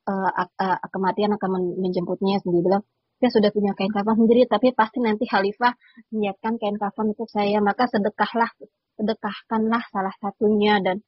uh, 0.07 0.31
uh, 0.35 0.77
kematian 0.91 1.33
akan 1.35 1.79
menjemputnya 1.79 2.41
sendiri 2.41 2.61
bilang 2.65 2.83
saya 3.21 3.37
sudah 3.37 3.51
punya 3.53 3.77
kain 3.77 3.93
kafan 3.93 4.17
sendiri 4.17 4.49
tapi 4.49 4.73
pasti 4.73 4.97
nanti 4.97 5.29
khalifah 5.29 5.77
menyiapkan 6.09 6.57
kain 6.57 6.77
kafan 6.81 7.13
untuk 7.13 7.29
saya 7.29 7.61
maka 7.61 7.85
sedekahlah 7.85 8.49
sedekahkanlah 8.97 9.83
salah 9.93 10.15
satunya 10.17 10.81
dan 10.81 11.05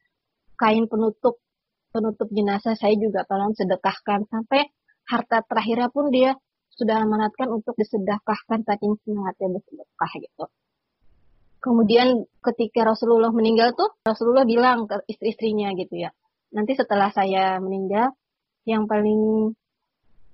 kain 0.61 0.85
penutup 0.85 1.41
penutup 1.89 2.29
jenazah 2.29 2.77
saya 2.77 2.93
juga 3.01 3.25
tolong 3.25 3.57
sedekahkan 3.57 4.29
sampai 4.29 4.69
harta 5.09 5.41
terakhirnya 5.41 5.89
pun 5.89 6.13
dia 6.13 6.37
sudah 6.73 7.01
amanatkan 7.01 7.49
untuk 7.49 7.73
disedekahkan 7.77 8.65
saking 8.65 8.97
semangatnya 9.05 9.57
bersedekah 9.57 10.11
gitu. 10.21 10.45
Kemudian 11.63 12.27
ketika 12.43 12.83
Rasulullah 12.83 13.31
meninggal 13.31 13.71
tuh 13.71 13.95
Rasulullah 14.03 14.43
bilang 14.43 14.83
ke 14.83 14.99
istri-istrinya 15.07 15.71
gitu 15.79 16.03
ya. 16.03 16.11
Nanti 16.51 16.75
setelah 16.75 17.07
saya 17.15 17.55
meninggal 17.63 18.11
yang 18.67 18.83
paling 18.83 19.51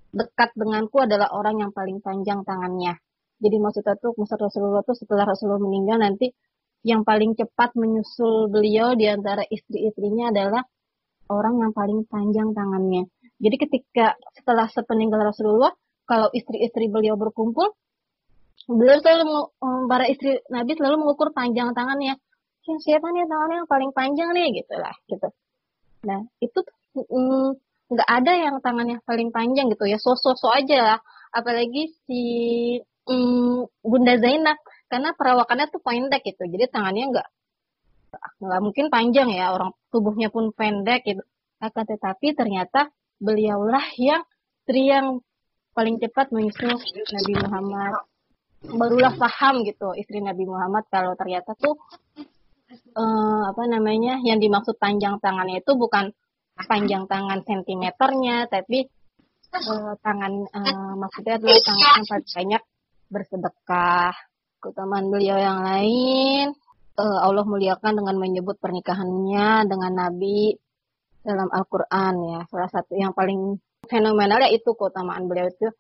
dekat 0.10 0.50
denganku 0.58 1.06
adalah 1.06 1.30
orang 1.38 1.62
yang 1.62 1.72
paling 1.72 2.02
panjang 2.02 2.42
tangannya. 2.42 2.98
Jadi 3.38 3.56
maksudnya 3.62 3.94
tuh 4.02 4.18
maksud 4.18 4.42
Rasulullah 4.42 4.82
tuh 4.82 4.98
setelah 4.98 5.30
Rasulullah 5.30 5.62
meninggal 5.62 6.02
nanti 6.02 6.34
yang 6.82 7.06
paling 7.06 7.38
cepat 7.38 7.78
menyusul 7.78 8.50
beliau 8.50 8.98
di 8.98 9.06
antara 9.06 9.46
istri-istrinya 9.46 10.34
adalah 10.34 10.66
orang 11.30 11.62
yang 11.62 11.72
paling 11.78 12.10
panjang 12.10 12.52
tangannya. 12.58 13.06
Jadi 13.40 13.56
ketika 13.56 14.18
setelah 14.34 14.68
sepeninggal 14.68 15.30
Rasulullah, 15.30 15.72
kalau 16.10 16.28
istri-istri 16.34 16.90
beliau 16.90 17.16
berkumpul, 17.16 17.70
beliau 18.70 19.02
selalu 19.02 19.50
um, 19.66 19.90
para 19.90 20.06
istri 20.06 20.38
Nabi 20.54 20.78
selalu 20.78 21.02
mengukur 21.02 21.34
panjang 21.34 21.74
tangannya. 21.74 22.22
Ya, 22.70 22.76
siapa 22.78 23.10
nih 23.10 23.26
tangannya 23.26 23.66
yang 23.66 23.70
paling 23.70 23.92
panjang 23.98 24.30
nih? 24.30 24.62
Gitu 24.62 24.74
lah 24.78 24.94
gitu. 25.10 25.28
Nah 26.06 26.22
itu 26.38 26.60
nggak 27.90 28.10
mm, 28.10 28.18
ada 28.22 28.32
yang 28.38 28.56
tangannya 28.62 29.02
paling 29.02 29.34
panjang 29.34 29.74
gitu 29.74 29.90
ya, 29.90 29.98
so-so-so 29.98 30.54
aja 30.54 30.78
lah. 30.96 31.00
Apalagi 31.34 31.90
si 32.06 32.22
mm, 33.10 33.82
Bunda 33.82 34.16
Zainab. 34.22 34.62
Karena 34.90 35.14
perawakannya 35.14 35.70
tuh 35.70 35.82
pendek 35.86 36.26
gitu, 36.26 36.50
jadi 36.50 36.66
tangannya 36.66 37.14
nggak 37.14 37.28
nggak 38.42 38.62
mungkin 38.62 38.86
panjang 38.90 39.30
ya. 39.34 39.54
Orang 39.54 39.74
tubuhnya 39.90 40.30
pun 40.30 40.54
pendek 40.54 41.06
gitu. 41.06 41.22
Akan 41.62 41.86
tetapi 41.86 42.34
ternyata 42.38 42.90
beliaulah 43.22 43.86
yang 43.98 44.26
istri 44.70 44.90
yang 44.90 45.22
paling 45.74 45.98
cepat 45.98 46.30
menyusul 46.30 46.74
Nabi 46.78 47.34
Muhammad 47.42 48.06
barulah 48.60 49.16
paham 49.16 49.64
gitu 49.64 49.96
istri 49.96 50.20
Nabi 50.20 50.44
Muhammad 50.44 50.88
kalau 50.92 51.16
ternyata 51.16 51.56
tuh 51.56 51.80
uh, 52.96 53.42
apa 53.48 53.64
namanya 53.72 54.20
yang 54.20 54.40
dimaksud 54.44 54.76
panjang 54.76 55.16
tangannya 55.24 55.64
itu 55.64 55.72
bukan 55.80 56.12
panjang 56.68 57.08
tangan 57.08 57.40
sentimeternya 57.48 58.52
tapi 58.52 58.84
uh, 59.56 59.96
tangan 60.04 60.44
uh, 60.52 60.94
maksudnya 61.00 61.40
adalah 61.40 61.60
tangan 61.64 61.90
yang 61.96 62.08
paling 62.12 62.32
banyak 62.36 62.64
bersedekah 63.10 64.14
keutamaan 64.60 65.08
beliau 65.08 65.40
yang 65.40 65.64
lain 65.64 66.52
uh, 67.00 67.20
Allah 67.24 67.48
muliakan 67.48 68.04
dengan 68.04 68.16
menyebut 68.20 68.60
pernikahannya 68.60 69.66
dengan 69.72 69.92
Nabi 69.96 70.52
dalam 71.24 71.48
Al-Quran 71.52 72.14
ya. 72.36 72.40
Salah 72.52 72.70
satu 72.72 72.94
yang 72.96 73.16
paling 73.16 73.60
fenomenal 73.88 74.44
ya 74.44 74.50
itu 74.52 74.76
keutamaan 74.76 75.26
beliau 75.26 75.48
itu 75.48 75.72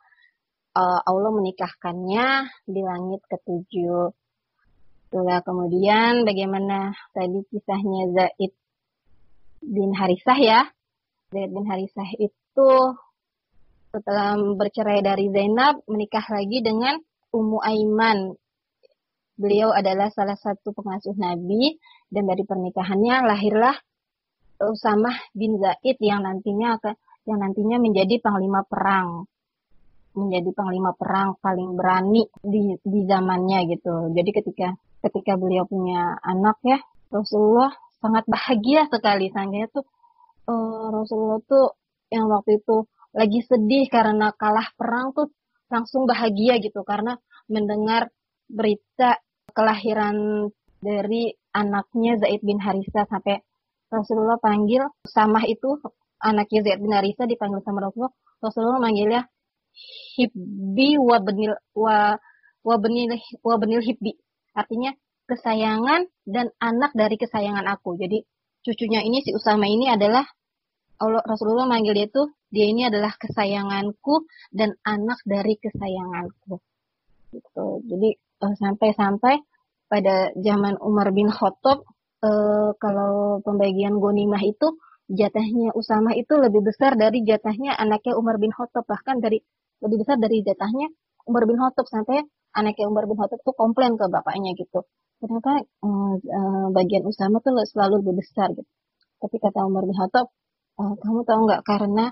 uh, 0.76 1.02
Allah 1.06 1.32
menikahkannya 1.34 2.28
di 2.66 2.82
langit 2.82 3.22
ketujuh. 3.30 4.14
Itulah 5.10 5.42
kemudian 5.42 6.22
bagaimana 6.28 6.94
tadi 7.16 7.42
kisahnya 7.50 8.14
Zaid 8.14 8.54
bin 9.66 9.96
Harisah 9.96 10.40
ya. 10.40 10.62
Zaid 11.34 11.50
bin 11.50 11.66
Harisah 11.66 12.10
itu 12.22 12.72
setelah 13.90 14.38
bercerai 14.38 15.02
dari 15.02 15.34
Zainab 15.34 15.82
menikah 15.90 16.26
lagi 16.30 16.62
dengan 16.62 17.02
Ummu 17.34 17.58
Aiman 17.62 18.38
Beliau 19.40 19.72
adalah 19.72 20.12
salah 20.12 20.36
satu 20.36 20.76
pengasuh 20.76 21.16
Nabi 21.16 21.80
dan 22.12 22.28
dari 22.28 22.44
pernikahannya 22.44 23.24
lahirlah 23.24 23.72
Usamah 24.60 25.16
bin 25.32 25.56
Zaid 25.64 25.96
yang 26.04 26.28
nantinya 26.28 26.76
akan 26.76 27.00
yang 27.24 27.40
nantinya 27.40 27.80
menjadi 27.80 28.20
panglima 28.20 28.68
perang 28.68 29.32
menjadi 30.20 30.50
panglima 30.52 30.92
perang 30.94 31.40
paling 31.40 31.80
berani 31.80 32.28
di 32.44 32.76
di 32.84 33.00
zamannya 33.08 33.60
gitu. 33.72 34.12
Jadi 34.12 34.30
ketika 34.36 34.68
ketika 35.00 35.40
beliau 35.40 35.64
punya 35.64 36.20
anak 36.20 36.60
ya 36.68 36.80
Rasulullah 37.10 37.72
sangat 38.04 38.28
bahagia 38.28 38.88
sekali 38.92 39.32
sangkanya 39.32 39.68
tuh 39.72 39.86
uh, 40.48 40.88
Rasulullah 40.92 41.40
tuh 41.48 41.76
yang 42.12 42.28
waktu 42.28 42.60
itu 42.60 42.84
lagi 43.16 43.40
sedih 43.44 43.90
karena 43.90 44.32
kalah 44.36 44.70
perang 44.76 45.16
tuh 45.16 45.32
langsung 45.70 46.06
bahagia 46.10 46.58
gitu 46.62 46.82
karena 46.84 47.18
mendengar 47.50 48.10
berita 48.50 49.22
kelahiran 49.54 50.50
dari 50.82 51.34
anaknya 51.54 52.18
Zaid 52.22 52.42
bin 52.46 52.62
Harisa 52.62 53.06
sampai 53.10 53.42
Rasulullah 53.90 54.38
panggil 54.38 54.86
Samah 55.06 55.46
itu 55.50 55.82
anaknya 56.22 56.60
Zaid 56.66 56.80
bin 56.82 56.94
Harisa 56.94 57.26
dipanggil 57.26 57.62
sama 57.66 57.90
Rasulullah. 57.90 58.14
Rasulullah 58.40 58.80
manggilnya 58.80 59.22
Hibbi 60.20 61.00
wa 61.00 61.18
benil 61.24 61.54
wa 61.76 62.20
wa 62.64 62.76
benil 62.80 63.16
wa 63.44 63.56
benil 63.56 63.82
Hibbi. 63.84 64.14
Artinya 64.56 64.92
kesayangan 65.30 66.10
dan 66.26 66.50
anak 66.58 66.92
dari 66.98 67.16
kesayangan 67.16 67.66
aku. 67.70 67.96
Jadi 67.96 68.26
cucunya 68.66 69.06
ini 69.06 69.22
si 69.24 69.32
Usama 69.32 69.70
ini 69.70 69.88
adalah 69.88 70.26
Allah 71.00 71.24
Rasulullah 71.24 71.70
manggil 71.70 71.96
dia 71.96 72.08
itu 72.12 72.28
dia 72.52 72.66
ini 72.68 72.90
adalah 72.90 73.16
kesayanganku 73.16 74.28
dan 74.52 74.76
anak 74.84 75.22
dari 75.24 75.56
kesayanganku. 75.56 76.60
Gitu. 77.32 77.68
Jadi 77.88 78.10
uh, 78.44 78.56
sampai-sampai 78.58 79.40
pada 79.88 80.34
zaman 80.36 80.76
Umar 80.82 81.14
bin 81.16 81.30
Khattab 81.30 81.86
uh, 82.26 82.72
kalau 82.78 83.40
pembagian 83.46 84.02
gonimah 84.02 84.42
itu 84.44 84.76
jatahnya 85.10 85.74
Usama 85.74 86.14
itu 86.14 86.38
lebih 86.38 86.62
besar 86.62 86.94
dari 86.94 87.26
jatahnya 87.26 87.74
anaknya 87.78 88.14
Umar 88.18 88.38
bin 88.38 88.54
Khattab 88.54 88.86
bahkan 88.86 89.18
dari 89.18 89.42
lebih 89.84 89.98
besar 90.04 90.18
dari 90.20 90.44
jatahnya 90.44 90.88
Umar 91.30 91.44
bin 91.46 91.58
Khattab 91.60 91.86
sampai 91.88 92.26
anaknya 92.56 92.86
Umar 92.90 93.06
bin 93.06 93.16
Khattab 93.16 93.40
tuh 93.46 93.56
komplain 93.56 93.96
ke 93.96 94.06
bapaknya 94.08 94.56
gitu 94.58 94.84
uh, 95.24 95.64
uh, 95.84 96.68
bagian 96.72 97.04
Usama 97.06 97.44
tuh 97.44 97.56
selalu 97.68 98.04
lebih 98.04 98.24
besar 98.24 98.52
gitu 98.56 98.68
tapi 99.20 99.36
kata 99.38 99.68
Umar 99.68 99.84
bin 99.84 99.96
Khattab 99.96 100.32
uh, 100.80 100.94
kamu 101.00 101.20
tahu 101.28 101.40
nggak 101.48 101.64
karena 101.68 102.12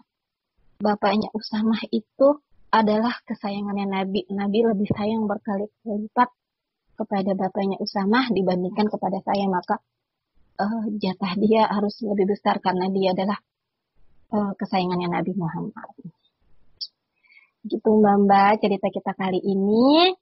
bapaknya 0.77 1.31
Usama 1.33 1.79
itu 1.89 2.43
adalah 2.67 3.15
kesayangannya 3.23 3.87
Nabi. 3.87 4.27
Nabi 4.29 4.59
lebih 4.61 4.91
sayang 4.91 5.23
berkali-kali 5.25 6.05
lipat 6.05 6.29
kepada 6.99 7.31
bapaknya 7.33 7.79
Usamah 7.79 8.27
dibandingkan 8.29 8.91
kepada 8.91 9.17
saya. 9.23 9.45
Maka 9.47 9.79
uh, 10.61 10.85
jatah 10.99 11.33
dia 11.39 11.65
harus 11.65 11.95
lebih 12.03 12.35
besar 12.35 12.59
karena 12.59 12.91
dia 12.91 13.15
adalah 13.15 13.39
kesayangannya 14.27 15.07
Nabi 15.07 15.31
Muhammad. 15.39 15.87
Gitu 17.67 17.83
Mbak 17.83 18.15
Mbak 18.23 18.51
cerita 18.63 18.87
kita 18.87 19.11
kali 19.19 19.39
ini. 19.43 20.15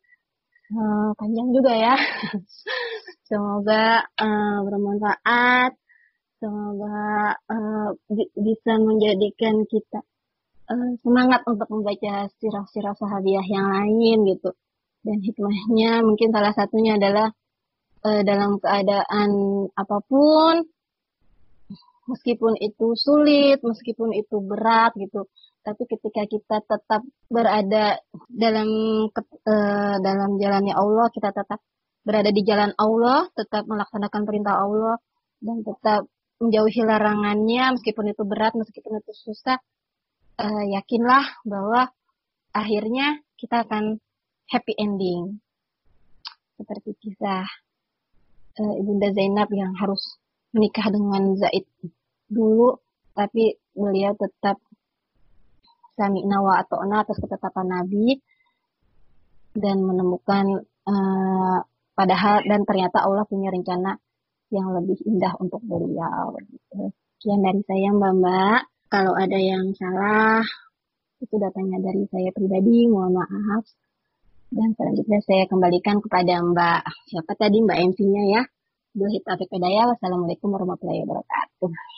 Uh, 0.73 1.13
panjang 1.13 1.53
juga 1.53 1.73
ya. 1.77 1.95
Semoga 3.29 4.01
uh, 4.17 4.57
bermanfaat. 4.65 5.77
Semoga 6.41 7.37
uh, 7.37 7.89
bisa 8.33 8.73
menjadikan 8.81 9.61
kita 9.69 10.01
uh, 10.69 10.91
semangat 11.05 11.45
untuk 11.45 11.69
membaca 11.69 12.27
sirah-sirah 12.41 12.97
sahabiah 12.97 13.45
yang 13.45 13.67
lain 13.69 14.25
gitu. 14.35 14.51
Dan 15.05 15.21
hikmahnya 15.21 16.01
mungkin 16.01 16.33
salah 16.33 16.53
satunya 16.57 16.97
adalah 16.97 17.29
uh, 18.01 18.21
dalam 18.25 18.57
keadaan 18.57 19.29
apa 19.77 19.97
pun, 20.01 20.65
meskipun 22.09 22.57
itu 22.57 22.97
sulit, 22.97 23.61
meskipun 23.61 24.17
itu 24.17 24.41
berat 24.41 24.97
gitu, 24.97 25.29
tapi 25.65 25.83
ketika 25.89 26.29
kita 26.29 26.61
tetap 26.61 27.01
berada 27.25 27.97
dalam 28.29 28.69
uh, 29.09 29.95
dalam 29.97 30.37
jalannya 30.37 30.77
Allah, 30.77 31.09
kita 31.09 31.33
tetap 31.33 31.57
berada 32.05 32.29
di 32.29 32.45
jalan 32.45 32.69
Allah, 32.77 33.25
tetap 33.33 33.65
melaksanakan 33.65 34.21
perintah 34.29 34.61
Allah, 34.61 35.01
dan 35.41 35.65
tetap 35.65 36.05
menjauhi 36.37 36.85
larangannya, 36.85 37.81
meskipun 37.81 38.13
itu 38.13 38.21
berat, 38.29 38.53
meskipun 38.53 39.01
itu 39.01 39.13
susah, 39.25 39.57
uh, 40.37 40.63
yakinlah 40.69 41.25
bahwa 41.49 41.89
akhirnya 42.53 43.25
kita 43.41 43.65
akan 43.65 43.97
happy 44.53 44.77
ending. 44.77 45.41
Seperti 46.61 46.93
kisah 47.01 47.49
uh, 48.61 48.73
Ibunda 48.77 49.09
Zainab 49.17 49.49
yang 49.49 49.73
harus 49.81 50.21
menikah 50.53 50.93
dengan 50.93 51.33
Zaid 51.41 51.65
dulu, 52.29 52.77
tapi 53.17 53.57
beliau 53.73 54.13
tetap 54.13 54.61
sami 55.95 56.21
nawa 56.27 56.63
atau 56.63 56.83
ona 56.83 57.01
atas 57.01 57.17
ketetapan 57.23 57.67
Nabi 57.71 58.19
dan 59.55 59.79
menemukan 59.79 60.67
uh, 60.83 61.59
padahal 61.95 62.43
dan 62.43 62.67
ternyata 62.67 63.07
Allah 63.07 63.23
punya 63.23 63.49
rencana 63.49 63.95
yang 64.51 64.75
lebih 64.75 64.99
indah 65.07 65.33
untuk 65.39 65.63
beliau. 65.63 66.35
Sekian 67.17 67.41
dari 67.41 67.63
saya 67.65 67.89
Mbak 67.95 68.13
Mbak. 68.21 68.59
Kalau 68.85 69.17
ada 69.17 69.39
yang 69.39 69.73
salah 69.73 70.45
itu 71.17 71.35
datanya 71.41 71.81
dari 71.81 72.05
saya 72.11 72.29
pribadi, 72.29 72.85
mohon 72.85 73.17
maaf. 73.17 73.65
Dan 74.53 74.77
selanjutnya 74.77 75.19
saya 75.25 75.43
kembalikan 75.49 75.97
kepada 76.03 76.43
Mbak 76.43 76.81
siapa 77.09 77.33
tadi 77.33 77.63
Mbak 77.65 77.79
MC-nya 77.95 78.23
ya. 78.29 78.41
Dua 78.95 79.11
Hitafiq 79.11 79.51
Wassalamualaikum 79.51 80.53
warahmatullahi 80.55 81.03
wabarakatuh. 81.03 81.95